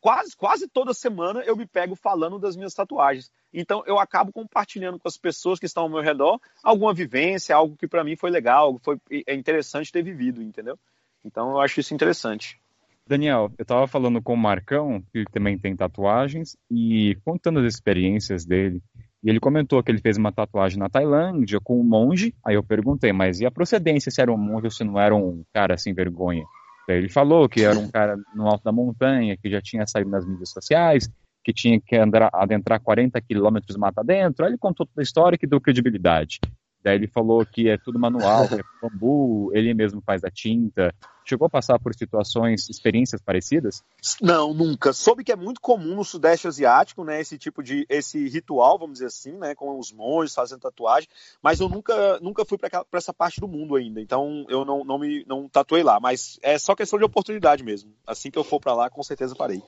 quase, 0.00 0.36
quase 0.36 0.68
toda 0.68 0.94
semana 0.94 1.40
eu 1.40 1.56
me 1.56 1.66
pego 1.66 1.94
falando 1.94 2.38
das 2.38 2.56
minhas 2.56 2.74
tatuagens. 2.74 3.30
Então 3.52 3.82
eu 3.86 3.98
acabo 3.98 4.32
compartilhando 4.32 4.98
com 4.98 5.08
as 5.08 5.16
pessoas 5.16 5.58
que 5.58 5.66
estão 5.66 5.84
ao 5.84 5.88
meu 5.88 6.00
redor 6.00 6.40
alguma 6.62 6.94
vivência, 6.94 7.54
algo 7.54 7.76
que 7.76 7.88
para 7.88 8.04
mim 8.04 8.16
foi 8.16 8.30
legal, 8.30 8.66
algo 8.66 8.80
foi 8.82 8.98
é 9.26 9.34
interessante 9.34 9.92
ter 9.92 10.02
vivido, 10.02 10.42
entendeu? 10.42 10.78
Então 11.24 11.50
eu 11.50 11.60
acho 11.60 11.80
isso 11.80 11.94
interessante. 11.94 12.60
Daniel, 13.06 13.50
eu 13.58 13.62
estava 13.62 13.86
falando 13.88 14.22
com 14.22 14.34
o 14.34 14.36
Marcão, 14.36 15.02
que 15.12 15.24
também 15.32 15.58
tem 15.58 15.74
tatuagens, 15.74 16.56
e 16.70 17.16
contando 17.24 17.58
as 17.58 17.74
experiências 17.74 18.44
dele. 18.44 18.80
E 19.22 19.28
ele 19.28 19.40
comentou 19.40 19.82
que 19.82 19.90
ele 19.90 20.00
fez 20.00 20.16
uma 20.16 20.32
tatuagem 20.32 20.78
na 20.78 20.88
Tailândia 20.88 21.58
com 21.62 21.78
um 21.78 21.84
monge. 21.84 22.34
Aí 22.44 22.54
eu 22.54 22.62
perguntei, 22.62 23.12
mas 23.12 23.40
e 23.40 23.46
a 23.46 23.50
procedência 23.50 24.10
se 24.10 24.20
era 24.20 24.32
um 24.32 24.38
monge 24.38 24.66
ou 24.66 24.70
se 24.70 24.82
não 24.84 24.98
era 24.98 25.14
um 25.14 25.42
cara 25.52 25.76
sem 25.76 25.92
vergonha? 25.92 26.44
Daí 26.88 26.98
ele 26.98 27.08
falou 27.08 27.48
que 27.48 27.62
era 27.62 27.78
um 27.78 27.90
cara 27.90 28.16
no 28.34 28.46
alto 28.46 28.64
da 28.64 28.72
montanha, 28.72 29.36
que 29.36 29.50
já 29.50 29.60
tinha 29.60 29.86
saído 29.86 30.10
nas 30.10 30.26
mídias 30.26 30.50
sociais, 30.50 31.10
que 31.44 31.52
tinha 31.52 31.80
que 31.80 31.96
andar, 31.96 32.30
adentrar 32.32 32.80
40 32.80 33.20
quilômetros 33.20 33.76
mata 33.76 34.02
dentro. 34.02 34.44
Aí 34.44 34.52
ele 34.52 34.58
contou 34.58 34.86
toda 34.86 35.00
a 35.00 35.02
história 35.02 35.38
que 35.38 35.46
deu 35.46 35.60
credibilidade. 35.60 36.40
Daí 36.82 36.96
ele 36.96 37.06
falou 37.06 37.44
que 37.44 37.68
é 37.68 37.76
tudo 37.76 37.98
manual, 37.98 38.48
que 38.48 38.54
é 38.54 38.62
bambu, 38.80 39.50
ele 39.54 39.74
mesmo 39.74 40.00
faz 40.00 40.24
a 40.24 40.30
tinta. 40.30 40.94
Chegou 41.24 41.46
a 41.46 41.50
passar 41.50 41.78
por 41.78 41.94
situações, 41.94 42.68
experiências 42.68 43.20
parecidas? 43.20 43.84
Não, 44.20 44.54
nunca. 44.54 44.92
Soube 44.92 45.22
que 45.22 45.30
é 45.30 45.36
muito 45.36 45.60
comum 45.60 45.94
no 45.94 46.04
Sudeste 46.04 46.48
Asiático, 46.48 47.04
né, 47.04 47.20
esse 47.20 47.38
tipo 47.38 47.62
de, 47.62 47.86
esse 47.88 48.28
ritual, 48.28 48.78
vamos 48.78 48.94
dizer 48.94 49.06
assim, 49.06 49.32
né, 49.32 49.54
com 49.54 49.78
os 49.78 49.92
monges 49.92 50.34
fazendo 50.34 50.60
tatuagem, 50.60 51.08
mas 51.42 51.60
eu 51.60 51.68
nunca, 51.68 52.18
nunca 52.20 52.44
fui 52.44 52.58
para 52.58 52.84
essa 52.94 53.12
parte 53.12 53.40
do 53.40 53.46
mundo 53.46 53.76
ainda, 53.76 54.00
então 54.00 54.44
eu 54.48 54.64
não, 54.64 54.82
não 54.82 54.98
me 54.98 55.24
não 55.26 55.48
tatuei 55.48 55.82
lá, 55.82 56.00
mas 56.00 56.38
é 56.42 56.58
só 56.58 56.74
questão 56.74 56.98
de 56.98 57.04
oportunidade 57.04 57.62
mesmo. 57.62 57.92
Assim 58.06 58.30
que 58.30 58.38
eu 58.38 58.44
for 58.44 58.58
para 58.58 58.74
lá, 58.74 58.90
com 58.90 59.02
certeza 59.02 59.36
parei. 59.36 59.62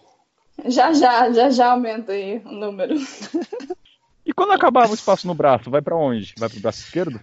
Já, 0.67 0.93
já, 0.93 1.31
já, 1.31 1.51
já 1.51 1.73
aumenta 1.73 2.13
aí 2.13 2.39
o 2.45 2.53
número. 2.53 2.95
E 4.25 4.33
quando 4.33 4.53
acabar 4.53 4.89
o 4.89 4.95
espaço 4.95 5.27
no 5.27 5.35
braço, 5.35 5.69
vai 5.69 5.83
para 5.83 5.97
onde? 5.97 6.33
Vai 6.39 6.49
pro 6.49 6.61
braço 6.61 6.81
esquerdo? 6.81 7.21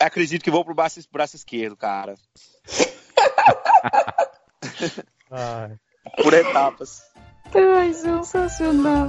Acredito 0.00 0.42
que 0.42 0.50
vou 0.50 0.64
pro 0.64 0.74
braço, 0.74 0.98
braço 1.12 1.36
esquerdo, 1.36 1.76
cara. 1.76 2.14
Por 6.22 6.32
etapas. 6.32 7.02
Ai, 7.54 7.92
sensacional. 7.92 9.08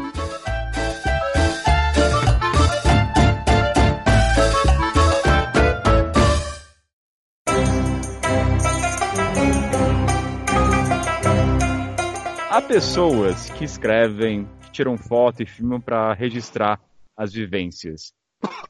Há 12.50 12.62
pessoas 12.62 13.50
que 13.52 13.64
escrevem, 13.66 14.50
que 14.62 14.72
tiram 14.72 14.98
foto 14.98 15.44
e 15.44 15.46
filmam 15.46 15.80
para 15.80 16.14
registrar 16.14 16.82
as 17.18 17.34
vivências. 17.34 18.14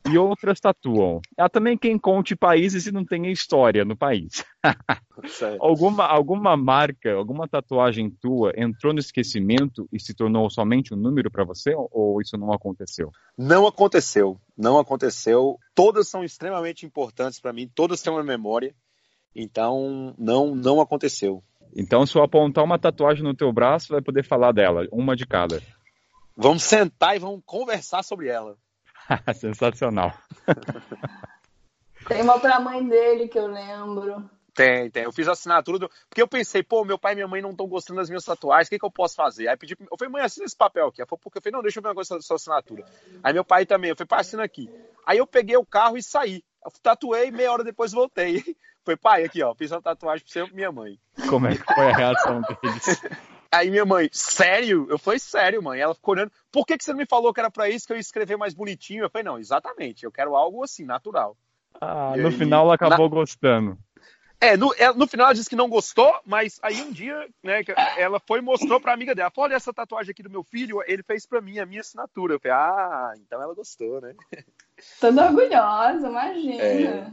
E 0.07 0.17
outras 0.17 0.59
tatuam. 0.59 1.19
Há 1.37 1.49
também 1.49 1.77
quem 1.77 1.97
conte 1.97 2.35
países 2.35 2.85
e 2.85 2.91
não 2.91 3.03
tenha 3.03 3.31
história 3.31 3.83
no 3.83 3.97
país. 3.97 4.45
alguma, 5.59 6.05
alguma 6.05 6.55
marca, 6.55 7.13
alguma 7.13 7.47
tatuagem 7.47 8.11
tua 8.21 8.53
entrou 8.55 8.93
no 8.93 8.99
esquecimento 8.99 9.87
e 9.91 9.99
se 9.99 10.13
tornou 10.13 10.49
somente 10.49 10.93
um 10.93 10.97
número 10.97 11.31
para 11.31 11.43
você? 11.43 11.73
Ou 11.91 12.21
isso 12.21 12.37
não 12.37 12.53
aconteceu? 12.53 13.11
Não 13.37 13.65
aconteceu. 13.65 14.39
Não 14.55 14.77
aconteceu. 14.77 15.57
Todas 15.73 16.07
são 16.07 16.23
extremamente 16.23 16.85
importantes 16.85 17.39
para 17.39 17.51
mim. 17.51 17.69
Todas 17.73 18.01
têm 18.01 18.13
uma 18.13 18.23
memória. 18.23 18.75
Então, 19.35 20.13
não, 20.17 20.55
não 20.55 20.79
aconteceu. 20.79 21.43
Então, 21.75 22.05
se 22.05 22.17
eu 22.17 22.23
apontar 22.23 22.63
uma 22.63 22.79
tatuagem 22.79 23.23
no 23.23 23.35
teu 23.35 23.51
braço, 23.51 23.91
vai 23.91 24.01
poder 24.01 24.23
falar 24.23 24.53
dela, 24.53 24.87
uma 24.91 25.13
de 25.15 25.25
cada. 25.25 25.61
Vamos 26.35 26.63
sentar 26.63 27.15
e 27.15 27.19
vamos 27.19 27.41
conversar 27.45 28.03
sobre 28.03 28.27
ela. 28.27 28.57
Sensacional. 29.35 30.13
Tem 32.07 32.21
uma 32.21 32.39
pra 32.39 32.59
mãe 32.59 32.85
dele 32.87 33.27
que 33.27 33.39
eu 33.39 33.47
lembro. 33.47 34.29
Tem, 34.55 34.89
tem. 34.89 35.03
Eu 35.03 35.11
fiz 35.11 35.27
a 35.27 35.33
assinatura 35.33 35.77
do. 35.77 35.89
Porque 36.09 36.21
eu 36.21 36.27
pensei, 36.27 36.63
pô, 36.63 36.85
meu 36.85 36.97
pai 36.97 37.11
e 37.11 37.15
minha 37.15 37.27
mãe 37.27 37.41
não 37.41 37.51
estão 37.51 37.67
gostando 37.67 37.99
das 37.99 38.09
minhas 38.09 38.23
tatuagens, 38.23 38.67
o 38.67 38.69
que, 38.69 38.79
que 38.79 38.85
eu 38.85 38.91
posso 38.91 39.15
fazer? 39.15 39.49
Aí 39.49 39.57
pedi. 39.57 39.75
Eu 39.79 39.97
falei, 39.97 40.11
mãe, 40.11 40.21
assina 40.21 40.45
esse 40.45 40.55
papel 40.55 40.87
aqui. 40.87 41.01
Ela 41.01 41.07
falou, 41.07 41.19
porque 41.21 41.37
eu 41.37 41.41
falei, 41.41 41.53
não, 41.53 41.61
deixa 41.61 41.79
eu 41.79 41.83
ver 41.83 41.89
uma 41.89 41.95
coisa 41.95 42.15
da 42.15 42.21
sua 42.21 42.37
assinatura. 42.37 42.85
Aí 43.21 43.33
meu 43.33 43.43
pai 43.43 43.65
também, 43.65 43.89
eu 43.89 43.95
falei, 43.97 44.07
pai, 44.07 44.21
assina 44.21 44.43
aqui. 44.43 44.69
Aí 45.05 45.17
eu 45.17 45.27
peguei 45.27 45.57
o 45.57 45.65
carro 45.65 45.97
e 45.97 46.03
saí. 46.03 46.41
Eu 46.63 46.71
tatuei, 46.81 47.31
meia 47.31 47.51
hora 47.51 47.63
depois 47.63 47.91
voltei. 47.91 48.41
Foi, 48.85 48.95
pai, 48.95 49.23
aqui, 49.23 49.41
ó, 49.43 49.53
fiz 49.55 49.71
uma 49.71 49.81
tatuagem 49.81 50.23
pra 50.23 50.31
você 50.31 50.51
e 50.51 50.55
minha 50.55 50.71
mãe. 50.71 50.99
Como 51.27 51.47
é 51.47 51.55
que 51.55 51.73
foi 51.73 51.91
a 51.91 51.95
reação 51.95 52.39
deles? 52.41 53.01
Aí 53.55 53.71
minha 53.71 53.85
mãe, 53.85 54.09
sério? 54.11 54.85
Eu 54.89 54.99
falei, 54.99 55.19
sério, 55.19 55.63
mãe. 55.63 55.79
Ela 55.79 55.95
ficou 55.95 56.13
olhando, 56.13 56.31
por 56.51 56.65
que, 56.65 56.77
que 56.77 56.83
você 56.83 56.91
não 56.91 56.99
me 56.99 57.05
falou 57.05 57.33
que 57.33 57.39
era 57.39 57.49
para 57.49 57.69
isso, 57.69 57.87
que 57.87 57.93
eu 57.93 57.97
ia 57.97 58.01
escrever 58.01 58.37
mais 58.37 58.53
bonitinho? 58.53 59.03
Eu 59.03 59.09
falei, 59.09 59.23
não, 59.23 59.39
exatamente, 59.39 60.03
eu 60.03 60.11
quero 60.11 60.35
algo 60.35 60.63
assim, 60.63 60.83
natural. 60.83 61.37
Ah, 61.79 62.13
e 62.15 62.21
no 62.21 62.27
aí, 62.27 62.33
final 62.33 62.65
ela 62.65 62.75
acabou 62.75 63.09
na... 63.09 63.15
gostando. 63.15 63.77
É 64.41 64.57
no, 64.57 64.73
é, 64.77 64.93
no 64.93 65.07
final 65.07 65.27
ela 65.27 65.33
disse 65.33 65.49
que 65.49 65.55
não 65.55 65.69
gostou, 65.69 66.13
mas 66.25 66.59
aí 66.61 66.81
um 66.81 66.91
dia, 66.91 67.27
né, 67.41 67.61
ela 67.97 68.19
foi 68.19 68.39
e 68.39 68.41
mostrou 68.41 68.79
pra 68.81 68.93
amiga 68.93 69.15
dela, 69.15 69.31
olha 69.37 69.55
essa 69.55 69.73
tatuagem 69.73 70.11
aqui 70.11 70.21
do 70.21 70.29
meu 70.29 70.43
filho, 70.43 70.83
ele 70.85 71.03
fez 71.03 71.25
pra 71.25 71.41
mim, 71.41 71.57
a 71.57 71.65
minha 71.65 71.79
assinatura. 71.81 72.35
Eu 72.35 72.39
falei, 72.39 72.57
ah, 72.57 73.13
então 73.17 73.41
ela 73.41 73.55
gostou, 73.55 74.01
né? 74.01 74.13
Toda 74.99 75.27
orgulhosa, 75.27 76.09
imagina. 76.09 76.61
É. 76.61 77.11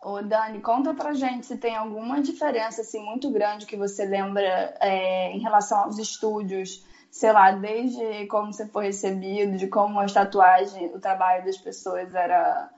Ô, 0.00 0.22
Dani, 0.22 0.60
conta 0.60 0.94
pra 0.94 1.12
gente 1.12 1.46
se 1.46 1.56
tem 1.56 1.74
alguma 1.74 2.22
diferença 2.22 2.82
assim, 2.82 3.00
muito 3.04 3.30
grande 3.30 3.66
que 3.66 3.76
você 3.76 4.04
lembra 4.04 4.76
é, 4.80 5.32
em 5.32 5.40
relação 5.40 5.80
aos 5.80 5.98
estúdios, 5.98 6.84
sei 7.10 7.32
lá, 7.32 7.50
desde 7.50 8.26
como 8.26 8.52
você 8.52 8.66
foi 8.66 8.86
recebido, 8.86 9.56
de 9.56 9.66
como 9.66 9.98
as 9.98 10.12
tatuagens, 10.12 10.94
o 10.94 11.00
trabalho 11.00 11.44
das 11.44 11.56
pessoas 11.56 12.14
era, 12.14 12.70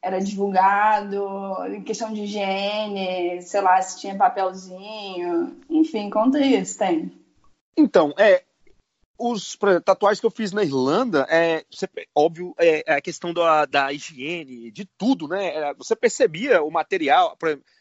era 0.00 0.18
divulgado, 0.18 1.26
em 1.66 1.82
questão 1.82 2.10
de 2.10 2.22
higiene, 2.22 3.42
sei 3.42 3.60
lá, 3.60 3.80
se 3.82 4.00
tinha 4.00 4.16
papelzinho, 4.16 5.60
enfim, 5.68 6.08
conta 6.08 6.40
isso, 6.40 6.78
tem. 6.78 7.12
Então, 7.76 8.14
é, 8.16 8.42
os 9.22 9.56
tatuagens 9.84 10.18
que 10.18 10.26
eu 10.26 10.30
fiz 10.30 10.50
na 10.50 10.64
Irlanda, 10.64 11.24
é, 11.30 11.64
você, 11.70 11.88
óbvio, 12.12 12.52
é, 12.58 12.82
é, 12.84 12.94
a 12.96 13.00
questão 13.00 13.32
da, 13.32 13.64
da 13.66 13.92
higiene, 13.92 14.72
de 14.72 14.84
tudo, 14.84 15.28
né? 15.28 15.54
É, 15.54 15.74
você 15.74 15.94
percebia 15.94 16.60
o 16.60 16.70
material, 16.70 17.38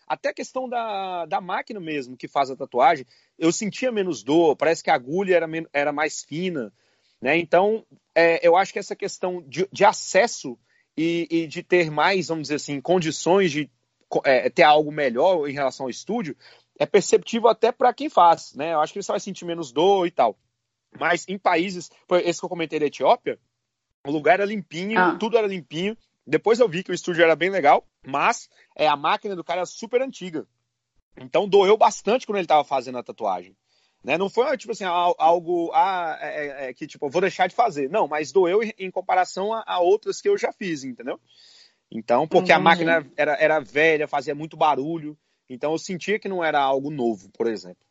até 0.07 0.29
a 0.29 0.33
questão 0.33 0.69
da, 0.69 1.25
da 1.25 1.41
máquina 1.41 1.79
mesmo 1.79 2.15
que 2.15 2.27
faz 2.27 2.51
a 2.51 2.55
tatuagem, 2.55 3.07
eu 3.39 3.51
sentia 3.51 3.91
menos 3.91 4.21
dor, 4.21 4.55
parece 4.55 4.83
que 4.83 4.91
a 4.91 4.93
agulha 4.93 5.35
era, 5.35 5.47
era 5.73 5.91
mais 5.91 6.23
fina, 6.23 6.71
né? 7.19 7.35
Então, 7.37 7.83
é, 8.13 8.45
eu 8.47 8.55
acho 8.55 8.71
que 8.71 8.79
essa 8.79 8.95
questão 8.95 9.41
de, 9.41 9.67
de 9.71 9.83
acesso 9.83 10.55
e, 10.95 11.27
e, 11.31 11.47
de 11.47 11.63
ter 11.63 11.89
mais, 11.89 12.27
vamos 12.27 12.43
dizer 12.43 12.55
assim, 12.55 12.79
condições 12.79 13.51
de 13.51 13.67
é, 14.23 14.47
ter 14.47 14.63
algo 14.63 14.91
melhor 14.91 15.49
em 15.49 15.53
relação 15.53 15.87
ao 15.87 15.89
estúdio, 15.89 16.35
é 16.77 16.85
perceptível 16.85 17.49
até 17.49 17.71
para 17.71 17.93
quem 17.93 18.09
faz, 18.09 18.53
né? 18.53 18.73
Eu 18.73 18.79
acho 18.81 18.93
que 18.93 19.01
você 19.01 19.11
vai 19.11 19.19
sentir 19.19 19.45
menos 19.45 19.71
dor 19.71 20.05
e 20.05 20.11
tal. 20.11 20.37
Mas 20.99 21.27
em 21.27 21.37
países, 21.37 21.89
esse 22.23 22.39
que 22.39 22.45
eu 22.45 22.49
comentei 22.49 22.79
da 22.79 22.85
Etiópia, 22.85 23.39
o 24.05 24.11
lugar 24.11 24.35
era 24.35 24.45
limpinho, 24.45 24.99
ah. 24.99 25.17
tudo 25.17 25.37
era 25.37 25.47
limpinho. 25.47 25.97
Depois 26.25 26.59
eu 26.59 26.67
vi 26.67 26.83
que 26.83 26.91
o 26.91 26.93
estúdio 26.93 27.23
era 27.23 27.35
bem 27.35 27.49
legal, 27.49 27.85
mas 28.05 28.49
é, 28.75 28.87
a 28.87 28.95
máquina 28.95 29.35
do 29.35 29.43
cara 29.43 29.59
era 29.59 29.65
super 29.65 30.01
antiga. 30.01 30.47
Então 31.17 31.47
doeu 31.47 31.77
bastante 31.77 32.25
quando 32.25 32.37
ele 32.37 32.45
estava 32.45 32.63
fazendo 32.63 32.97
a 32.97 33.03
tatuagem. 33.03 33.55
Né? 34.03 34.17
Não 34.17 34.29
foi 34.29 34.57
tipo 34.57 34.71
assim, 34.71 34.83
algo 34.83 35.71
ah, 35.73 36.17
é, 36.19 36.27
é, 36.27 36.69
é, 36.69 36.73
que 36.73 36.87
tipo, 36.87 37.09
vou 37.09 37.21
deixar 37.21 37.47
de 37.47 37.55
fazer. 37.55 37.89
Não, 37.89 38.07
mas 38.07 38.31
doeu 38.31 38.63
em, 38.63 38.73
em 38.77 38.91
comparação 38.91 39.53
a, 39.53 39.63
a, 39.65 39.79
outras 39.79 40.21
que 40.21 40.29
eu 40.29 40.37
já 40.37 40.51
fiz, 40.51 40.83
entendeu? 40.83 41.19
Então, 41.91 42.27
porque 42.27 42.51
a 42.51 42.59
máquina 42.59 43.05
era, 43.17 43.33
era 43.33 43.59
velha, 43.59 44.07
fazia 44.07 44.33
muito 44.33 44.55
barulho. 44.57 45.17
Então 45.49 45.73
eu 45.73 45.77
sentia 45.77 46.17
que 46.17 46.29
não 46.29 46.43
era 46.43 46.59
algo 46.59 46.89
novo, 46.89 47.29
por 47.31 47.47
exemplo. 47.47 47.85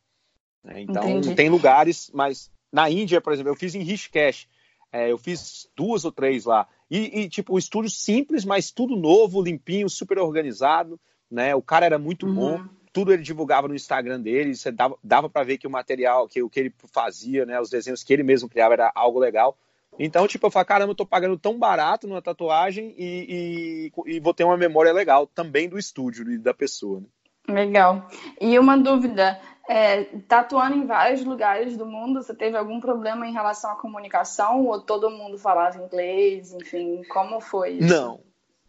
Né? 0.65 0.81
Então 0.81 1.09
Entendi. 1.11 1.35
tem 1.35 1.51
lugares, 1.51 2.11
mas 2.15 2.51
na 2.72 2.88
Índia, 2.88 3.20
por 3.20 3.33
exemplo, 3.33 3.50
eu 3.50 3.56
fiz 3.56 3.74
em 3.74 3.83
Rishikesh. 3.83 4.46
É, 4.92 5.11
eu 5.11 5.18
fiz 5.18 5.68
duas 5.76 6.04
ou 6.04 6.11
três 6.11 6.44
lá. 6.44 6.66
E, 6.90 7.20
e, 7.20 7.28
tipo, 7.28 7.54
o 7.54 7.59
estúdio 7.59 7.90
simples, 7.90 8.44
mas 8.44 8.73
tudo 8.73 8.96
novo, 8.96 9.42
limpinho, 9.42 9.88
super 9.88 10.18
organizado, 10.18 10.98
né? 11.31 11.54
O 11.54 11.62
cara 11.62 11.87
era 11.87 11.98
muito 11.98 12.27
uhum. 12.27 12.35
bom. 12.35 12.64
Tudo 12.92 13.12
ele 13.12 13.23
divulgava 13.23 13.68
no 13.68 13.75
Instagram 13.75 14.21
dele. 14.21 14.54
Você 14.54 14.73
dava, 14.73 14.96
dava 15.02 15.31
para 15.31 15.44
ver 15.44 15.58
que 15.58 15.66
o 15.66 15.71
material, 15.71 16.27
que 16.27 16.42
o 16.42 16.50
que 16.50 16.58
ele 16.58 16.75
fazia, 16.92 17.46
né? 17.46 17.60
Os 17.60 17.71
desenhos 17.71 18.02
que 18.02 18.12
ele 18.12 18.25
mesmo 18.25 18.48
criava 18.48 18.75
era 18.75 18.92
algo 18.94 19.21
legal. 19.21 19.56
Então, 19.96 20.27
tipo, 20.27 20.46
eu 20.46 20.50
falei, 20.50 20.66
caramba, 20.66 20.90
eu 20.90 20.96
tô 20.96 21.06
pagando 21.06 21.38
tão 21.38 21.58
barato 21.58 22.08
numa 22.08 22.23
tatuagem 22.23 22.94
e, 22.96 23.90
e, 24.06 24.14
e 24.14 24.21
vou 24.21 24.35
ter 24.35 24.44
uma 24.44 24.56
memória 24.56 24.92
legal 24.92 25.27
também 25.27 25.68
do 25.68 25.79
estúdio 25.79 26.29
e 26.33 26.38
da 26.38 26.54
pessoa, 26.54 27.00
né? 27.00 27.06
Legal. 27.49 28.09
E 28.41 28.59
uma 28.59 28.77
dúvida, 28.77 29.41
é, 29.69 30.05
tatuando 30.27 30.77
em 30.77 30.87
vários 30.87 31.25
lugares 31.25 31.77
do 31.77 31.87
mundo, 31.87 32.23
você 32.23 32.35
teve 32.35 32.57
algum 32.57 32.81
problema 32.81 33.27
em 33.27 33.33
relação 33.33 33.71
à 33.71 33.77
comunicação 33.77 34.67
ou 34.67 34.81
todo 34.81 35.11
mundo 35.11 35.38
falava 35.38 35.83
inglês? 35.83 36.53
Enfim, 36.53 37.03
como 37.09 37.41
foi 37.41 37.73
isso? 37.73 37.95
Não. 37.95 38.21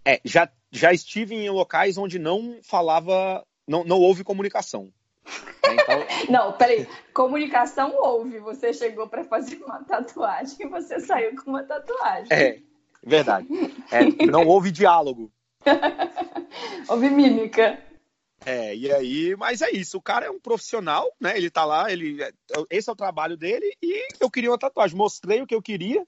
É, 0.05 0.19
já, 0.23 0.49
já 0.71 0.91
estive 0.91 1.35
em 1.35 1.49
locais 1.49 1.97
onde 1.97 2.17
não 2.17 2.59
falava, 2.63 3.45
não, 3.67 3.83
não 3.83 3.99
houve 3.99 4.23
comunicação. 4.23 4.91
É, 5.63 5.73
então... 5.73 6.05
Não, 6.29 6.53
peraí. 6.53 6.87
Comunicação 7.13 7.93
houve. 7.95 8.39
Você 8.39 8.73
chegou 8.73 9.07
para 9.07 9.23
fazer 9.23 9.61
uma 9.63 9.83
tatuagem 9.83 10.55
e 10.59 10.67
você 10.67 10.99
saiu 10.99 11.35
com 11.35 11.51
uma 11.51 11.63
tatuagem. 11.63 12.27
É, 12.31 12.59
verdade. 13.03 13.47
É, 13.91 14.25
não 14.25 14.47
houve 14.47 14.71
diálogo. 14.71 15.31
houve 16.87 17.09
mímica. 17.09 17.79
É, 18.45 18.75
e 18.75 18.91
aí, 18.91 19.35
mas 19.35 19.61
é 19.61 19.69
isso, 19.71 19.97
o 19.97 20.01
cara 20.01 20.25
é 20.25 20.29
um 20.29 20.39
profissional, 20.39 21.11
né? 21.19 21.37
Ele 21.37 21.49
tá 21.49 21.63
lá, 21.63 21.91
ele, 21.91 22.17
esse 22.69 22.89
é 22.89 22.93
o 22.93 22.95
trabalho 22.95 23.37
dele, 23.37 23.75
e 23.81 24.07
eu 24.19 24.31
queria 24.31 24.49
uma 24.49 24.57
tatuagem. 24.57 24.97
Mostrei 24.97 25.41
o 25.41 25.47
que 25.47 25.53
eu 25.53 25.61
queria, 25.61 26.05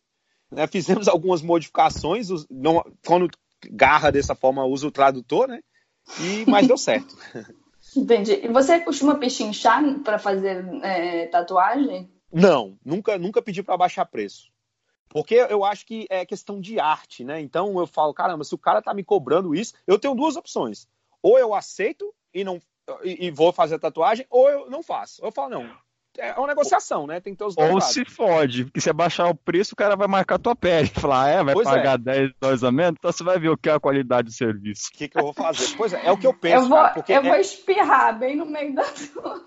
né? 0.51 0.65
Fizemos 0.67 1.07
algumas 1.07 1.41
modificações, 1.41 2.29
não, 2.49 2.83
quando 3.05 3.29
garra 3.69 4.11
dessa 4.11 4.33
forma, 4.33 4.65
usa 4.65 4.87
o 4.87 4.91
tradutor, 4.91 5.47
né? 5.47 5.61
E, 6.19 6.49
mas 6.49 6.67
deu 6.67 6.77
certo. 6.77 7.15
Entendi. 7.95 8.33
E 8.43 8.47
você 8.47 8.79
costuma 8.79 9.15
pechinchar 9.15 9.83
para 9.99 10.17
fazer 10.17 10.65
é, 10.83 11.27
tatuagem? 11.27 12.11
Não, 12.31 12.77
nunca, 12.83 13.17
nunca 13.19 13.41
pedi 13.41 13.61
para 13.61 13.77
baixar 13.77 14.05
preço. 14.05 14.51
Porque 15.09 15.35
eu 15.35 15.63
acho 15.63 15.85
que 15.85 16.07
é 16.09 16.25
questão 16.25 16.59
de 16.59 16.79
arte, 16.79 17.23
né? 17.23 17.39
Então 17.39 17.77
eu 17.79 17.85
falo, 17.85 18.13
caramba, 18.13 18.43
se 18.43 18.55
o 18.55 18.57
cara 18.57 18.81
tá 18.81 18.93
me 18.93 19.03
cobrando 19.03 19.53
isso, 19.53 19.75
eu 19.85 19.99
tenho 19.99 20.15
duas 20.15 20.35
opções. 20.35 20.87
Ou 21.21 21.37
eu 21.37 21.53
aceito 21.53 22.11
e 22.33 22.43
não 22.43 22.61
e, 23.03 23.31
vou 23.31 23.53
fazer 23.53 23.75
a 23.75 23.79
tatuagem, 23.79 24.25
ou 24.29 24.49
eu 24.49 24.69
não 24.69 24.83
faço. 24.83 25.23
Eu 25.23 25.31
falo, 25.31 25.51
não, 25.51 25.77
é 26.17 26.33
uma 26.33 26.47
negociação, 26.47 27.07
né? 27.07 27.19
Tem 27.19 27.33
que 27.33 27.39
ter 27.39 27.45
os 27.45 27.55
dois 27.55 27.69
Ou 27.69 27.75
lados. 27.75 27.93
se 27.93 28.05
fode, 28.05 28.65
porque 28.65 28.81
se 28.81 28.89
abaixar 28.89 29.29
o 29.29 29.35
preço, 29.35 29.73
o 29.73 29.75
cara 29.75 29.95
vai 29.95 30.07
marcar 30.07 30.35
a 30.35 30.39
tua 30.39 30.55
pele. 30.55 30.87
Falar, 30.93 31.25
ah, 31.25 31.29
é, 31.29 31.43
vai 31.43 31.53
pois 31.53 31.67
pagar 31.67 31.95
é. 31.95 31.97
10 31.97 32.31
dólares 32.39 32.63
a 32.63 32.71
menos, 32.71 32.95
então 32.99 33.11
você 33.11 33.23
vai 33.23 33.39
ver 33.39 33.49
o 33.49 33.57
que 33.57 33.69
é 33.69 33.73
a 33.73 33.79
qualidade 33.79 34.27
do 34.27 34.33
serviço. 34.33 34.89
O 34.89 34.97
que, 34.97 35.07
que 35.07 35.17
eu 35.17 35.23
vou 35.23 35.33
fazer? 35.33 35.75
Pois 35.75 35.93
é, 35.93 36.05
é 36.05 36.11
o 36.11 36.17
que 36.17 36.27
eu 36.27 36.33
penso. 36.33 36.65
Eu 36.65 36.69
vou, 36.69 36.77
cara, 36.77 37.03
eu 37.07 37.17
é... 37.17 37.21
vou 37.21 37.35
espirrar 37.35 38.17
bem 38.17 38.35
no 38.35 38.45
meio 38.45 38.75
da 38.75 38.83
tua. 38.83 39.43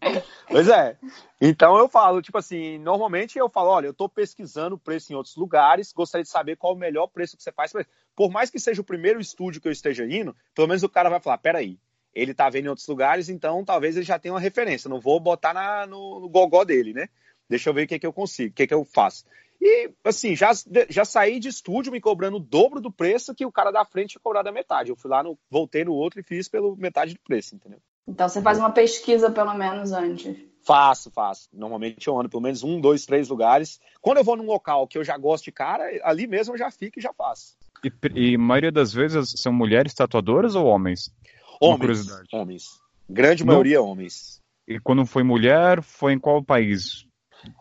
pois 0.48 0.68
é. 0.68 0.96
Então 1.40 1.76
eu 1.76 1.88
falo, 1.88 2.22
tipo 2.22 2.38
assim, 2.38 2.78
normalmente 2.78 3.38
eu 3.38 3.48
falo, 3.48 3.70
olha, 3.70 3.86
eu 3.86 3.94
tô 3.94 4.08
pesquisando 4.08 4.76
o 4.76 4.78
preço 4.78 5.12
em 5.12 5.16
outros 5.16 5.36
lugares, 5.36 5.92
gostaria 5.92 6.22
de 6.22 6.30
saber 6.30 6.56
qual 6.56 6.74
o 6.74 6.78
melhor 6.78 7.06
preço 7.08 7.36
que 7.36 7.42
você 7.42 7.52
faz. 7.52 7.72
Por 8.14 8.30
mais 8.30 8.50
que 8.50 8.58
seja 8.58 8.80
o 8.80 8.84
primeiro 8.84 9.20
estúdio 9.20 9.60
que 9.60 9.68
eu 9.68 9.72
esteja 9.72 10.04
indo, 10.04 10.34
pelo 10.54 10.68
menos 10.68 10.82
o 10.82 10.88
cara 10.88 11.10
vai 11.10 11.20
falar, 11.20 11.38
peraí, 11.38 11.78
ele 12.14 12.34
tá 12.34 12.48
vendo 12.48 12.66
em 12.66 12.68
outros 12.68 12.86
lugares, 12.86 13.28
então 13.28 13.64
talvez 13.64 13.96
ele 13.96 14.04
já 14.04 14.18
tenha 14.18 14.34
uma 14.34 14.40
referência. 14.40 14.88
Não 14.88 15.00
vou 15.00 15.18
botar 15.18 15.54
na, 15.54 15.86
no, 15.86 16.20
no 16.20 16.28
gogó 16.28 16.64
dele, 16.64 16.92
né? 16.92 17.08
Deixa 17.48 17.70
eu 17.70 17.74
ver 17.74 17.84
o 17.84 17.86
que, 17.86 17.98
que 17.98 18.06
eu 18.06 18.12
consigo, 18.12 18.50
o 18.50 18.54
que, 18.54 18.66
que 18.66 18.74
eu 18.74 18.84
faço. 18.84 19.24
E, 19.60 19.90
assim, 20.04 20.34
já, 20.34 20.50
já 20.88 21.04
saí 21.04 21.38
de 21.38 21.48
estúdio 21.48 21.92
me 21.92 22.00
cobrando 22.00 22.36
o 22.36 22.40
dobro 22.40 22.80
do 22.80 22.90
preço 22.90 23.34
que 23.34 23.46
o 23.46 23.52
cara 23.52 23.70
da 23.70 23.84
frente 23.84 24.14
ia 24.14 24.20
cobrar 24.20 24.42
da 24.42 24.50
metade. 24.50 24.90
Eu 24.90 24.96
fui 24.96 25.08
lá, 25.08 25.22
no, 25.22 25.38
voltei 25.48 25.84
no 25.84 25.92
outro 25.92 26.18
e 26.18 26.22
fiz 26.24 26.48
pelo 26.48 26.74
metade 26.74 27.14
do 27.14 27.20
preço, 27.20 27.54
entendeu? 27.54 27.78
Então 28.08 28.28
você 28.28 28.42
faz 28.42 28.58
uma 28.58 28.72
pesquisa 28.72 29.30
pelo 29.30 29.54
menos 29.54 29.92
antes. 29.92 30.36
Faço, 30.64 31.10
faço. 31.10 31.48
Normalmente 31.52 32.08
eu 32.08 32.18
ando 32.18 32.28
pelo 32.28 32.42
menos 32.42 32.64
um, 32.64 32.80
dois, 32.80 33.06
três 33.06 33.28
lugares. 33.28 33.80
Quando 34.00 34.18
eu 34.18 34.24
vou 34.24 34.36
num 34.36 34.46
local 34.46 34.88
que 34.88 34.98
eu 34.98 35.04
já 35.04 35.16
gosto 35.16 35.44
de 35.44 35.52
cara, 35.52 35.84
ali 36.02 36.26
mesmo 36.26 36.54
eu 36.54 36.58
já 36.58 36.70
fico 36.70 36.98
e 36.98 37.02
já 37.02 37.12
faço. 37.12 37.56
E, 37.84 37.92
e 38.14 38.34
a 38.34 38.38
maioria 38.38 38.72
das 38.72 38.92
vezes 38.92 39.34
são 39.36 39.52
mulheres 39.52 39.94
tatuadoras 39.94 40.56
ou 40.56 40.66
homens? 40.66 41.12
Homens. 41.60 42.06
Homens. 42.32 42.80
Grande 43.08 43.44
maioria 43.44 43.78
no... 43.78 43.86
homens. 43.86 44.40
E 44.66 44.78
quando 44.78 45.04
foi 45.04 45.22
mulher, 45.22 45.82
foi 45.82 46.12
em 46.12 46.18
qual 46.18 46.42
país? 46.42 47.06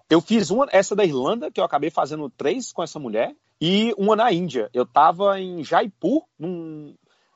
Eu 0.09 0.21
fiz 0.21 0.51
uma, 0.51 0.67
essa 0.71 0.95
da 0.95 1.03
Irlanda, 1.03 1.51
que 1.51 1.59
eu 1.59 1.63
acabei 1.63 1.89
fazendo 1.89 2.29
três 2.29 2.71
com 2.71 2.83
essa 2.83 2.99
mulher, 2.99 3.35
e 3.59 3.93
uma 3.97 4.15
na 4.15 4.31
Índia. 4.31 4.69
Eu 4.73 4.85
tava 4.85 5.39
em 5.39 5.63
Jaipur, 5.63 6.23
num... 6.37 6.95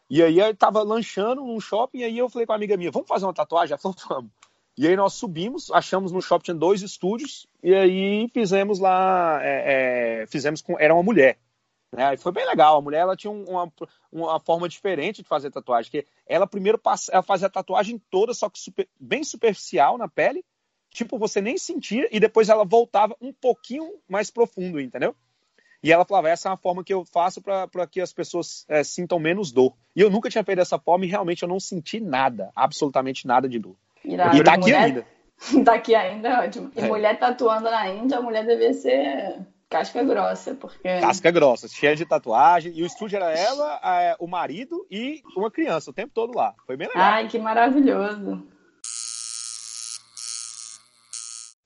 e 0.09 0.21
aí 0.21 0.39
eu 0.39 0.55
tava 0.55 0.83
lanchando 0.83 1.41
num 1.41 1.59
shopping, 1.59 1.99
e 1.99 2.03
aí 2.03 2.17
eu 2.17 2.29
falei 2.29 2.45
com 2.45 2.53
a 2.53 2.55
amiga 2.55 2.77
minha, 2.77 2.91
vamos 2.91 3.07
fazer 3.07 3.25
uma 3.25 3.33
tatuagem? 3.33 3.73
Ela 3.73 3.81
falou, 3.81 3.97
vamos. 4.07 4.31
E 4.77 4.87
aí 4.87 4.95
nós 4.95 5.13
subimos, 5.13 5.71
achamos 5.71 6.11
no 6.11 6.21
shopping 6.21 6.57
dois 6.57 6.81
estúdios, 6.81 7.47
e 7.63 7.73
aí 7.73 8.29
fizemos 8.33 8.77
lá, 8.77 9.39
é, 9.41 10.21
é, 10.21 10.25
fizemos 10.27 10.61
com, 10.61 10.77
era 10.77 10.93
uma 10.93 11.03
mulher. 11.03 11.37
Né? 11.95 12.17
foi 12.17 12.31
bem 12.31 12.45
legal. 12.45 12.77
A 12.77 12.81
mulher 12.81 12.99
ela 12.99 13.15
tinha 13.15 13.31
uma, 13.31 13.71
uma 14.11 14.39
forma 14.39 14.67
diferente 14.67 15.21
de 15.21 15.27
fazer 15.27 15.51
tatuagem. 15.51 15.91
Que 15.91 16.05
ela 16.27 16.45
primeiro 16.45 16.77
passa, 16.77 17.11
ela 17.11 17.23
fazia 17.23 17.47
a 17.47 17.51
tatuagem 17.51 18.01
toda, 18.09 18.33
só 18.33 18.49
que 18.49 18.59
super, 18.59 18.87
bem 18.99 19.23
superficial 19.23 19.97
na 19.97 20.07
pele. 20.07 20.43
Tipo, 20.89 21.17
você 21.17 21.41
nem 21.41 21.57
sentia, 21.57 22.07
e 22.09 22.21
depois 22.21 22.47
ela 22.47 22.63
voltava 22.63 23.15
um 23.19 23.33
pouquinho 23.33 23.99
mais 24.07 24.31
profundo, 24.31 24.79
entendeu? 24.79 25.13
E 25.83 25.91
ela 25.91 26.05
falava, 26.05 26.29
essa 26.29 26.47
é 26.47 26.51
uma 26.51 26.57
forma 26.57 26.83
que 26.83 26.93
eu 26.93 27.05
faço 27.05 27.41
para 27.41 27.85
que 27.85 28.01
as 28.01 28.11
pessoas 28.11 28.65
é, 28.67 28.83
sintam 28.83 29.19
menos 29.19 29.51
dor. 29.51 29.75
E 29.95 30.01
eu 30.01 30.09
nunca 30.09 30.29
tinha 30.29 30.43
feito 30.43 30.57
dessa 30.57 30.79
forma 30.79 31.05
e 31.05 31.09
realmente 31.09 31.43
eu 31.43 31.49
não 31.49 31.59
senti 31.59 31.99
nada, 31.99 32.49
absolutamente 32.55 33.27
nada 33.27 33.47
de 33.47 33.59
dor. 33.59 33.75
Irado. 34.03 34.37
E 34.37 34.43
tá 34.43 34.53
aqui 34.53 34.61
mulher... 34.61 34.83
ainda. 34.83 35.05
tá 35.63 35.73
aqui 35.75 35.93
ainda, 35.93 36.29
é 36.29 36.47
ótimo. 36.47 36.71
E 36.75 36.79
é. 36.79 36.87
mulher 36.87 37.19
tatuando 37.19 37.65
na 37.65 37.89
Índia, 37.89 38.17
a 38.17 38.21
mulher 38.21 38.45
devia 38.45 38.73
ser 38.73 39.45
Casca 39.69 40.03
grossa, 40.03 40.53
porque. 40.55 40.99
Casca 40.99 41.31
grossa, 41.31 41.67
cheia 41.67 41.95
de 41.95 42.05
tatuagem. 42.05 42.71
E 42.75 42.83
o 42.83 42.85
estúdio 42.85 43.17
era 43.17 43.31
ela, 43.31 43.79
a, 43.81 44.15
o 44.19 44.27
marido 44.27 44.85
e 44.89 45.21
uma 45.35 45.49
criança 45.49 45.89
o 45.89 45.93
tempo 45.93 46.11
todo 46.13 46.37
lá. 46.37 46.53
Foi 46.65 46.77
bem 46.77 46.87
legal. 46.87 47.03
Ai, 47.03 47.27
que 47.27 47.39
maravilhoso. 47.39 48.47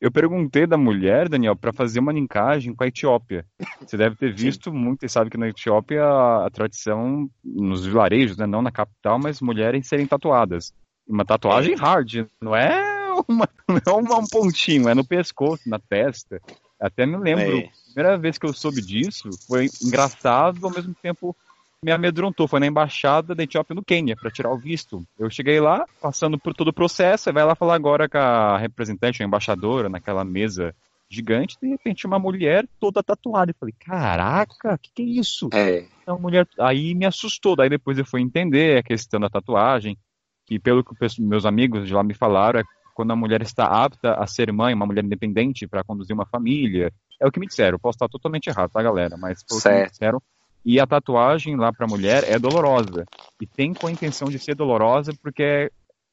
Eu 0.02 0.10
perguntei 0.10 0.66
da 0.66 0.78
mulher, 0.78 1.28
Daniel, 1.28 1.58
para 1.58 1.74
fazer 1.74 2.00
uma 2.00 2.14
linkagem 2.14 2.74
com 2.74 2.84
a 2.86 2.88
Etiópia. 2.88 3.46
Você 3.82 3.98
deve 3.98 4.16
ter 4.16 4.32
visto 4.34 4.72
Sim. 4.72 4.78
muito 4.78 5.06
e 5.06 5.10
sabe 5.10 5.30
que 5.30 5.38
na 5.38 5.50
Etiópia 5.50 6.06
a 6.06 6.50
tradição 6.50 7.30
nos 7.44 7.86
vilarejos, 7.86 8.38
né, 8.38 8.48
não 8.48 8.62
na 8.62 8.72
capital, 8.72 9.20
mas 9.20 9.42
mulheres 9.42 9.88
serem 9.88 10.08
tatuadas. 10.08 10.74
Uma 11.06 11.26
tatuagem 11.26 11.74
é. 11.74 11.78
hard, 11.78 12.28
não 12.42 12.56
é, 12.56 13.14
uma, 13.28 13.50
não 13.86 14.16
é 14.16 14.16
um 14.16 14.28
pontinho, 14.28 14.88
é 14.88 14.96
no 14.96 15.06
pescoço, 15.06 15.68
na 15.68 15.80
testa. 15.80 16.40
Até 16.80 17.06
me 17.06 17.18
lembro, 17.18 17.58
é. 17.58 17.66
a 17.66 17.94
primeira 17.94 18.18
vez 18.18 18.38
que 18.38 18.46
eu 18.46 18.54
soube 18.54 18.82
disso 18.82 19.30
foi 19.48 19.68
engraçado, 19.84 20.66
ao 20.66 20.72
mesmo 20.72 20.96
tempo 21.02 21.36
me 21.84 21.92
amedrontou. 21.92 22.48
Foi 22.48 22.60
na 22.60 22.68
embaixada 22.68 23.36
da 23.36 23.44
Etiópia 23.44 23.76
no 23.76 23.84
Quênia 23.84 24.16
para 24.16 24.32
tirar 24.32 24.52
o 24.52 24.58
visto. 24.58 25.06
Eu 25.18 25.30
cheguei 25.30 25.60
lá, 25.60 25.86
passando 26.02 26.38
por 26.38 26.54
todo 26.54 26.70
o 26.70 26.74
processo, 26.74 27.30
e 27.30 27.34
vai 27.34 27.44
lá 27.44 27.56
falar 27.56 27.76
agora 27.76 28.08
com 28.08 28.18
a 28.18 28.58
representante, 28.58 29.22
a 29.22 29.26
embaixadora, 29.26 29.90
naquela 29.90 30.24
mesa 30.24 30.74
gigante, 31.12 31.58
de 31.60 31.68
repente 31.68 32.06
uma 32.06 32.20
mulher 32.20 32.68
toda 32.80 33.02
tatuada. 33.02 33.52
Eu 33.52 33.56
falei, 33.60 33.74
caraca, 33.80 34.76
o 34.76 34.78
que, 34.78 34.92
que 34.94 35.02
é 35.02 35.06
isso? 35.06 35.50
É. 35.52 35.86
Então, 36.04 36.20
mulher... 36.20 36.48
Aí 36.60 36.94
me 36.94 37.06
assustou, 37.06 37.56
daí 37.56 37.68
depois 37.68 37.98
eu 37.98 38.06
fui 38.06 38.22
entender 38.22 38.78
a 38.78 38.84
questão 38.84 39.20
da 39.20 39.30
tatuagem, 39.30 39.98
que 40.46 40.60
pelo 40.60 40.84
que 40.84 40.94
meus 41.20 41.46
amigos 41.46 41.88
de 41.88 41.94
lá 41.94 42.04
me 42.04 42.14
falaram, 42.14 42.60
é 42.60 42.64
quando 43.00 43.12
a 43.12 43.16
mulher 43.16 43.42
está 43.42 43.64
apta 43.64 44.16
a 44.16 44.28
ser 44.28 44.52
mãe, 44.52 44.74
uma 44.74 44.86
mulher 44.86 45.06
independente 45.06 45.66
para 45.66 45.86
conduzir 45.86 46.14
uma 46.14 46.26
família. 46.26 46.92
É 47.18 47.26
o 47.26 47.32
que 47.32 47.40
me 47.40 47.48
disseram. 47.48 47.80
posso 47.80 47.96
estar 47.96 48.10
totalmente 48.10 48.48
errado, 48.48 48.72
tá, 48.72 48.84
galera? 48.84 49.16
Mas 49.16 49.42
foi 49.48 49.58
o 49.58 49.62
que 49.62 49.70
me 49.70 49.90
disseram. 49.90 50.22
E 50.66 50.82
a 50.82 50.86
tatuagem 50.86 51.56
lá 51.56 51.72
para 51.72 51.86
a 51.86 51.90
mulher 51.90 52.26
é 52.30 52.38
dolorosa. 52.38 53.06
E 53.40 53.48
tem 53.48 53.74
com 53.74 53.88
a 53.88 53.92
intenção 53.92 54.28
de 54.28 54.38
ser 54.38 54.54
dolorosa 54.54 55.14
porque 55.22 55.42
é, 55.42 55.70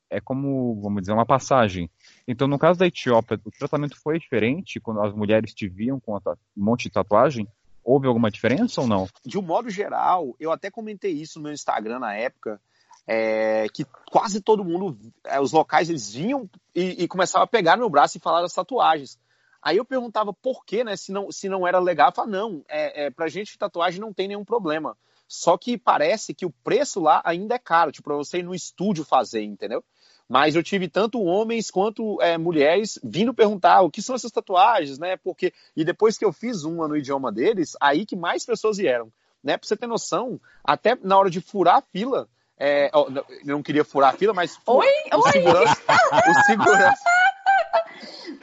é 0.09 0.21
como, 0.21 0.81
vamos 0.81 1.03
dizer, 1.03 1.13
uma 1.13 1.27
passagem. 1.27 1.91
Então, 2.29 2.47
no 2.47 2.57
caso 2.57 2.79
da 2.79 2.87
Etiópia, 2.87 3.37
o 3.45 3.51
tratamento 3.51 4.01
foi 4.01 4.21
diferente 4.21 4.79
quando 4.79 5.01
as 5.01 5.13
mulheres 5.13 5.53
te 5.53 5.67
viam 5.67 5.99
com 5.99 6.15
um 6.15 6.21
monte 6.57 6.85
de 6.85 6.91
tatuagem? 6.91 7.49
Houve 7.83 8.07
alguma 8.07 8.31
diferença 8.31 8.81
ou 8.81 8.87
não? 8.87 9.09
De 9.25 9.37
um 9.37 9.43
modo 9.43 9.69
geral, 9.71 10.37
eu 10.39 10.53
até 10.53 10.71
comentei 10.71 11.11
isso 11.11 11.41
no 11.41 11.47
meu 11.47 11.53
Instagram 11.53 11.99
na 11.99 12.15
época, 12.15 12.61
é, 13.07 13.67
que 13.73 13.85
quase 14.11 14.41
todo 14.41 14.65
mundo, 14.65 14.99
é, 15.25 15.41
os 15.41 15.53
locais, 15.53 15.89
eles 15.89 16.13
vinham 16.13 16.51
e, 16.75 17.05
e 17.05 17.09
começavam 17.09 17.45
a 17.45 17.49
pegar 17.49 17.77
no 17.77 17.83
meu 17.83 17.91
braço 17.91 18.17
e 18.17 18.21
falar 18.21 18.43
das 18.43 18.53
tatuagens. 18.53 19.19
Aí 19.63 19.77
eu 19.77 19.85
perguntava 19.85 20.33
por 20.33 20.65
quê, 20.65 20.85
né? 20.85 20.97
Se 20.97 21.13
não, 21.13 21.31
se 21.31 21.49
não 21.49 21.67
era 21.67 21.79
legal. 21.79 22.13
Falava, 22.13 22.33
não, 22.33 22.65
é, 22.69 23.07
é, 23.07 23.11
pra 23.11 23.29
gente 23.29 23.59
tatuagem 23.59 24.01
não 24.01 24.13
tem 24.13 24.29
nenhum 24.29 24.45
problema. 24.45 24.97
Só 25.29 25.57
que 25.57 25.77
parece 25.77 26.33
que 26.33 26.47
o 26.47 26.53
preço 26.63 27.01
lá 27.01 27.21
ainda 27.25 27.57
é 27.57 27.59
caro, 27.59 27.91
tipo, 27.91 28.05
pra 28.05 28.17
você 28.17 28.39
ir 28.39 28.43
no 28.45 28.55
estúdio 28.55 29.05
fazer, 29.05 29.43
entendeu? 29.43 29.83
Mas 30.29 30.55
eu 30.55 30.63
tive 30.63 30.89
tanto 30.89 31.23
homens 31.23 31.71
quanto 31.71 32.21
é, 32.21 32.37
mulheres 32.37 32.99
vindo 33.03 33.35
perguntar 33.35 33.83
o 33.83 33.91
que 33.91 34.03
são 34.03 34.15
essas 34.15 34.33
tatuagens, 34.33 34.99
né? 34.99 35.17
Porque 35.17 35.53
e 35.77 35.85
depois 35.85 36.19
que 36.19 36.25
eu 36.25 36.33
fiz 36.33 36.65
uma 36.65 36.87
no 36.87 36.97
idioma 36.97 37.33
deles, 37.33 37.77
aí 37.81 38.05
que 38.05 38.17
mais 38.17 38.45
pessoas 38.45 38.77
vieram, 38.77 39.13
né? 39.43 39.57
Pra 39.57 39.67
você 39.67 39.77
ter 39.77 39.87
noção, 39.87 40.41
até 40.65 40.97
na 41.03 41.19
hora 41.19 41.31
de 41.31 41.41
furar 41.41 41.79
a 41.79 41.83
fila, 41.83 42.29
é, 42.59 42.91
oh, 42.95 43.07
não 43.45 43.63
queria 43.63 43.85
furar 43.85 44.15
a 44.15 44.17
fila, 44.17 44.33
mas 44.33 44.59
oi, 44.67 44.87
o 45.13 45.17
oi. 45.17 45.33
segurança, 45.33 45.83
o 46.13 46.43
segurança, 46.47 47.05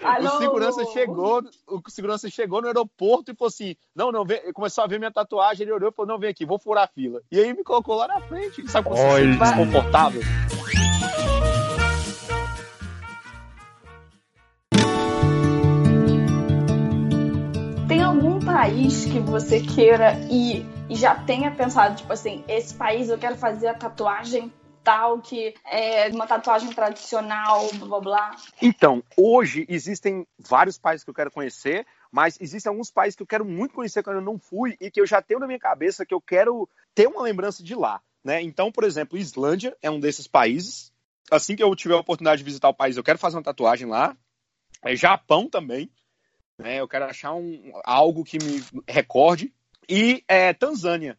o 0.22 0.38
segurança 0.38 0.86
chegou, 0.86 1.44
o 1.68 1.90
segurança 1.90 2.30
chegou 2.30 2.62
no 2.62 2.68
aeroporto 2.68 3.32
e 3.32 3.36
falou 3.36 3.50
assim: 3.50 3.76
não, 3.96 4.12
não, 4.12 4.24
vem, 4.24 4.54
começou 4.54 4.84
a 4.84 4.88
ver 4.88 5.00
minha 5.00 5.12
tatuagem, 5.12 5.64
ele 5.64 5.74
olhou 5.74 5.90
e 5.90 5.94
falou: 5.94 6.12
não, 6.12 6.20
vem 6.20 6.30
aqui, 6.30 6.46
vou 6.46 6.60
furar 6.60 6.84
a 6.84 6.88
fila. 6.88 7.22
E 7.32 7.40
aí 7.40 7.54
me 7.54 7.64
colocou 7.64 7.96
lá 7.96 8.08
na 8.08 8.22
frente, 8.22 8.68
sabe 8.70 8.88
como 8.88 9.02
você 9.02 9.26
desconfortável? 9.26 10.22
Tem 17.88 18.04
algum 18.04 18.40
país 18.40 19.06
que 19.06 19.20
você 19.20 19.60
queira 19.60 20.14
ir 20.30 20.73
e 20.90 20.96
já 20.96 21.16
tenha 21.16 21.52
pensado, 21.52 21.96
tipo 21.96 22.12
assim, 22.12 22.44
esse 22.48 22.74
país 22.74 23.10
eu 23.10 23.18
quero 23.18 23.36
fazer 23.36 23.68
a 23.68 23.74
tatuagem 23.74 24.52
tal 24.84 25.22
que 25.22 25.56
é 25.66 26.10
uma 26.10 26.28
tatuagem 26.28 26.70
tradicional, 26.72 27.70
blá 27.76 27.88
blá 27.88 28.00
blá? 28.02 28.36
Então, 28.62 29.02
hoje 29.18 29.66
existem 29.70 30.28
vários 30.38 30.78
países 30.78 31.04
que 31.04 31.10
eu 31.10 31.14
quero 31.14 31.32
conhecer, 31.32 31.88
mas 32.12 32.38
existem 32.40 32.70
alguns 32.70 32.92
países 32.92 33.16
que 33.16 33.24
eu 33.24 33.28
quero 33.28 33.46
muito 33.46 33.74
conhecer 33.74 34.04
quando 34.04 34.18
eu 34.18 34.22
não 34.22 34.38
fui 34.38 34.76
e 34.80 34.92
que 34.92 35.00
eu 35.00 35.08
já 35.08 35.22
tenho 35.22 35.40
na 35.40 35.48
minha 35.48 35.60
cabeça 35.60 36.06
que 36.06 36.14
eu 36.14 36.22
quero 36.22 36.68
ter 36.94 37.08
uma 37.08 37.22
lembrança 37.22 37.64
de 37.64 37.74
lá. 37.74 38.02
Né? 38.24 38.42
Então, 38.42 38.72
por 38.72 38.84
exemplo, 38.84 39.18
Islândia 39.18 39.76
é 39.82 39.90
um 39.90 40.00
desses 40.00 40.28
países. 40.28 40.92
Assim 41.32 41.56
que 41.56 41.64
eu 41.64 41.74
tiver 41.76 41.96
a 41.96 42.00
oportunidade 42.00 42.40
de 42.40 42.46
visitar 42.46 42.70
o 42.70 42.74
país, 42.74 42.98
eu 42.98 43.04
quero 43.04 43.18
fazer 43.18 43.38
uma 43.38 43.44
tatuagem 43.44 43.88
lá. 43.88 44.16
É 44.84 44.96
Japão 44.96 45.50
também. 45.50 45.90
Né? 46.58 46.80
Eu 46.80 46.88
quero 46.88 47.06
achar 47.06 47.34
um, 47.34 47.72
algo 47.84 48.24
que 48.24 48.38
me 48.38 48.64
recorde. 48.88 49.54
E 49.90 50.24
é, 50.28 50.54
Tanzânia. 50.54 51.18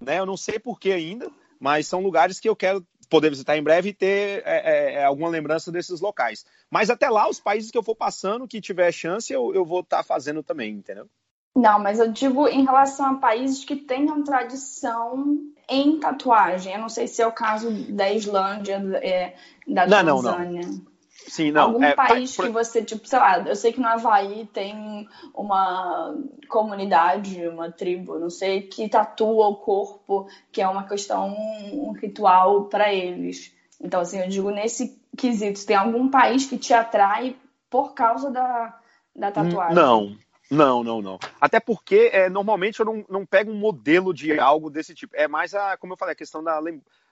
Né? 0.00 0.18
Eu 0.18 0.26
não 0.26 0.36
sei 0.36 0.58
por 0.58 0.78
que 0.78 0.92
ainda, 0.92 1.30
mas 1.58 1.86
são 1.86 2.00
lugares 2.00 2.38
que 2.38 2.48
eu 2.48 2.56
quero 2.56 2.86
poder 3.08 3.30
visitar 3.30 3.56
em 3.56 3.62
breve 3.62 3.90
e 3.90 3.94
ter 3.94 4.42
é, 4.44 4.56
é, 4.56 4.94
é, 4.94 5.04
alguma 5.04 5.28
lembrança 5.28 5.72
desses 5.72 6.00
locais. 6.00 6.44
Mas 6.70 6.90
até 6.90 7.08
lá, 7.08 7.28
os 7.28 7.40
países 7.40 7.70
que 7.70 7.78
eu 7.78 7.82
for 7.82 7.96
passando, 7.96 8.46
que 8.46 8.60
tiver 8.60 8.92
chance, 8.92 9.32
eu, 9.32 9.54
eu 9.54 9.64
vou 9.64 9.80
estar 9.80 9.98
tá 9.98 10.02
fazendo 10.02 10.42
também, 10.42 10.74
entendeu? 10.74 11.08
Não, 11.56 11.78
mas 11.78 11.98
eu 11.98 12.12
digo 12.12 12.46
em 12.46 12.64
relação 12.64 13.06
a 13.06 13.14
países 13.14 13.64
que 13.64 13.74
tenham 13.74 14.22
tradição 14.22 15.38
em 15.68 15.98
tatuagem. 15.98 16.72
Eu 16.72 16.78
não 16.78 16.88
sei 16.88 17.08
se 17.08 17.20
é 17.20 17.26
o 17.26 17.32
caso 17.32 17.70
da 17.92 18.12
Islândia, 18.12 18.74
é, 19.02 19.34
da 19.66 19.86
não, 19.86 20.22
Tanzânia. 20.22 20.62
Não, 20.62 20.72
não. 20.72 20.97
Sim, 21.26 21.50
não. 21.50 21.62
Algum 21.62 21.84
é, 21.84 21.94
país 21.94 22.36
que 22.36 22.48
você, 22.48 22.82
tipo, 22.82 23.06
sei 23.06 23.18
lá, 23.18 23.40
eu 23.40 23.56
sei 23.56 23.72
que 23.72 23.80
no 23.80 23.88
Havaí 23.88 24.46
tem 24.46 25.08
uma 25.34 26.16
comunidade, 26.48 27.46
uma 27.48 27.70
tribo, 27.70 28.18
não 28.18 28.30
sei, 28.30 28.62
que 28.62 28.88
tatua 28.88 29.48
o 29.48 29.56
corpo, 29.56 30.28
que 30.52 30.62
é 30.62 30.68
uma 30.68 30.86
questão, 30.86 31.28
um 31.72 31.92
ritual 31.92 32.64
para 32.66 32.92
eles. 32.92 33.52
Então, 33.80 34.00
assim, 34.00 34.20
eu 34.20 34.28
digo 34.28 34.50
nesse 34.50 35.00
quesito, 35.16 35.66
tem 35.66 35.76
algum 35.76 36.08
país 36.08 36.46
que 36.46 36.56
te 36.56 36.72
atrai 36.72 37.36
por 37.68 37.94
causa 37.94 38.30
da, 38.30 38.78
da 39.14 39.30
tatuagem? 39.30 39.74
Não, 39.74 40.16
não, 40.50 40.82
não, 40.82 41.02
não. 41.02 41.18
Até 41.40 41.60
porque 41.60 42.10
é, 42.12 42.28
normalmente 42.30 42.80
eu 42.80 42.86
não, 42.86 43.04
não 43.08 43.26
pego 43.26 43.50
um 43.50 43.58
modelo 43.58 44.14
de 44.14 44.38
algo 44.38 44.70
desse 44.70 44.94
tipo. 44.94 45.14
É 45.14 45.28
mais 45.28 45.54
a, 45.54 45.76
como 45.76 45.92
eu 45.92 45.96
falei, 45.96 46.12
a 46.12 46.16
questão 46.16 46.42
da, 46.42 46.58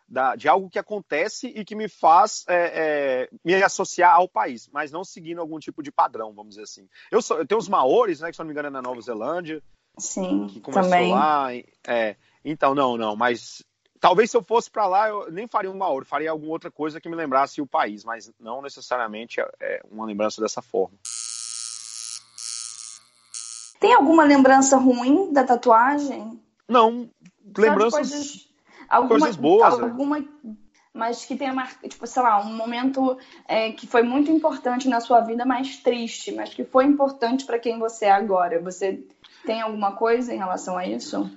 da 0.08 0.36
de 0.36 0.48
algo 0.48 0.70
que 0.70 0.78
acontece 0.78 1.48
e 1.48 1.64
que 1.64 1.74
me 1.74 1.88
faz 1.88 2.44
é, 2.48 3.26
é, 3.26 3.28
me 3.44 3.54
associar 3.62 4.14
ao 4.14 4.28
país, 4.28 4.68
mas 4.72 4.92
não 4.92 5.04
seguindo 5.04 5.40
algum 5.40 5.58
tipo 5.58 5.82
de 5.82 5.90
padrão, 5.90 6.32
vamos 6.32 6.50
dizer 6.50 6.62
assim. 6.62 6.88
Eu, 7.10 7.20
sou, 7.20 7.38
eu 7.38 7.46
tenho 7.46 7.58
os 7.58 7.68
Maores, 7.68 8.20
né, 8.20 8.30
que 8.30 8.36
se 8.36 8.40
não 8.40 8.46
me 8.46 8.52
engano 8.52 8.68
é 8.68 8.70
na 8.70 8.82
Nova 8.82 9.00
Zelândia. 9.00 9.62
Sim, 9.98 10.46
que 10.48 10.60
começou 10.60 10.90
também. 10.90 11.10
lá. 11.10 11.48
É, 11.86 12.16
então, 12.44 12.74
não, 12.74 12.96
não, 12.96 13.16
mas 13.16 13.64
talvez 13.98 14.30
se 14.30 14.36
eu 14.36 14.42
fosse 14.42 14.70
para 14.70 14.86
lá, 14.86 15.08
eu 15.08 15.30
nem 15.32 15.48
faria 15.48 15.70
um 15.70 15.76
Maori, 15.76 16.06
faria 16.06 16.30
alguma 16.30 16.52
outra 16.52 16.70
coisa 16.70 17.00
que 17.00 17.08
me 17.08 17.16
lembrasse 17.16 17.60
o 17.60 17.66
país, 17.66 18.04
mas 18.04 18.30
não 18.38 18.62
necessariamente 18.62 19.40
é 19.60 19.80
uma 19.90 20.06
lembrança 20.06 20.40
dessa 20.40 20.62
forma. 20.62 20.96
Tem 23.80 23.92
alguma 23.94 24.24
lembrança 24.24 24.76
ruim 24.76 25.32
da 25.32 25.44
tatuagem? 25.44 26.40
Não, 26.68 27.10
lembranças. 27.56 28.48
Coisas, 28.88 28.90
alguma, 28.90 29.18
coisas 29.18 29.36
boas. 29.36 29.78
Né? 29.78 29.84
Alguma, 29.84 30.24
mas 30.96 31.24
que 31.24 31.36
tenha 31.36 31.52
marcado, 31.52 31.88
tipo, 31.88 32.06
sei 32.06 32.22
lá, 32.22 32.40
um 32.40 32.54
momento 32.56 33.18
é, 33.46 33.70
que 33.72 33.86
foi 33.86 34.02
muito 34.02 34.30
importante 34.30 34.88
na 34.88 35.00
sua 35.00 35.20
vida, 35.20 35.44
mas 35.44 35.76
triste, 35.76 36.32
mas 36.32 36.54
que 36.54 36.64
foi 36.64 36.84
importante 36.84 37.44
para 37.44 37.58
quem 37.58 37.78
você 37.78 38.06
é 38.06 38.10
agora. 38.10 38.60
Você 38.62 39.04
tem 39.44 39.60
alguma 39.60 39.92
coisa 39.92 40.32
em 40.34 40.38
relação 40.38 40.78
a 40.78 40.86
isso? 40.86 41.30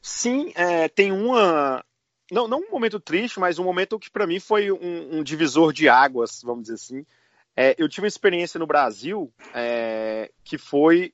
Sim, 0.00 0.52
é, 0.54 0.88
tem 0.88 1.12
uma. 1.12 1.84
Não, 2.30 2.48
não 2.48 2.60
um 2.60 2.70
momento 2.70 2.98
triste, 2.98 3.38
mas 3.38 3.58
um 3.58 3.64
momento 3.64 3.98
que 3.98 4.10
para 4.10 4.26
mim 4.26 4.40
foi 4.40 4.72
um, 4.72 5.18
um, 5.18 5.22
divisor 5.22 5.72
de 5.72 5.88
águas, 5.88 6.40
vamos 6.42 6.62
dizer 6.62 6.74
assim. 6.74 7.06
É, 7.54 7.74
eu 7.76 7.88
tive 7.88 8.06
uma 8.06 8.08
experiência 8.08 8.58
no 8.58 8.66
Brasil 8.66 9.30
é, 9.52 10.30
que 10.42 10.56
foi 10.56 11.12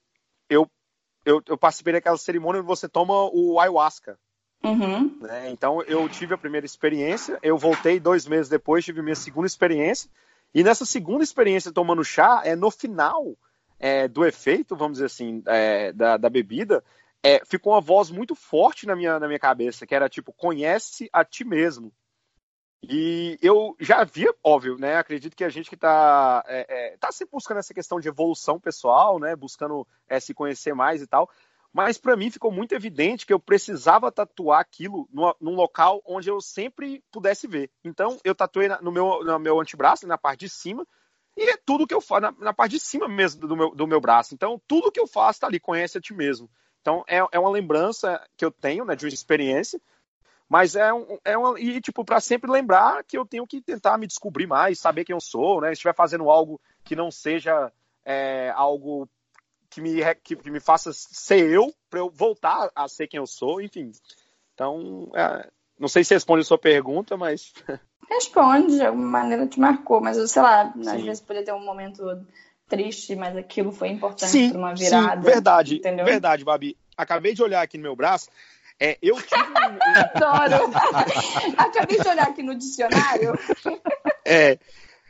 eu, 0.49 0.71
eu, 1.25 1.43
eu 1.47 1.59
participei 1.59 1.93
daquela 1.93 2.17
cerimônia 2.17 2.61
onde 2.61 2.67
você 2.67 2.89
toma 2.89 3.29
o 3.33 3.59
ayahuasca. 3.59 4.19
Uhum. 4.65 5.19
Né? 5.21 5.51
Então 5.51 5.83
eu 5.83 6.09
tive 6.09 6.35
a 6.35 6.39
primeira 6.39 6.67
experiência, 6.67 7.39
eu 7.43 7.57
voltei 7.57 8.01
dois 8.01 8.27
meses 8.27 8.49
depois, 8.49 8.85
tive 8.85 9.03
minha 9.03 9.15
segunda 9.15 9.47
experiência, 9.47 10.11
e 10.55 10.65
nessa 10.65 10.85
segunda 10.85 11.23
experiência 11.23 11.73
tomando 11.73 12.05
chá, 12.05 12.43
é 12.45 12.57
no 12.57 12.71
final 12.71 13.37
é, 13.79 14.09
do 14.09 14.25
efeito, 14.25 14.77
vamos 14.77 14.95
dizer 14.95 15.07
assim, 15.07 15.43
é, 15.47 15.93
da, 15.93 16.17
da 16.17 16.29
bebida, 16.29 16.83
é, 17.23 17.45
ficou 17.45 17.73
uma 17.73 17.81
voz 17.81 18.11
muito 18.11 18.35
forte 18.35 18.87
na 18.87 18.97
minha, 18.97 19.19
na 19.19 19.27
minha 19.27 19.39
cabeça, 19.39 19.87
que 19.87 19.95
era 19.95 20.09
tipo, 20.09 20.33
conhece 20.33 21.09
a 21.13 21.25
ti 21.25 21.45
mesmo. 21.45 21.93
E 22.83 23.37
eu 23.43 23.77
já 23.81 24.05
via, 24.05 24.33
óbvio, 24.43 24.77
né? 24.79 24.97
Acredito 24.97 25.37
que 25.37 25.43
a 25.43 25.49
gente 25.49 25.69
que 25.69 25.75
está 25.75 26.45
é, 26.47 26.67
é, 26.69 26.97
tá 26.97 27.11
sempre 27.11 27.33
buscando 27.33 27.59
essa 27.59 27.75
questão 27.75 27.99
de 27.99 28.07
evolução 28.07 28.61
pessoal, 28.61 29.19
né? 29.19 29.35
Buscando 29.35 29.87
é, 30.09 30.21
se 30.21 30.33
conhecer 30.33 30.75
mais 30.75 31.03
e 31.03 31.07
tal. 31.07 31.29
Mas 31.79 31.97
para 31.97 32.17
mim 32.17 32.29
ficou 32.29 32.51
muito 32.51 32.75
evidente 32.75 33.25
que 33.25 33.33
eu 33.33 33.39
precisava 33.39 34.11
tatuar 34.11 34.59
aquilo 34.59 35.09
no, 35.13 35.33
num 35.41 35.55
local 35.55 36.03
onde 36.05 36.29
eu 36.29 36.41
sempre 36.41 37.01
pudesse 37.09 37.47
ver. 37.47 37.71
Então 37.85 38.19
eu 38.25 38.35
tatuei 38.35 38.67
no 38.83 38.91
meu, 38.91 39.23
no 39.23 39.39
meu 39.39 39.61
antebraço, 39.61 40.05
na 40.05 40.19
parte 40.19 40.41
de 40.41 40.49
cima, 40.49 40.85
e 41.37 41.49
é 41.49 41.57
tudo 41.57 41.87
que 41.87 41.95
eu 41.95 42.01
faço, 42.01 42.23
na, 42.23 42.33
na, 42.33 42.53
parte 42.53 42.73
de 42.73 42.81
cima 42.81 43.07
mesmo 43.07 43.47
do 43.47 43.57
meu, 43.57 43.71
do 43.77 43.87
meu 43.87 44.01
braço. 44.01 44.35
Então 44.35 44.61
tudo 44.67 44.91
que 44.91 44.99
eu 44.99 45.07
faço 45.07 45.37
está 45.37 45.47
ali, 45.47 45.61
conhece 45.61 45.97
a 45.97 46.01
ti 46.01 46.13
mesmo. 46.13 46.51
Então 46.81 47.05
é, 47.07 47.25
é 47.31 47.39
uma 47.39 47.49
lembrança 47.49 48.21
que 48.37 48.45
eu 48.45 48.51
tenho, 48.51 48.85
né, 48.85 48.97
de 48.97 49.05
uma 49.05 49.15
experiência, 49.15 49.81
mas 50.49 50.75
é 50.75 50.93
um, 50.93 51.17
é 51.25 51.39
um 51.39 51.57
e 51.57 51.81
tipo 51.81 52.05
para 52.05 52.19
sempre 52.19 52.51
lembrar 52.51 53.05
que 53.05 53.17
eu 53.17 53.25
tenho 53.25 53.47
que 53.47 53.61
tentar 53.61 53.97
me 53.99 54.09
descobrir 54.09 54.49
mais, 54.49 54.81
saber 54.81 55.05
quem 55.05 55.15
eu 55.15 55.21
sou, 55.21 55.61
né? 55.61 55.69
Se 55.69 55.75
estiver 55.75 55.95
fazendo 55.95 56.29
algo 56.29 56.61
que 56.83 56.97
não 56.97 57.09
seja 57.09 57.73
é, 58.05 58.51
algo 58.57 59.09
que 59.79 59.81
me 59.81 60.15
que, 60.23 60.37
que, 60.37 60.51
me 60.51 60.61
faça 60.61 60.91
ser 60.93 61.49
eu, 61.51 61.73
para 61.89 62.01
eu 62.01 62.11
voltar 62.11 62.71
a 62.75 62.89
ser 62.89 63.07
quem 63.07 63.19
eu 63.19 63.27
sou, 63.27 63.61
enfim. 63.61 63.93
Então, 64.55 65.11
é, 65.15 65.49
não 65.79 65.89
sei 65.89 66.03
se 66.03 66.15
responde 66.15 66.43
a 66.43 66.45
sua 66.45 66.59
pergunta, 66.59 67.17
mas 67.17 67.53
responde 68.11 68.77
de 68.77 68.85
alguma 68.85 69.21
maneira 69.21 69.47
te 69.47 69.61
marcou, 69.61 70.01
mas 70.01 70.31
sei 70.31 70.43
lá, 70.43 70.73
sim. 70.73 70.89
às 70.89 71.03
vezes 71.03 71.21
poderia 71.21 71.45
ter 71.45 71.53
um 71.53 71.65
momento 71.65 72.05
triste, 72.69 73.15
mas 73.15 73.37
aquilo 73.37 73.73
foi 73.73 73.89
importante 73.89 74.51
para 74.51 74.59
uma 74.59 74.75
virada. 74.75 75.23
Sim, 75.23 75.31
verdade, 75.31 75.77
entendeu? 75.77 76.05
verdade, 76.05 76.45
Babi. 76.45 76.77
Acabei 76.97 77.33
de 77.33 77.43
olhar 77.43 77.63
aqui 77.63 77.79
no 77.79 77.85
meu 77.85 77.95
braço 77.95 78.29
é, 78.81 78.97
eu 79.03 79.17
tive 79.17 79.43
um. 79.43 79.79
Adoro! 80.15 80.71
Acabei 81.59 81.99
de 81.99 82.09
olhar 82.09 82.29
aqui 82.29 82.43
no 82.43 82.55
dicionário. 82.55 83.33
É. 84.25 84.59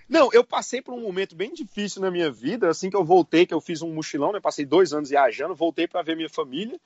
Não, 0.08 0.30
eu 0.32 0.42
passei 0.42 0.80
por 0.80 0.94
um 0.94 1.02
momento 1.02 1.36
bem 1.36 1.52
difícil 1.52 2.00
na 2.00 2.10
minha 2.10 2.30
vida, 2.30 2.70
assim 2.70 2.88
que 2.88 2.96
eu 2.96 3.04
voltei, 3.04 3.44
que 3.44 3.52
eu 3.52 3.60
fiz 3.60 3.82
um 3.82 3.92
mochilão, 3.92 4.32
né? 4.32 4.40
Passei 4.40 4.64
dois 4.64 4.92
anos 4.92 5.10
viajando, 5.10 5.54
voltei 5.54 5.86
para 5.86 6.02
ver 6.02 6.16
minha 6.16 6.30
família 6.30 6.80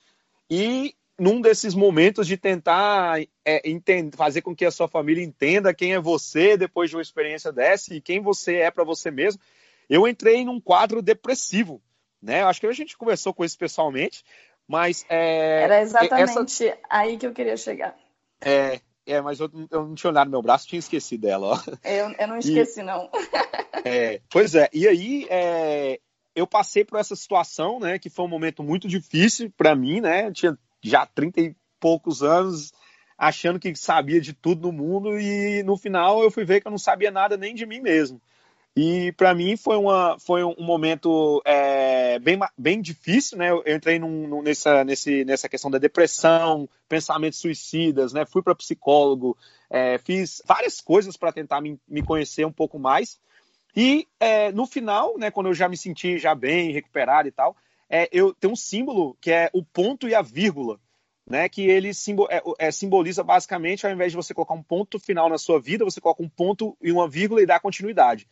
e 0.50 0.94
num 1.18 1.40
desses 1.40 1.74
momentos 1.74 2.26
de 2.26 2.36
tentar 2.36 3.20
é, 3.44 3.70
entender, 3.70 4.16
fazer 4.16 4.42
com 4.42 4.56
que 4.56 4.64
a 4.64 4.70
sua 4.72 4.88
família 4.88 5.22
entenda 5.22 5.72
quem 5.72 5.94
é 5.94 6.00
você 6.00 6.56
depois 6.56 6.90
de 6.90 6.96
uma 6.96 7.02
experiência 7.02 7.52
dessa 7.52 7.94
e 7.94 8.00
quem 8.00 8.20
você 8.20 8.56
é 8.56 8.70
para 8.70 8.82
você 8.82 9.10
mesmo, 9.10 9.40
eu 9.88 10.08
entrei 10.08 10.44
num 10.44 10.60
quadro 10.60 11.00
depressivo, 11.00 11.80
né? 12.20 12.42
Acho 12.42 12.60
que 12.60 12.66
a 12.66 12.72
gente 12.72 12.96
conversou 12.96 13.32
com 13.32 13.44
isso 13.44 13.56
pessoalmente, 13.56 14.24
mas 14.66 15.06
é, 15.08 15.62
Era 15.62 15.80
exatamente 15.80 16.64
essa... 16.64 16.78
aí 16.90 17.16
que 17.16 17.26
eu 17.26 17.32
queria 17.32 17.56
chegar. 17.56 17.96
É, 18.40 18.80
é 19.06 19.20
mas 19.20 19.40
eu, 19.40 19.50
eu 19.70 19.86
não 19.86 19.94
tinha 19.94 20.10
olhado 20.10 20.26
no 20.26 20.32
meu 20.32 20.42
braço, 20.42 20.66
tinha 20.66 20.78
esquecido 20.78 21.22
dela. 21.22 21.46
Ó. 21.48 21.58
Eu, 21.84 22.10
eu 22.18 22.28
não 22.28 22.38
esqueci, 22.38 22.80
e, 22.80 22.82
não. 22.82 23.10
É, 23.84 24.20
pois 24.30 24.54
é, 24.54 24.68
e 24.72 24.86
aí 24.86 25.26
é, 25.28 25.98
eu 26.36 26.46
passei 26.46 26.84
por 26.84 27.00
essa 27.00 27.16
situação, 27.16 27.80
né, 27.80 27.98
que 27.98 28.08
foi 28.08 28.24
um 28.24 28.28
momento 28.28 28.62
muito 28.62 28.86
difícil 28.86 29.52
para 29.56 29.74
mim, 29.74 30.00
né, 30.00 30.28
eu 30.28 30.32
tinha 30.32 30.58
já 30.80 31.04
30 31.04 31.40
e 31.40 31.56
poucos 31.80 32.22
anos, 32.22 32.72
achando 33.18 33.58
que 33.58 33.74
sabia 33.74 34.20
de 34.20 34.32
tudo 34.32 34.68
no 34.68 34.72
mundo, 34.72 35.18
e 35.18 35.64
no 35.64 35.76
final 35.76 36.22
eu 36.22 36.30
fui 36.30 36.44
ver 36.44 36.60
que 36.60 36.68
eu 36.68 36.70
não 36.70 36.78
sabia 36.78 37.10
nada 37.10 37.36
nem 37.36 37.56
de 37.56 37.66
mim 37.66 37.80
mesmo. 37.80 38.20
E 38.74 39.12
para 39.12 39.34
mim 39.34 39.54
foi, 39.54 39.76
uma, 39.76 40.18
foi 40.18 40.42
um 40.42 40.54
momento 40.58 41.42
é, 41.44 42.18
bem, 42.18 42.38
bem 42.56 42.80
difícil, 42.80 43.36
né? 43.36 43.50
Eu 43.50 43.62
entrei 43.66 43.98
num, 43.98 44.26
num, 44.26 44.42
nessa, 44.42 44.82
nesse, 44.82 45.26
nessa 45.26 45.46
questão 45.46 45.70
da 45.70 45.76
depressão, 45.76 46.66
pensamentos 46.88 47.38
suicidas, 47.38 48.14
né? 48.14 48.24
Fui 48.24 48.42
para 48.42 48.54
psicólogo, 48.54 49.36
é, 49.68 49.98
fiz 49.98 50.40
várias 50.46 50.80
coisas 50.80 51.18
para 51.18 51.32
tentar 51.32 51.60
me, 51.60 51.78
me, 51.86 52.02
conhecer 52.02 52.46
um 52.46 52.52
pouco 52.52 52.78
mais. 52.78 53.20
E 53.76 54.08
é, 54.18 54.50
no 54.52 54.66
final, 54.66 55.18
né, 55.18 55.30
quando 55.30 55.48
eu 55.48 55.54
já 55.54 55.68
me 55.68 55.76
senti 55.76 56.18
já 56.18 56.34
bem, 56.34 56.72
recuperado 56.72 57.28
e 57.28 57.32
tal, 57.32 57.54
é, 57.90 58.08
eu 58.10 58.32
tenho 58.32 58.54
um 58.54 58.56
símbolo 58.56 59.18
que 59.20 59.30
é 59.30 59.50
o 59.52 59.62
ponto 59.62 60.08
e 60.08 60.14
a 60.14 60.22
vírgula. 60.22 60.80
Né, 61.24 61.48
que 61.48 61.62
ele 61.62 61.94
simbol, 61.94 62.26
é, 62.28 62.42
é, 62.58 62.72
simboliza 62.72 63.22
basicamente, 63.22 63.86
ao 63.86 63.92
invés 63.92 64.10
de 64.10 64.16
você 64.16 64.34
colocar 64.34 64.54
um 64.54 64.62
ponto 64.62 64.98
final 64.98 65.28
na 65.28 65.38
sua 65.38 65.60
vida, 65.60 65.84
você 65.84 66.00
coloca 66.00 66.20
um 66.20 66.28
ponto 66.28 66.76
e 66.82 66.90
uma 66.90 67.08
vírgula 67.08 67.40
e 67.40 67.46
dá 67.46 67.60
continuidade. 67.60 68.26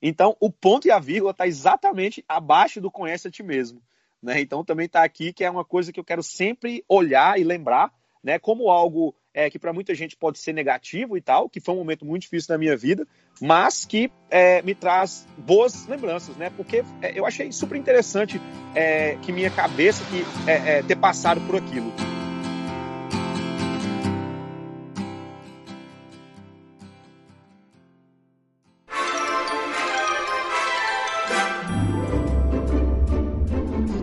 Então, 0.00 0.36
o 0.40 0.50
ponto 0.50 0.86
e 0.86 0.90
a 0.90 0.98
vírgula 0.98 1.32
está 1.32 1.46
exatamente 1.46 2.24
abaixo 2.28 2.80
do 2.80 2.90
conhece 2.90 3.28
a 3.28 3.30
ti 3.30 3.42
mesmo. 3.42 3.82
Né? 4.22 4.40
Então, 4.40 4.64
também 4.64 4.86
está 4.86 5.02
aqui 5.02 5.32
que 5.32 5.44
é 5.44 5.50
uma 5.50 5.64
coisa 5.64 5.92
que 5.92 5.98
eu 5.98 6.04
quero 6.04 6.22
sempre 6.22 6.84
olhar 6.88 7.38
e 7.38 7.44
lembrar 7.44 7.92
né, 8.22 8.38
como 8.38 8.68
algo 8.70 9.14
é, 9.32 9.48
que 9.48 9.58
para 9.58 9.72
muita 9.72 9.94
gente 9.94 10.16
pode 10.16 10.38
ser 10.38 10.52
negativo 10.52 11.16
e 11.16 11.20
tal, 11.20 11.48
que 11.48 11.60
foi 11.60 11.74
um 11.74 11.78
momento 11.78 12.04
muito 12.04 12.22
difícil 12.22 12.52
na 12.52 12.58
minha 12.58 12.76
vida, 12.76 13.06
mas 13.40 13.84
que 13.84 14.10
é, 14.28 14.60
me 14.62 14.74
traz 14.74 15.26
boas 15.36 15.86
lembranças, 15.86 16.36
né? 16.36 16.50
Porque 16.56 16.82
é, 17.00 17.16
eu 17.16 17.24
achei 17.24 17.52
super 17.52 17.76
interessante 17.76 18.40
é, 18.74 19.16
que 19.22 19.30
minha 19.30 19.50
cabeça 19.50 20.04
que 20.06 20.50
é, 20.50 20.78
é, 20.78 20.82
ter 20.82 20.96
passado 20.96 21.40
por 21.42 21.54
aquilo. 21.54 21.92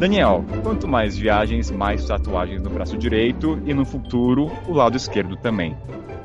Daniel, 0.05 0.45
quanto 0.61 0.87
mais 0.87 1.17
viagens, 1.17 1.71
mais 1.71 2.05
tatuagens 2.05 2.61
no 2.61 2.69
braço 2.69 2.95
direito 2.95 3.59
e 3.65 3.73
no 3.73 3.83
futuro 3.83 4.51
o 4.67 4.71
lado 4.71 4.95
esquerdo 4.95 5.35
também. 5.35 5.75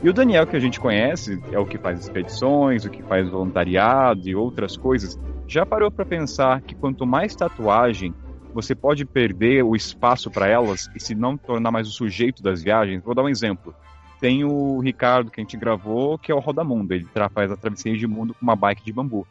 E 0.03 0.09
o 0.11 0.13
Daniel 0.13 0.47
que 0.47 0.55
a 0.55 0.61
gente 0.61 0.79
conhece 0.79 1.43
é 1.51 1.59
o 1.59 1.65
que 1.65 1.79
faz 1.79 1.99
expedições, 1.99 2.85
o 2.85 2.91
que 2.91 3.03
faz 3.03 3.27
voluntariado 3.31 4.29
e 4.29 4.35
outras 4.35 4.77
coisas. 4.77 5.19
Já 5.49 5.65
parou 5.65 5.91
para 5.91 6.05
pensar 6.05 6.61
que 6.61 6.75
quanto 6.75 7.07
mais 7.07 7.35
tatuagem, 7.35 8.13
você 8.53 8.75
pode 8.75 9.07
perder 9.07 9.65
o 9.65 9.75
espaço 9.75 10.31
para 10.31 10.47
elas 10.47 10.91
e 10.95 11.01
se 11.01 11.15
não 11.15 11.39
tornar 11.39 11.71
mais 11.71 11.89
o 11.89 11.93
sujeito 11.93 12.43
das 12.43 12.63
viagens? 12.63 13.03
Vou 13.03 13.15
dar 13.15 13.23
um 13.23 13.31
exemplo. 13.31 13.75
Tem 14.21 14.45
o 14.45 14.79
Ricardo 14.81 15.31
que 15.31 15.41
a 15.41 15.43
gente 15.43 15.57
gravou, 15.57 16.19
que 16.19 16.31
é 16.31 16.35
o 16.35 16.39
Rodamundo. 16.39 16.93
Ele 16.93 17.09
faz 17.33 17.51
a 17.51 17.57
travessia 17.57 17.97
de 17.97 18.07
mundo 18.07 18.35
com 18.35 18.43
uma 18.43 18.55
bike 18.55 18.85
de 18.85 18.93
bambu. 18.93 19.27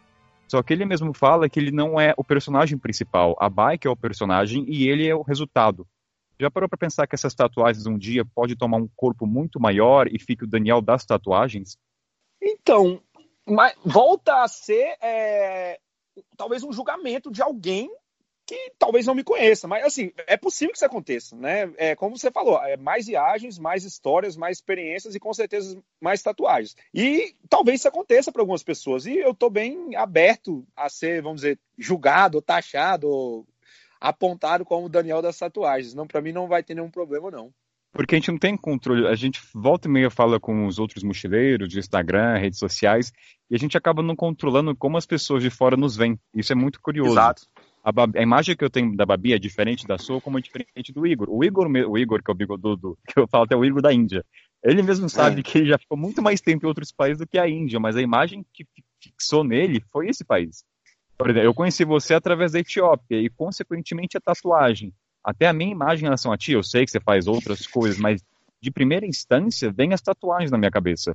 Só 0.49 0.63
que 0.63 0.73
ele 0.73 0.83
mesmo 0.83 1.13
fala 1.13 1.47
que 1.47 1.59
ele 1.59 1.71
não 1.71 1.99
é 1.99 2.13
o 2.17 2.23
personagem 2.23 2.77
principal. 2.77 3.35
A 3.39 3.47
bike 3.47 3.87
é 3.87 3.89
o 3.89 3.95
personagem 3.95 4.65
e 4.67 4.87
ele 4.87 5.07
é 5.07 5.13
o 5.13 5.21
resultado. 5.21 5.87
Já 6.39 6.49
parou 6.49 6.67
para 6.67 6.77
pensar 6.77 7.05
que 7.05 7.13
essas 7.13 7.35
tatuagens 7.35 7.85
um 7.85 7.97
dia 7.97 8.25
pode 8.25 8.55
tomar 8.55 8.77
um 8.77 8.87
corpo 8.95 9.27
muito 9.27 9.59
maior 9.59 10.07
e 10.07 10.17
fique 10.17 10.45
o 10.45 10.47
Daniel 10.47 10.81
das 10.81 11.05
tatuagens? 11.05 11.77
Então, 12.41 13.01
volta 13.85 14.41
a 14.41 14.47
ser 14.47 14.95
é, 15.01 15.77
talvez 16.37 16.63
um 16.63 16.71
julgamento 16.71 17.29
de 17.29 17.41
alguém 17.41 17.89
que 18.49 18.71
talvez 18.79 19.05
não 19.05 19.13
me 19.13 19.23
conheça, 19.23 19.67
mas 19.67 19.85
assim, 19.85 20.11
é 20.25 20.35
possível 20.35 20.71
que 20.71 20.77
isso 20.77 20.85
aconteça, 20.85 21.35
né? 21.35 21.71
É, 21.77 21.95
como 21.95 22.17
você 22.17 22.31
falou, 22.31 22.59
é 22.63 22.75
mais 22.75 23.05
viagens, 23.05 23.59
mais 23.59 23.83
histórias, 23.83 24.35
mais 24.35 24.57
experiências 24.57 25.13
e 25.13 25.19
com 25.19 25.31
certeza 25.31 25.79
mais 26.01 26.23
tatuagens. 26.23 26.75
E 26.91 27.35
talvez 27.47 27.81
isso 27.81 27.87
aconteça 27.87 28.31
para 28.31 28.41
algumas 28.41 28.63
pessoas. 28.63 29.05
E 29.05 29.19
eu 29.19 29.33
estou 29.33 29.51
bem 29.51 29.95
aberto 29.95 30.65
a 30.75 30.89
ser, 30.89 31.21
vamos 31.21 31.41
dizer, 31.41 31.59
julgado, 31.77 32.41
taxado, 32.41 33.45
apontado 34.01 34.65
como 34.65 34.87
o 34.87 34.89
Daniel 34.89 35.21
das 35.21 35.37
tatuagens. 35.37 35.93
Não, 35.93 36.07
para 36.07 36.19
mim 36.19 36.31
não 36.31 36.47
vai 36.47 36.63
ter 36.63 36.73
nenhum 36.73 36.89
problema 36.89 37.29
não. 37.29 37.53
Porque 37.91 38.15
a 38.15 38.17
gente 38.17 38.31
não 38.31 38.39
tem 38.39 38.57
controle, 38.57 39.05
a 39.05 39.13
gente 39.13 39.39
volta 39.53 39.87
e 39.87 39.91
meia 39.91 40.09
fala 40.09 40.39
com 40.39 40.65
os 40.65 40.79
outros 40.79 41.03
mochileiros 41.03 41.69
de 41.69 41.77
Instagram, 41.77 42.37
redes 42.37 42.57
sociais, 42.57 43.11
e 43.47 43.53
a 43.53 43.59
gente 43.59 43.77
acaba 43.77 44.01
não 44.01 44.15
controlando 44.15 44.75
como 44.75 44.97
as 44.97 45.05
pessoas 45.05 45.43
de 45.43 45.51
fora 45.51 45.77
nos 45.77 45.95
veem. 45.95 46.19
Isso 46.33 46.51
é 46.51 46.55
muito 46.55 46.81
curioso. 46.81 47.11
Exato 47.11 47.43
a, 47.83 47.91
Babi, 47.91 48.19
a, 48.19 48.21
imagem 48.21 48.55
que 48.55 48.63
eu 48.63 48.69
tenho 48.69 48.95
da 48.95 49.05
Babi 49.05 49.33
é 49.33 49.39
diferente 49.39 49.87
da 49.87 49.97
sua, 49.97 50.21
como 50.21 50.37
é 50.37 50.41
diferente 50.41 50.91
do 50.93 51.05
Igor. 51.05 51.27
O 51.29 51.43
Igor, 51.43 51.67
o 51.67 51.97
Igor 51.97 52.23
que 52.23 52.29
é 52.29 52.33
o 52.33 52.37
bigodudo, 52.37 52.97
que 53.07 53.19
eu 53.19 53.27
falo 53.27 53.45
até 53.45 53.55
o 53.55 53.65
Igor 53.65 53.81
da 53.81 53.93
Índia, 53.93 54.25
ele 54.63 54.81
mesmo 54.81 55.09
sabe 55.09 55.39
é. 55.39 55.43
que 55.43 55.57
ele 55.57 55.69
já 55.69 55.77
ficou 55.77 55.97
muito 55.97 56.21
mais 56.21 56.41
tempo 56.41 56.65
em 56.65 56.67
outros 56.67 56.91
países 56.91 57.19
do 57.19 57.27
que 57.27 57.37
a 57.37 57.47
Índia, 57.47 57.79
mas 57.79 57.95
a 57.95 58.01
imagem 58.01 58.45
que 58.53 58.65
fixou 59.01 59.43
nele 59.43 59.83
foi 59.91 60.07
esse 60.09 60.23
país. 60.25 60.63
Por 61.17 61.29
exemplo, 61.29 61.47
eu 61.47 61.53
conheci 61.53 61.83
você 61.83 62.13
através 62.13 62.53
da 62.53 62.59
Etiópia 62.59 63.17
e, 63.17 63.29
consequentemente, 63.29 64.17
a 64.17 64.21
tatuagem. 64.21 64.93
Até 65.23 65.47
a 65.47 65.53
minha 65.53 65.71
imagem 65.71 66.03
em 66.03 66.07
relação 66.07 66.31
a 66.31 66.37
ti, 66.37 66.53
eu 66.53 66.63
sei 66.63 66.85
que 66.85 66.91
você 66.91 66.99
faz 66.99 67.27
outras 67.27 67.67
coisas, 67.67 67.97
mas 67.99 68.21
de 68.61 68.71
primeira 68.71 69.05
instância, 69.05 69.71
vem 69.71 69.93
as 69.93 70.01
tatuagens 70.01 70.51
na 70.51 70.57
minha 70.57 70.71
cabeça. 70.71 71.13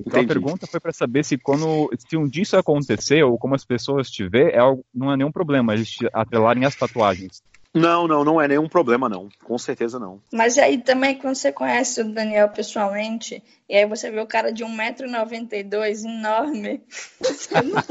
Então 0.00 0.20
Entendi. 0.20 0.32
a 0.32 0.34
pergunta 0.34 0.66
foi 0.66 0.80
para 0.80 0.92
saber 0.92 1.24
se 1.24 1.36
quando 1.36 1.90
se 1.98 2.16
um 2.16 2.26
dia 2.26 2.42
isso 2.42 2.56
acontecer 2.56 3.22
ou 3.24 3.36
como 3.38 3.54
as 3.54 3.64
pessoas 3.64 4.10
te 4.10 4.28
vê, 4.28 4.50
é 4.52 4.58
algo, 4.58 4.84
não 4.94 5.12
é 5.12 5.16
nenhum 5.16 5.32
problema 5.32 5.74
eles 5.74 5.90
te 5.90 6.08
atrelarem 6.12 6.64
as 6.64 6.76
tatuagens. 6.76 7.42
Não, 7.74 8.08
não, 8.08 8.24
não 8.24 8.40
é 8.40 8.48
nenhum 8.48 8.68
problema, 8.68 9.08
não. 9.08 9.28
Com 9.44 9.58
certeza 9.58 9.98
não. 9.98 10.20
Mas 10.32 10.56
aí 10.56 10.78
também, 10.78 11.16
quando 11.16 11.34
você 11.34 11.52
conhece 11.52 12.00
o 12.00 12.12
Daniel 12.12 12.48
pessoalmente, 12.48 13.42
e 13.68 13.76
aí 13.76 13.86
você 13.86 14.10
vê 14.10 14.20
o 14.20 14.26
cara 14.26 14.50
de 14.50 14.64
1,92m 14.64 16.04
enorme. 16.04 16.82
Você 17.20 17.60
não... 17.62 17.82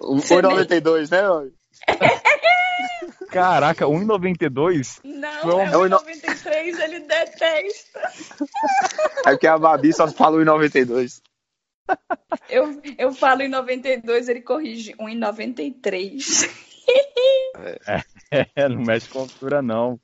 1,92m, 0.18 1.44
né? 1.44 1.50
Caraca, 3.30 3.86
1,92? 3.86 5.00
Não, 5.02 5.60
é 5.60 5.66
1,93, 5.66 6.80
ele 6.80 7.00
detesta. 7.00 8.00
É 9.26 9.30
porque 9.30 9.46
a 9.46 9.58
Babi 9.58 9.92
só 9.92 10.06
fala 10.08 10.38
1,92. 10.38 11.20
Eu, 12.48 12.80
eu 12.96 13.12
falo 13.12 13.42
em 13.42 13.48
92, 13.48 14.28
ele 14.28 14.40
corrige 14.40 14.94
1,93. 14.94 16.48
É, 17.86 18.04
é, 18.54 18.68
não 18.68 18.82
mexe 18.82 19.08
com 19.08 19.20
altura, 19.20 19.60
não. 19.60 19.98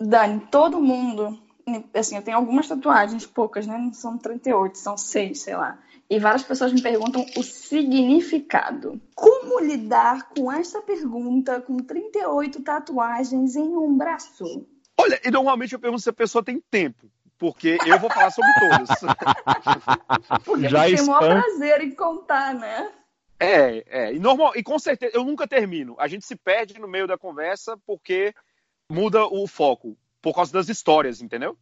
Dani, 0.00 0.40
todo 0.50 0.80
mundo. 0.80 1.40
Assim, 1.94 2.16
eu 2.16 2.22
tenho 2.22 2.36
algumas 2.36 2.68
tatuagens, 2.68 3.24
poucas, 3.24 3.66
né? 3.66 3.78
Não 3.78 3.92
são 3.92 4.18
38, 4.18 4.76
são 4.76 4.98
6, 4.98 5.40
sei 5.40 5.56
lá 5.56 5.78
e 6.08 6.18
várias 6.18 6.42
pessoas 6.42 6.72
me 6.72 6.82
perguntam 6.82 7.24
o 7.36 7.42
significado. 7.42 9.00
Como 9.14 9.60
lidar 9.60 10.28
com 10.30 10.52
essa 10.52 10.80
pergunta 10.82 11.60
com 11.60 11.78
38 11.78 12.62
tatuagens 12.62 13.56
em 13.56 13.76
um 13.76 13.96
braço? 13.96 14.66
Olha, 14.96 15.20
e 15.24 15.30
normalmente 15.30 15.72
eu 15.72 15.78
pergunto 15.78 16.02
se 16.02 16.10
a 16.10 16.14
pessoa 16.14 16.44
tem 16.44 16.60
tempo. 16.70 17.10
Porque 17.36 17.78
eu 17.84 17.98
vou 17.98 18.08
falar 18.08 18.30
sobre 18.30 18.50
todas. 18.60 18.88
porque 20.44 20.68
Já 20.68 20.84
tem 20.84 21.00
o 21.00 21.06
maior 21.06 21.42
prazer 21.42 21.80
em 21.82 21.90
contar, 21.90 22.54
né? 22.54 22.92
É, 23.40 23.84
é. 23.86 24.14
E, 24.14 24.18
normal, 24.18 24.52
e 24.54 24.62
com 24.62 24.78
certeza, 24.78 25.16
eu 25.16 25.24
nunca 25.24 25.46
termino. 25.46 25.96
A 25.98 26.06
gente 26.06 26.24
se 26.24 26.36
perde 26.36 26.78
no 26.78 26.86
meio 26.86 27.06
da 27.06 27.18
conversa 27.18 27.76
porque 27.84 28.32
muda 28.88 29.26
o 29.26 29.46
foco. 29.46 29.96
Por 30.22 30.34
causa 30.34 30.52
das 30.52 30.68
histórias, 30.68 31.20
entendeu? 31.20 31.58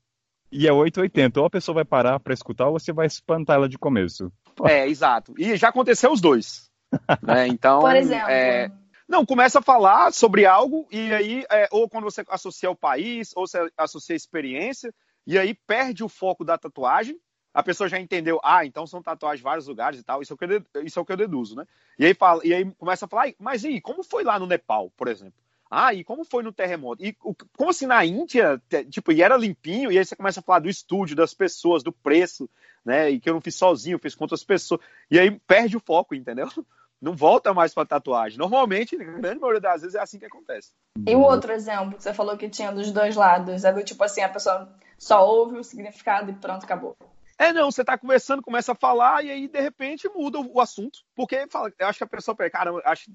E 0.53 0.68
é 0.68 0.72
880. 0.72 1.40
Ou 1.40 1.46
a 1.46 1.50
pessoa 1.50 1.76
vai 1.76 1.84
parar 1.84 2.20
para 2.20 2.34
escutar 2.34 2.66
ou 2.66 2.78
você 2.78 2.92
vai 2.92 3.07
espantar 3.07 3.57
ela 3.57 3.68
de 3.68 3.78
começo. 3.78 4.30
É, 4.64 4.86
exato. 4.86 5.34
E 5.38 5.57
já 5.57 5.68
aconteceu 5.68 6.12
os 6.12 6.20
dois. 6.20 6.70
né? 7.22 7.48
Então. 7.48 7.80
Por 7.80 7.96
exemplo. 7.96 8.28
É... 8.28 8.70
Não, 9.09 9.26
começa 9.26 9.59
a 9.59 9.62
falar 9.62 10.12
sobre 10.12 10.46
algo 10.46 10.86
e 10.90 11.12
aí, 11.12 11.44
é, 11.50 11.68
ou 11.70 11.88
quando 11.88 12.05
você 12.05 12.24
associa 12.28 12.70
o 12.70 12.76
país, 12.76 13.32
ou 13.34 13.46
você 13.46 13.70
associa 13.76 14.14
a 14.14 14.16
experiência, 14.16 14.94
e 15.26 15.38
aí 15.38 15.55
perde 15.66 16.03
o 16.05 16.09
foco 16.09 16.44
da 16.44 16.57
tatuagem. 16.57 17.18
A 17.53 17.62
pessoa 17.62 17.88
já 17.88 18.00
entendeu, 18.00 18.40
ah, 18.42 18.64
então 18.64 18.86
são 18.86 19.03
tatuagens 19.03 19.40
em 19.40 19.44
vários 19.44 19.66
lugares 19.66 20.00
e 20.00 20.03
tal. 20.03 20.22
Isso 20.22 20.32
é 20.32 20.34
o 20.34 20.38
que 20.38 20.44
eu, 20.44 20.84
isso 20.84 20.98
é 20.98 21.03
o 21.03 21.05
que 21.05 21.12
eu 21.12 21.16
deduzo, 21.18 21.55
né? 21.57 21.66
E 21.98 22.07
aí, 22.07 22.14
fala, 22.14 22.40
e 22.42 22.55
aí 22.55 22.64
começa 22.78 23.05
a 23.05 23.09
falar, 23.09 23.30
mas 23.38 23.64
e 23.64 23.80
como 23.80 24.03
foi 24.03 24.24
lá 24.24 24.38
no 24.38 24.46
Nepal, 24.46 24.90
por 24.96 25.09
exemplo? 25.09 25.41
Ah, 25.75 25.95
e 25.95 26.05
como 26.05 26.23
foi 26.23 26.43
no 26.43 26.53
terremoto? 26.53 27.03
E 27.03 27.14
como 27.57 27.70
assim 27.70 27.87
na 27.87 28.05
Índia, 28.05 28.61
tipo, 28.91 29.11
e 29.11 29.23
era 29.23 29.39
limpinho, 29.39 29.91
e 29.91 29.99
aí 29.99 30.05
você 30.05 30.14
começa 30.14 30.41
a 30.41 30.43
falar 30.43 30.59
do 30.59 30.68
estúdio, 30.68 31.16
das 31.16 31.33
pessoas, 31.33 31.83
do 31.83 31.91
preço, 31.91 32.47
né? 32.85 33.09
E 33.09 33.18
que 33.18 33.31
eu 33.31 33.33
não 33.33 33.41
fiz 33.41 33.55
sozinho, 33.55 33.99
fiz 33.99 34.14
com 34.14 34.25
outras 34.25 34.45
pessoas. 34.45 34.83
E 35.11 35.18
aí 35.18 35.31
perde 35.31 35.75
o 35.75 35.81
foco, 35.81 36.14
entendeu? 36.14 36.47
Não 37.01 37.16
volta 37.16 37.53
mais 37.53 37.75
pra 37.75 37.85
tatuagem. 37.85 38.39
Normalmente, 38.39 38.97
na 38.97 39.18
grande 39.18 39.41
maioria 39.41 39.61
das 39.61 39.81
vezes, 39.81 39.97
é 39.97 40.01
assim 40.01 40.20
que 40.20 40.25
acontece. 40.25 40.70
E 41.05 41.16
o 41.16 41.20
outro 41.20 41.51
exemplo 41.51 41.97
que 41.97 42.03
você 42.03 42.14
falou 42.14 42.37
que 42.37 42.49
tinha 42.49 42.70
dos 42.70 42.93
dois 42.93 43.16
lados, 43.16 43.64
é 43.64 43.73
do 43.73 43.83
tipo 43.83 44.05
assim, 44.05 44.20
a 44.20 44.29
pessoa 44.29 44.73
só 44.97 45.27
ouve 45.27 45.59
o 45.59 45.64
significado 45.64 46.31
e 46.31 46.35
pronto, 46.35 46.62
acabou. 46.62 46.97
É, 47.37 47.53
não, 47.53 47.73
você 47.73 47.85
tá 47.85 47.99
conversando, 47.99 48.41
começa 48.41 48.70
a 48.70 48.77
falar, 48.77 49.25
e 49.25 49.33
aí, 49.33 49.49
de 49.49 49.61
repente, 49.61 50.09
muda 50.14 50.39
o 50.39 50.61
assunto. 50.61 51.01
Porque 51.16 51.45
fala, 51.49 51.73
eu 51.77 51.89
acho 51.89 51.99
que 51.99 52.05
a 52.05 52.07
pessoa, 52.07 52.37
cara, 52.37 52.70
acho 52.85 53.11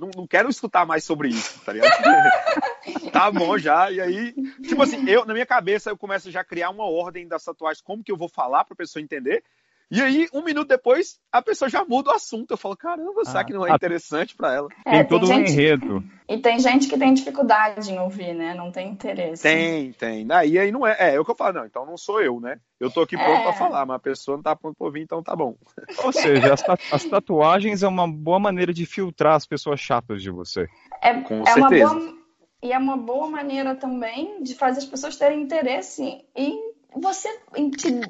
não, 0.00 0.10
não 0.16 0.26
quero 0.26 0.48
escutar 0.48 0.86
mais 0.86 1.04
sobre 1.04 1.28
isso, 1.28 1.60
tá 1.64 1.72
ligado? 1.72 1.92
tá 3.12 3.30
bom 3.30 3.58
já. 3.58 3.90
E 3.90 4.00
aí, 4.00 4.32
tipo 4.62 4.82
assim, 4.82 5.08
eu, 5.08 5.26
na 5.26 5.34
minha 5.34 5.46
cabeça, 5.46 5.90
eu 5.90 5.96
começo 5.96 6.30
já 6.30 6.40
a 6.40 6.44
criar 6.44 6.70
uma 6.70 6.84
ordem 6.84 7.28
das 7.28 7.44
tatuagens, 7.44 7.82
como 7.82 8.02
que 8.02 8.10
eu 8.10 8.16
vou 8.16 8.28
falar 8.28 8.64
pra 8.64 8.74
pessoa 8.74 9.02
entender. 9.02 9.44
E 9.90 10.00
aí, 10.00 10.28
um 10.32 10.44
minuto 10.44 10.68
depois, 10.68 11.18
a 11.32 11.42
pessoa 11.42 11.68
já 11.68 11.84
muda 11.84 12.10
o 12.10 12.14
assunto. 12.14 12.52
Eu 12.52 12.56
falo, 12.56 12.76
caramba, 12.76 13.24
será 13.24 13.40
ah, 13.40 13.44
que 13.44 13.52
não 13.52 13.66
é 13.66 13.74
interessante 13.74 14.36
para 14.36 14.54
ela? 14.54 14.68
É, 14.86 14.98
tem 15.02 15.06
todo 15.06 15.28
um 15.28 15.32
enredo. 15.32 16.04
E 16.28 16.38
tem 16.38 16.60
gente 16.60 16.86
que 16.86 16.96
tem 16.96 17.12
dificuldade 17.12 17.90
em 17.90 17.98
ouvir, 17.98 18.32
né? 18.32 18.54
Não 18.54 18.70
tem 18.70 18.88
interesse. 18.88 19.42
Tem, 19.42 19.92
tem. 19.92 20.24
Aí, 20.30 20.56
aí 20.56 20.70
não 20.70 20.86
é. 20.86 20.96
É, 20.96 21.14
é 21.16 21.20
o 21.20 21.24
que 21.24 21.32
eu 21.32 21.34
falo, 21.34 21.54
não, 21.54 21.66
então 21.66 21.84
não 21.84 21.96
sou 21.96 22.22
eu, 22.22 22.38
né? 22.38 22.60
Eu 22.78 22.88
tô 22.88 23.00
aqui 23.00 23.16
pronto 23.16 23.40
é. 23.40 23.42
pra 23.42 23.52
falar, 23.52 23.84
mas 23.84 23.96
a 23.96 24.00
pessoa 24.00 24.36
não 24.36 24.44
tá 24.44 24.54
pronto 24.54 24.76
pra 24.76 24.86
ouvir, 24.86 25.02
então 25.02 25.24
tá 25.24 25.34
bom. 25.34 25.56
Ou 26.04 26.12
seja, 26.12 26.54
as, 26.54 26.62
as 26.92 27.04
tatuagens 27.06 27.82
é 27.82 27.88
uma 27.88 28.06
boa 28.06 28.38
maneira 28.38 28.72
de 28.72 28.86
filtrar 28.86 29.34
as 29.34 29.44
pessoas 29.44 29.80
chatas 29.80 30.22
de 30.22 30.30
você. 30.30 30.68
É, 31.02 31.20
Com 31.20 31.42
é 31.42 31.52
certeza. 31.52 31.90
Uma 31.90 32.00
boa, 32.00 32.20
e 32.62 32.72
é 32.72 32.78
uma 32.78 32.96
boa 32.96 33.28
maneira 33.28 33.74
também 33.74 34.40
de 34.42 34.54
fazer 34.54 34.78
as 34.78 34.84
pessoas 34.84 35.16
terem 35.16 35.42
interesse 35.42 36.24
em 36.36 36.69
você, 36.94 37.28
te 37.76 38.00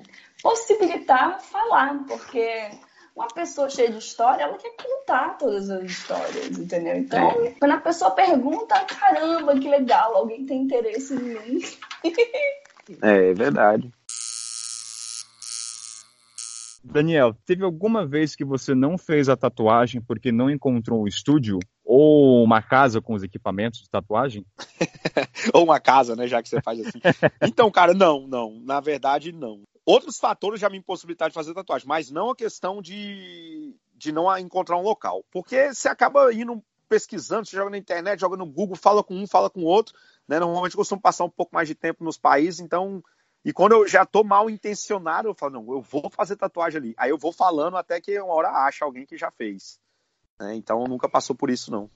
possibilitar 0.42 1.40
falar, 1.40 2.04
porque 2.06 2.70
uma 3.14 3.28
pessoa 3.28 3.68
cheia 3.68 3.90
de 3.90 3.98
história, 3.98 4.44
ela 4.44 4.56
quer 4.56 4.74
contar 4.76 5.36
todas 5.36 5.68
as 5.68 5.84
histórias, 5.84 6.58
entendeu? 6.58 6.96
Então, 6.96 7.30
é. 7.44 7.54
quando 7.58 7.72
a 7.72 7.80
pessoa 7.80 8.10
pergunta, 8.12 8.74
caramba, 8.84 9.58
que 9.58 9.68
legal, 9.68 10.16
alguém 10.16 10.46
tem 10.46 10.62
interesse 10.62 11.14
em 11.14 11.18
mim. 11.18 11.60
é, 13.02 13.30
é 13.30 13.34
verdade. 13.34 13.92
Daniel, 16.90 17.36
teve 17.46 17.62
alguma 17.62 18.04
vez 18.04 18.34
que 18.34 18.44
você 18.44 18.74
não 18.74 18.98
fez 18.98 19.28
a 19.28 19.36
tatuagem 19.36 20.00
porque 20.00 20.32
não 20.32 20.50
encontrou 20.50 21.02
um 21.02 21.06
estúdio 21.06 21.60
ou 21.84 22.42
uma 22.42 22.60
casa 22.60 23.00
com 23.00 23.14
os 23.14 23.22
equipamentos 23.22 23.80
de 23.80 23.88
tatuagem? 23.88 24.44
ou 25.54 25.62
uma 25.62 25.78
casa, 25.78 26.16
né, 26.16 26.26
já 26.26 26.42
que 26.42 26.48
você 26.48 26.60
faz 26.60 26.80
assim. 26.80 26.98
então, 27.46 27.70
cara, 27.70 27.94
não, 27.94 28.26
não. 28.26 28.60
Na 28.64 28.80
verdade, 28.80 29.30
não. 29.30 29.62
Outros 29.86 30.18
fatores 30.18 30.60
já 30.60 30.68
me 30.68 30.78
impossibilitaram 30.78 31.30
de 31.30 31.34
fazer 31.34 31.54
tatuagem, 31.54 31.86
mas 31.86 32.10
não 32.10 32.30
a 32.30 32.36
questão 32.36 32.82
de, 32.82 33.72
de 33.96 34.10
não 34.10 34.36
encontrar 34.36 34.76
um 34.76 34.82
local. 34.82 35.24
Porque 35.30 35.72
você 35.72 35.88
acaba 35.88 36.32
indo 36.34 36.60
pesquisando, 36.88 37.46
você 37.46 37.56
joga 37.56 37.70
na 37.70 37.78
internet, 37.78 38.18
joga 38.18 38.36
no 38.36 38.46
Google, 38.46 38.74
fala 38.74 39.04
com 39.04 39.14
um, 39.14 39.28
fala 39.28 39.48
com 39.48 39.62
outro. 39.62 39.94
Né? 40.26 40.40
Normalmente 40.40 40.72
eu 40.72 40.78
costumo 40.78 41.00
passar 41.00 41.22
um 41.24 41.30
pouco 41.30 41.54
mais 41.54 41.68
de 41.68 41.74
tempo 41.76 42.02
nos 42.02 42.18
países, 42.18 42.58
então 42.58 43.00
e 43.44 43.52
quando 43.52 43.72
eu 43.72 43.88
já 43.88 44.04
tô 44.04 44.22
mal 44.22 44.50
intencionado, 44.50 45.28
eu 45.28 45.34
falo, 45.34 45.54
não, 45.54 45.72
eu 45.74 45.80
vou 45.80 46.10
fazer 46.10 46.36
tatuagem 46.36 46.78
ali. 46.78 46.94
Aí 46.96 47.10
eu 47.10 47.18
vou 47.18 47.32
falando 47.32 47.76
até 47.76 48.00
que 48.00 48.18
uma 48.20 48.34
hora 48.34 48.50
acha 48.50 48.84
alguém 48.84 49.06
que 49.06 49.16
já 49.16 49.30
fez. 49.30 49.80
Né? 50.38 50.54
Então 50.54 50.84
nunca 50.84 51.08
passou 51.08 51.34
por 51.34 51.50
isso, 51.50 51.70
não. 51.70 51.90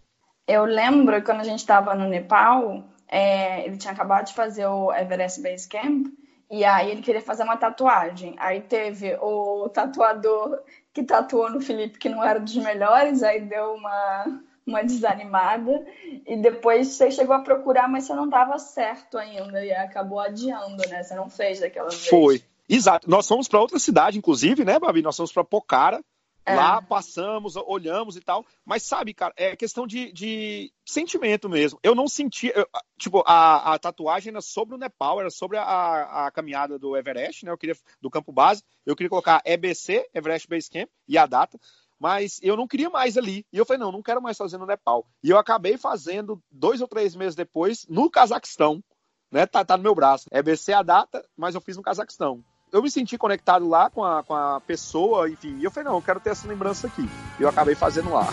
Eu 0.46 0.64
lembro 0.64 1.22
quando 1.22 1.40
a 1.40 1.44
gente 1.44 1.60
estava 1.60 1.94
no 1.94 2.08
Nepal, 2.08 2.84
é, 3.08 3.64
ele 3.66 3.76
tinha 3.76 3.92
acabado 3.92 4.26
de 4.26 4.34
fazer 4.34 4.66
o 4.66 4.92
Everest 4.92 5.42
Base 5.42 5.68
Camp, 5.68 6.06
e 6.50 6.64
aí 6.64 6.90
ele 6.90 7.02
queria 7.02 7.22
fazer 7.22 7.42
uma 7.42 7.56
tatuagem. 7.56 8.34
Aí 8.38 8.60
teve 8.60 9.16
o 9.20 9.68
tatuador 9.68 10.62
que 10.92 11.02
tatuou 11.02 11.50
no 11.50 11.60
Felipe, 11.60 11.98
que 11.98 12.08
não 12.08 12.22
era 12.22 12.38
dos 12.38 12.56
melhores, 12.56 13.22
aí 13.22 13.40
deu 13.40 13.74
uma 13.74 14.43
uma 14.66 14.82
desanimada 14.82 15.86
e 16.26 16.36
depois 16.36 16.88
você 16.88 17.10
chegou 17.10 17.34
a 17.34 17.40
procurar, 17.40 17.88
mas 17.88 18.04
você 18.04 18.14
não 18.14 18.28
dava 18.28 18.58
certo 18.58 19.18
ainda 19.18 19.64
e 19.64 19.72
acabou 19.72 20.18
adiando, 20.18 20.82
né? 20.88 21.02
Você 21.02 21.14
não 21.14 21.28
fez 21.28 21.60
daquela 21.60 21.88
vez. 21.88 22.08
Foi. 22.08 22.42
Exato. 22.68 23.08
Nós 23.08 23.28
fomos 23.28 23.46
para 23.46 23.60
outra 23.60 23.78
cidade, 23.78 24.16
inclusive, 24.16 24.64
né, 24.64 24.78
Babi? 24.78 25.02
Nós 25.02 25.16
fomos 25.16 25.32
para 25.32 25.44
Pocara. 25.44 26.02
É. 26.46 26.54
Lá 26.54 26.82
passamos, 26.82 27.56
olhamos 27.56 28.16
e 28.16 28.20
tal. 28.20 28.44
Mas 28.66 28.82
sabe, 28.82 29.14
cara, 29.14 29.32
é 29.34 29.56
questão 29.56 29.86
de, 29.86 30.12
de 30.12 30.70
sentimento 30.84 31.48
mesmo. 31.48 31.78
Eu 31.82 31.94
não 31.94 32.06
senti. 32.06 32.52
Eu, 32.54 32.68
tipo, 32.98 33.22
a, 33.26 33.72
a, 33.72 33.78
tatuagem 33.78 34.30
era 34.30 34.42
sobre 34.42 34.74
o 34.74 34.78
Nepal, 34.78 35.20
era 35.20 35.30
sobre 35.30 35.56
a, 35.56 36.26
a 36.26 36.30
caminhada 36.30 36.78
do 36.78 36.96
Everest, 36.98 37.46
né? 37.46 37.50
Eu 37.50 37.56
queria, 37.56 37.74
do 37.98 38.10
campo 38.10 38.30
base. 38.30 38.62
Eu 38.84 38.94
queria 38.94 39.08
colocar 39.08 39.40
EBC, 39.42 40.06
Everest 40.12 40.46
Base 40.46 40.70
Camp, 40.70 40.90
e 41.08 41.16
a 41.16 41.24
data 41.24 41.58
mas 41.98 42.38
eu 42.42 42.56
não 42.56 42.66
queria 42.66 42.90
mais 42.90 43.16
ali. 43.16 43.46
E 43.52 43.58
eu 43.58 43.64
falei, 43.64 43.80
não, 43.80 43.92
não 43.92 44.02
quero 44.02 44.22
mais 44.22 44.36
fazer 44.36 44.58
no 44.58 44.66
Nepal. 44.66 45.06
E 45.22 45.30
eu 45.30 45.38
acabei 45.38 45.76
fazendo 45.76 46.40
dois 46.50 46.80
ou 46.80 46.88
três 46.88 47.14
meses 47.14 47.34
depois 47.34 47.86
no 47.88 48.10
Cazaquistão, 48.10 48.82
né? 49.30 49.46
Tá, 49.46 49.64
tá 49.64 49.76
no 49.76 49.82
meu 49.82 49.94
braço. 49.94 50.26
É 50.30 50.42
BC 50.42 50.72
a 50.72 50.82
data, 50.82 51.24
mas 51.36 51.54
eu 51.54 51.60
fiz 51.60 51.76
no 51.76 51.82
Cazaquistão. 51.82 52.44
Eu 52.72 52.82
me 52.82 52.90
senti 52.90 53.16
conectado 53.16 53.68
lá 53.68 53.88
com 53.88 54.04
a, 54.04 54.22
com 54.24 54.34
a 54.34 54.60
pessoa, 54.60 55.30
enfim. 55.30 55.56
E 55.58 55.64
eu 55.64 55.70
falei, 55.70 55.88
não, 55.88 55.96
eu 55.96 56.02
quero 56.02 56.20
ter 56.20 56.30
essa 56.30 56.48
lembrança 56.48 56.88
aqui. 56.88 57.08
E 57.38 57.42
eu 57.42 57.48
acabei 57.48 57.74
fazendo 57.74 58.10
lá. 58.10 58.26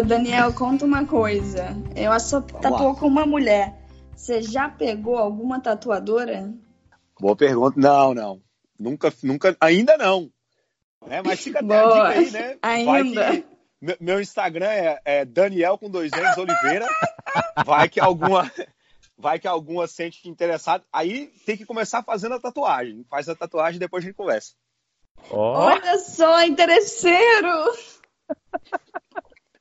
Ô, 0.00 0.02
Daniel, 0.02 0.54
conta 0.54 0.86
uma 0.86 1.04
coisa. 1.04 1.76
Eu 1.94 2.18
só 2.18 2.40
tatuou 2.40 2.96
com 2.96 3.06
uma 3.06 3.26
mulher. 3.26 3.76
Você 4.16 4.40
já 4.40 4.66
pegou 4.66 5.18
alguma 5.18 5.60
tatuadora? 5.60 6.54
Boa 7.20 7.36
pergunta. 7.36 7.78
Não, 7.78 8.14
não. 8.14 8.40
Nunca, 8.78 9.12
nunca, 9.22 9.54
ainda 9.60 9.98
não. 9.98 10.32
É, 11.06 11.20
mas 11.20 11.40
fica 11.40 11.58
até 11.58 11.82
Boa. 11.82 12.08
a 12.08 12.14
dica 12.14 12.18
aí, 12.18 12.30
né? 12.30 12.58
Ainda. 12.62 13.42
Que, 13.42 13.46
meu 14.00 14.22
Instagram 14.22 14.70
é, 14.70 15.00
é, 15.04 15.24
Daniel 15.26 15.76
com 15.76 15.90
dois 15.90 16.10
N's 16.12 16.38
Oliveira. 16.38 16.86
Vai 17.66 17.86
que 17.86 18.00
alguma, 18.00 18.50
vai 19.18 19.38
que 19.38 19.46
alguma 19.46 19.86
sente 19.86 20.26
interessado. 20.30 20.82
Aí 20.90 21.26
tem 21.44 21.58
que 21.58 21.66
começar 21.66 22.02
fazendo 22.02 22.36
a 22.36 22.40
tatuagem. 22.40 23.04
Faz 23.10 23.28
a 23.28 23.34
tatuagem 23.34 23.76
e 23.76 23.80
depois 23.80 24.02
a 24.02 24.06
gente 24.06 24.16
conversa. 24.16 24.54
Oh. 25.30 25.36
Olha 25.36 25.98
só, 25.98 26.42
interesseiro! 26.42 27.70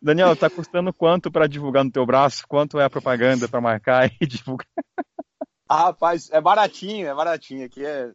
Daniel, 0.01 0.35
tá 0.35 0.49
custando 0.49 0.93
quanto 0.93 1.29
para 1.29 1.47
divulgar 1.47 1.83
no 1.83 1.91
teu 1.91 2.05
braço? 2.05 2.47
Quanto 2.47 2.79
é 2.79 2.85
a 2.85 2.89
propaganda 2.89 3.47
para 3.47 3.59
marcar 3.59 4.09
e 4.19 4.25
divulgar? 4.25 4.67
Ah, 5.67 5.85
rapaz, 5.85 6.29
é 6.31 6.41
baratinho, 6.41 7.07
é 7.07 7.13
baratinho. 7.13 7.65
Aqui 7.65 7.85
é. 7.85 8.11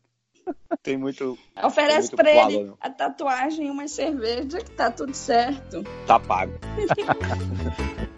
Tem 0.82 0.96
muito. 0.96 1.38
Oferece 1.62 2.14
para 2.14 2.30
ele 2.30 2.72
a 2.80 2.90
tatuagem 2.90 3.68
e 3.68 3.70
uma 3.70 3.88
cerveja 3.88 4.58
que 4.58 4.70
tá 4.70 4.90
tudo 4.90 5.14
certo. 5.14 5.82
Tá 6.06 6.18
pago. 6.18 6.52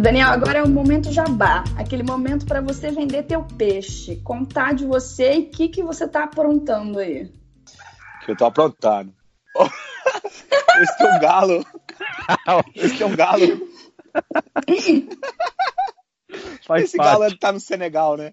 Daniel, 0.00 0.28
agora 0.28 0.58
é 0.60 0.62
o 0.62 0.68
momento 0.68 1.12
jabá, 1.12 1.64
aquele 1.76 2.02
momento 2.02 2.46
para 2.46 2.60
você 2.60 2.90
vender 2.90 3.24
teu 3.24 3.42
peixe, 3.42 4.16
contar 4.16 4.74
de 4.74 4.86
você 4.86 5.34
e 5.34 5.40
o 5.40 5.50
que, 5.50 5.68
que 5.68 5.82
você 5.82 6.06
tá 6.06 6.24
aprontando 6.24 6.98
aí. 6.98 7.32
Que 8.24 8.30
eu 8.32 8.36
tô 8.36 8.46
aprontando. 8.46 9.12
Esse 10.80 11.02
é 11.02 11.16
um 11.16 11.20
galo. 11.20 11.66
Esse 12.74 13.02
é 13.02 13.06
um 13.06 13.16
galo. 13.16 13.68
Faz 16.64 16.84
Esse 16.84 16.96
parte. 16.96 17.18
galo 17.20 17.38
tá 17.38 17.52
no 17.52 17.60
Senegal, 17.60 18.16
né? 18.16 18.32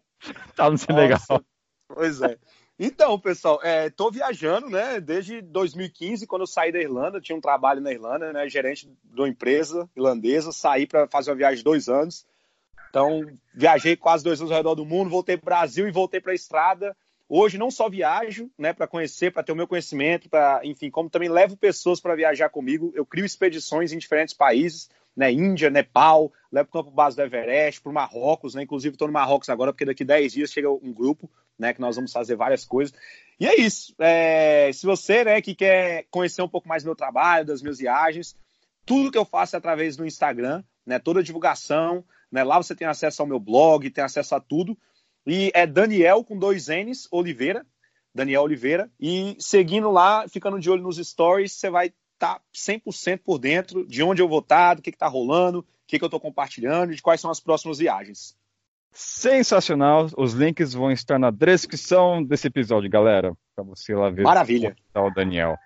Tá 0.55 0.69
no 0.69 0.77
Senegal. 0.77 1.19
Nossa. 1.29 1.43
Pois 1.87 2.21
é. 2.21 2.37
Então, 2.77 3.17
pessoal, 3.17 3.61
estou 3.63 4.09
é, 4.09 4.11
viajando, 4.11 4.69
né? 4.69 4.99
Desde 4.99 5.41
2015, 5.41 6.27
quando 6.27 6.41
eu 6.41 6.47
saí 6.47 6.73
da 6.73 6.79
Irlanda, 6.79 7.21
tinha 7.21 7.37
um 7.37 7.41
trabalho 7.41 7.79
na 7.79 7.91
Irlanda, 7.91 8.33
né? 8.33 8.49
Gerente 8.49 8.89
de 9.03 9.21
uma 9.21 9.29
empresa 9.29 9.89
irlandesa, 9.95 10.51
saí 10.51 10.85
para 10.85 11.07
fazer 11.07 11.31
uma 11.31 11.37
viagem 11.37 11.57
de 11.57 11.63
dois 11.63 11.87
anos. 11.87 12.25
Então, 12.89 13.25
viajei 13.53 13.95
quase 13.95 14.23
dois 14.23 14.39
anos 14.41 14.51
ao 14.51 14.57
redor 14.57 14.75
do 14.75 14.85
mundo, 14.85 15.09
voltei 15.09 15.37
para 15.37 15.43
o 15.43 15.45
Brasil 15.45 15.87
e 15.87 15.91
voltei 15.91 16.19
para 16.19 16.33
a 16.33 16.35
estrada. 16.35 16.95
Hoje 17.27 17.57
não 17.57 17.71
só 17.71 17.89
viajo, 17.89 18.51
né, 18.57 18.71
para 18.71 18.87
conhecer, 18.87 19.31
para 19.31 19.41
ter 19.41 19.51
o 19.51 19.55
meu 19.55 19.67
conhecimento, 19.67 20.29
para, 20.29 20.61
enfim, 20.63 20.91
como 20.91 21.09
também 21.09 21.27
levo 21.27 21.57
pessoas 21.57 21.99
para 21.99 22.15
viajar 22.15 22.49
comigo. 22.49 22.91
Eu 22.93 23.05
crio 23.05 23.25
expedições 23.25 23.91
em 23.91 23.97
diferentes 23.97 24.33
países, 24.33 24.89
né, 25.15 25.31
Índia, 25.31 25.69
Nepal, 25.69 26.31
levo 26.51 26.69
para 26.69 26.79
o 26.79 26.83
campo 26.83 26.95
base 26.95 27.15
do 27.15 27.23
Everest, 27.23 27.81
para 27.81 27.89
o 27.89 27.93
Marrocos, 27.93 28.53
né, 28.53 28.63
inclusive 28.63 28.93
estou 28.93 29.07
no 29.07 29.13
Marrocos 29.13 29.49
agora, 29.49 29.73
porque 29.73 29.85
daqui 29.85 30.05
10 30.05 30.33
dias 30.33 30.51
chega 30.51 30.69
um 30.69 30.93
grupo, 30.93 31.29
né, 31.57 31.73
que 31.73 31.81
nós 31.81 31.95
vamos 31.95 32.11
fazer 32.11 32.35
várias 32.35 32.65
coisas. 32.65 32.93
E 33.39 33.47
é 33.47 33.59
isso. 33.59 33.93
É, 33.99 34.71
se 34.73 34.85
você, 34.85 35.23
né, 35.23 35.41
que 35.41 35.55
quer 35.55 36.05
conhecer 36.09 36.41
um 36.41 36.49
pouco 36.49 36.67
mais 36.67 36.83
do 36.83 36.87
meu 36.87 36.95
trabalho, 36.95 37.45
das 37.45 37.61
minhas 37.61 37.77
viagens, 37.77 38.35
tudo 38.85 39.11
que 39.11 39.17
eu 39.17 39.25
faço 39.25 39.55
é 39.55 39.59
através 39.59 39.95
do 39.95 40.05
Instagram, 40.05 40.63
né, 40.85 40.99
toda 40.99 41.19
a 41.19 41.23
divulgação, 41.23 42.03
né, 42.31 42.43
lá 42.43 42.57
você 42.57 42.75
tem 42.75 42.87
acesso 42.87 43.21
ao 43.21 43.27
meu 43.27 43.39
blog, 43.39 43.89
tem 43.89 44.03
acesso 44.03 44.35
a 44.35 44.39
tudo. 44.39 44.77
E 45.25 45.51
é 45.55 45.65
Daniel 45.65 46.23
com 46.23 46.37
dois 46.37 46.67
N's, 46.67 47.07
Oliveira, 47.11 47.65
Daniel 48.13 48.43
Oliveira. 48.43 48.89
E 48.99 49.35
seguindo 49.39 49.91
lá, 49.91 50.27
ficando 50.27 50.59
de 50.59 50.69
olho 50.69 50.83
nos 50.83 50.97
stories, 50.97 51.53
você 51.53 51.69
vai 51.69 51.87
estar 52.13 52.35
tá 52.35 52.41
100% 52.53 53.19
por 53.23 53.39
dentro 53.39 53.85
de 53.87 54.03
onde 54.03 54.21
eu 54.21 54.29
vou 54.29 54.39
estar, 54.39 54.69
tá, 54.69 54.73
do 54.75 54.81
que 54.81 54.91
está 54.91 55.07
rolando, 55.07 55.59
o 55.59 55.65
que, 55.87 55.97
que 55.97 56.03
eu 56.03 56.07
estou 56.07 56.19
compartilhando 56.19 56.93
e 56.93 56.95
de 56.95 57.01
quais 57.01 57.19
são 57.19 57.31
as 57.31 57.39
próximas 57.39 57.79
viagens. 57.79 58.37
Sensacional. 58.95 60.07
Os 60.17 60.33
links 60.33 60.73
vão 60.73 60.89
estar 60.89 61.19
na 61.19 61.29
descrição 61.29 62.23
desse 62.23 62.47
episódio, 62.47 62.89
galera. 62.89 63.33
Para 63.53 63.65
você 63.65 63.93
lá 63.93 64.09
ver. 64.09 64.23
Maravilha. 64.23 64.73
Tá 64.93 65.03
o 65.03 65.13
Daniel. 65.13 65.57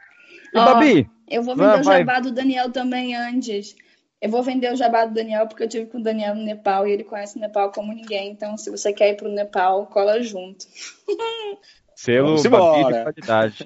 E, 0.54 0.58
oh, 0.58 0.66
Babi? 0.66 1.10
Eu 1.30 1.44
vou 1.44 1.56
vender 1.56 1.80
o 1.80 1.84
jabá 1.84 2.20
do 2.20 2.32
Daniel 2.32 2.72
também 2.72 3.16
antes. 3.16 3.76
Eu 4.20 4.32
vou 4.32 4.42
vender 4.42 4.74
o 4.74 4.76
jabá 4.76 5.06
do 5.06 5.14
Daniel 5.14 5.48
porque 5.48 5.64
eu 5.64 5.70
tive 5.70 5.86
com 5.86 6.00
o 6.00 6.04
Daniel 6.04 6.34
no 6.34 6.44
Nepal 6.44 6.88
e 6.88 6.92
ele 6.92 7.04
conhece 7.04 7.38
o 7.38 7.40
Nepal 7.40 7.72
como 7.72 7.94
ninguém. 7.94 8.32
Então, 8.32 8.58
se 8.58 8.72
você 8.72 8.92
quer 8.92 9.12
ir 9.12 9.16
para 9.16 9.30
o 9.30 9.32
Nepal, 9.32 9.86
cola 9.86 10.22
junto. 10.24 10.66
Selo 11.96 12.42
Babi 12.50 12.94
de 12.94 13.04
qualidade. 13.04 13.66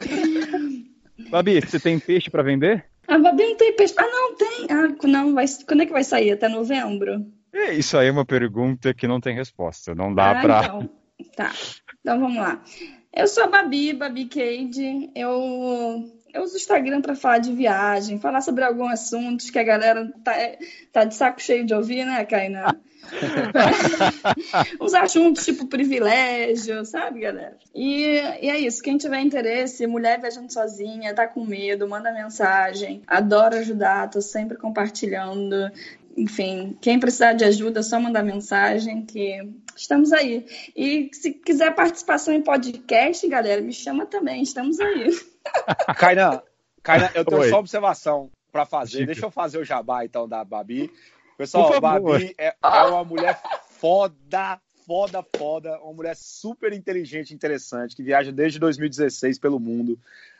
Babi, 1.30 1.60
você 1.60 1.78
tem 1.78 1.98
peixe 1.98 2.30
para 2.30 2.42
vender? 2.42 2.86
A 3.06 3.18
Babi 3.18 3.44
não 3.44 3.56
tem 3.56 3.76
peixe. 3.76 3.94
Ah, 3.98 4.06
não, 4.06 4.34
tem. 4.36 4.66
Ah, 4.70 5.06
não, 5.06 5.34
vai... 5.34 5.44
quando 5.66 5.82
é 5.82 5.86
que 5.86 5.92
vai 5.92 6.04
sair? 6.04 6.32
Até 6.32 6.48
novembro? 6.48 7.26
É, 7.56 7.72
isso 7.72 7.96
aí 7.96 8.08
é 8.08 8.12
uma 8.12 8.26
pergunta 8.26 8.92
que 8.92 9.08
não 9.08 9.18
tem 9.18 9.34
resposta. 9.34 9.94
Não 9.94 10.14
dá 10.14 10.30
ah, 10.30 10.42
para. 10.42 10.64
Então. 10.66 10.90
Tá. 11.34 11.52
Então 12.00 12.20
vamos 12.20 12.36
lá. 12.36 12.62
Eu 13.12 13.26
sou 13.26 13.44
a 13.44 13.46
Babi, 13.46 13.94
Babi 13.94 14.26
Cade. 14.26 15.10
Eu 15.14 16.04
Eu 16.34 16.42
uso 16.42 16.54
o 16.54 16.56
Instagram 16.58 17.00
para 17.00 17.16
falar 17.16 17.38
de 17.38 17.52
viagem, 17.54 18.20
falar 18.20 18.42
sobre 18.42 18.62
alguns 18.62 18.92
assuntos 18.92 19.48
que 19.48 19.58
a 19.58 19.64
galera 19.64 20.12
tá, 20.22 20.34
tá 20.92 21.04
de 21.04 21.14
saco 21.14 21.40
cheio 21.40 21.64
de 21.64 21.72
ouvir, 21.72 22.04
né, 22.04 22.24
Kainan? 22.26 22.76
Uns 24.80 24.92
assuntos 24.94 25.44
tipo 25.44 25.66
privilégio, 25.66 26.84
sabe, 26.84 27.20
galera? 27.20 27.56
E, 27.74 28.04
e, 28.42 28.50
é 28.50 28.58
isso. 28.58 28.82
Quem 28.82 28.98
tiver 28.98 29.20
interesse, 29.20 29.86
mulher 29.86 30.20
viajando 30.20 30.52
sozinha, 30.52 31.14
tá 31.14 31.26
com 31.26 31.44
medo, 31.44 31.88
manda 31.88 32.12
mensagem. 32.12 33.02
Adoro 33.06 33.56
ajudar, 33.56 34.10
tô 34.10 34.20
sempre 34.20 34.56
compartilhando. 34.58 35.70
Enfim, 36.16 36.76
quem 36.80 36.98
precisar 36.98 37.34
de 37.34 37.44
ajuda, 37.44 37.80
é 37.80 37.82
só 37.82 38.00
mandar 38.00 38.22
mensagem 38.22 39.04
que 39.04 39.38
estamos 39.76 40.12
aí. 40.12 40.46
E 40.74 41.10
se 41.12 41.32
quiser 41.32 41.74
participação 41.74 42.32
em 42.32 42.42
podcast, 42.42 43.28
galera, 43.28 43.60
me 43.60 43.72
chama 43.72 44.06
também, 44.06 44.42
estamos 44.42 44.80
aí. 44.80 45.10
Kainan, 45.98 46.42
Kainan 46.82 47.10
eu 47.14 47.24
tenho 47.24 47.42
Oi. 47.42 47.50
só 47.50 47.58
observação 47.58 48.30
para 48.50 48.64
fazer. 48.64 48.98
Chico. 48.98 49.06
Deixa 49.06 49.26
eu 49.26 49.30
fazer 49.30 49.58
o 49.58 49.64
jabá 49.64 50.04
então 50.04 50.26
da 50.26 50.42
Babi. 50.42 50.90
Pessoal, 51.36 51.74
a 51.74 51.80
Babi 51.80 52.34
é, 52.38 52.54
é 52.62 52.82
uma 52.84 53.04
mulher 53.04 53.38
foda, 53.68 54.58
foda, 54.86 55.22
foda, 55.36 55.78
uma 55.80 55.92
mulher 55.92 56.16
super 56.16 56.72
inteligente, 56.72 57.34
interessante, 57.34 57.94
que 57.94 58.02
viaja 58.02 58.32
desde 58.32 58.58
2016 58.58 59.38
pelo 59.38 59.60
mundo, 59.60 59.98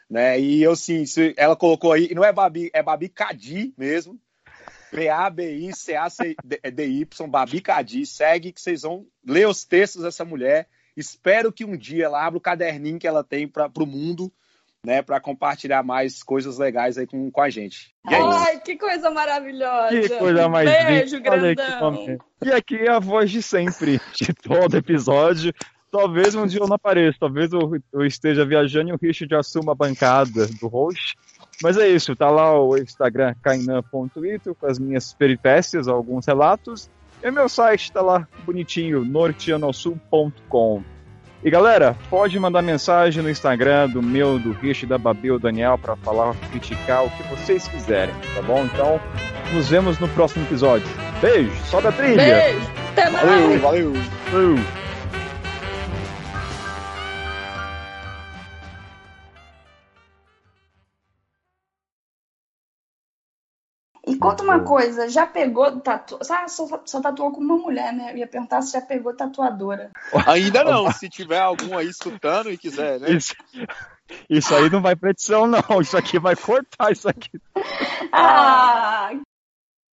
né? 0.08 0.40
E 0.40 0.62
eu 0.62 0.74
sim, 0.74 1.04
ela 1.36 1.54
colocou 1.54 1.92
aí, 1.92 2.14
não 2.14 2.24
é 2.24 2.32
Babi, 2.32 2.70
é 2.72 2.82
Babi 2.82 3.10
Cadi 3.10 3.74
mesmo. 3.76 4.18
P-A-B-I-C-A-C-D-Y, 4.90 7.28
Babi 7.28 7.60
Cadi, 7.60 8.04
segue 8.06 8.52
que 8.52 8.60
vocês 8.60 8.82
vão 8.82 9.06
ler 9.26 9.48
os 9.48 9.64
textos 9.64 10.02
dessa 10.02 10.24
mulher. 10.24 10.68
Espero 10.96 11.52
que 11.52 11.64
um 11.64 11.76
dia 11.76 12.06
ela 12.06 12.24
abra 12.24 12.38
o 12.38 12.40
caderninho 12.40 12.98
que 12.98 13.06
ela 13.06 13.22
tem 13.22 13.46
para 13.46 13.70
o 13.78 13.86
mundo 13.86 14.32
né, 14.86 15.02
para 15.02 15.18
compartilhar 15.18 15.82
mais 15.82 16.22
coisas 16.22 16.58
legais 16.58 16.96
aí 16.96 17.08
com, 17.08 17.28
com 17.28 17.40
a 17.40 17.50
gente. 17.50 17.92
E 18.08 18.14
é 18.14 18.22
Ai, 18.22 18.54
isso. 18.54 18.62
que 18.62 18.76
coisa 18.76 19.10
maravilhosa! 19.10 19.88
Que 19.88 20.08
coisa 20.10 20.48
mais 20.48 20.70
Beijo, 20.70 21.20
grandão! 21.20 22.18
E 22.44 22.52
aqui 22.52 22.76
é 22.76 22.90
a 22.90 23.00
voz 23.00 23.28
de 23.28 23.42
sempre, 23.42 24.00
de 24.14 24.32
todo 24.32 24.76
episódio. 24.76 25.52
Talvez 25.90 26.36
um 26.36 26.46
dia 26.46 26.60
eu 26.60 26.68
não 26.68 26.76
apareça, 26.76 27.16
talvez 27.18 27.52
eu, 27.52 27.80
eu 27.92 28.06
esteja 28.06 28.44
viajando 28.44 28.90
e 28.90 28.92
o 28.92 28.98
Richard 29.00 29.34
assuma 29.34 29.72
a 29.72 29.74
bancada 29.74 30.46
do 30.60 30.68
host. 30.68 31.16
Mas 31.62 31.76
é 31.78 31.88
isso, 31.88 32.14
tá 32.14 32.30
lá 32.30 32.58
o 32.60 32.76
Instagram 32.76 33.34
kainan.ito 33.42 34.54
com 34.54 34.66
as 34.66 34.78
minhas 34.78 35.14
peripécias, 35.14 35.88
alguns 35.88 36.26
relatos. 36.26 36.90
E 37.22 37.30
meu 37.30 37.48
site 37.48 37.90
tá 37.90 38.02
lá 38.02 38.28
bonitinho, 38.44 39.04
norteanosul.com. 39.04 40.82
E 41.42 41.50
galera, 41.50 41.96
pode 42.10 42.38
mandar 42.38 42.62
mensagem 42.62 43.22
no 43.22 43.30
Instagram 43.30 43.88
do 43.88 44.02
meu, 44.02 44.38
do 44.38 44.52
Rich, 44.52 44.86
da 44.86 44.98
Babi 44.98 45.30
ou 45.30 45.38
Daniel 45.38 45.78
para 45.78 45.96
falar, 45.96 46.34
criticar 46.50 47.04
o 47.04 47.10
que 47.10 47.22
vocês 47.24 47.68
quiserem, 47.68 48.14
tá 48.34 48.42
bom? 48.42 48.64
Então, 48.64 49.00
nos 49.52 49.68
vemos 49.68 49.98
no 49.98 50.08
próximo 50.08 50.44
episódio. 50.44 50.88
Beijo, 51.20 51.54
sobe 51.66 51.88
a 51.88 51.92
trilha! 51.92 52.16
Beijo! 52.16 52.70
Até 52.92 53.10
mais! 53.10 53.26
Valeu, 53.26 53.60
valeu! 53.60 53.92
valeu. 54.32 54.85
Conta 64.30 64.42
uma 64.42 64.60
coisa, 64.60 65.08
já 65.08 65.26
pegou 65.26 65.80
tatu... 65.80 66.18
Ah, 66.28 66.48
só, 66.48 66.82
só 66.84 67.00
tatuou 67.00 67.30
com 67.30 67.40
uma 67.40 67.56
mulher, 67.56 67.92
né? 67.92 68.12
Eu 68.12 68.18
ia 68.18 68.26
perguntar 68.26 68.62
se 68.62 68.72
já 68.72 68.80
pegou 68.80 69.14
tatuadora. 69.14 69.90
Ainda 70.26 70.64
não, 70.64 70.90
se 70.90 71.08
tiver 71.08 71.38
algum 71.38 71.76
aí 71.78 71.88
escutando 71.88 72.50
e 72.50 72.58
quiser, 72.58 72.98
né? 72.98 73.10
Isso, 73.10 73.34
isso 74.28 74.54
aí 74.54 74.68
não 74.68 74.82
vai 74.82 74.96
pra 74.96 75.10
edição, 75.10 75.46
não. 75.46 75.80
Isso 75.80 75.96
aqui 75.96 76.18
vai 76.18 76.34
cortar 76.34 76.90
isso 76.90 77.08
aqui. 77.08 77.40
Ah, 78.12 79.10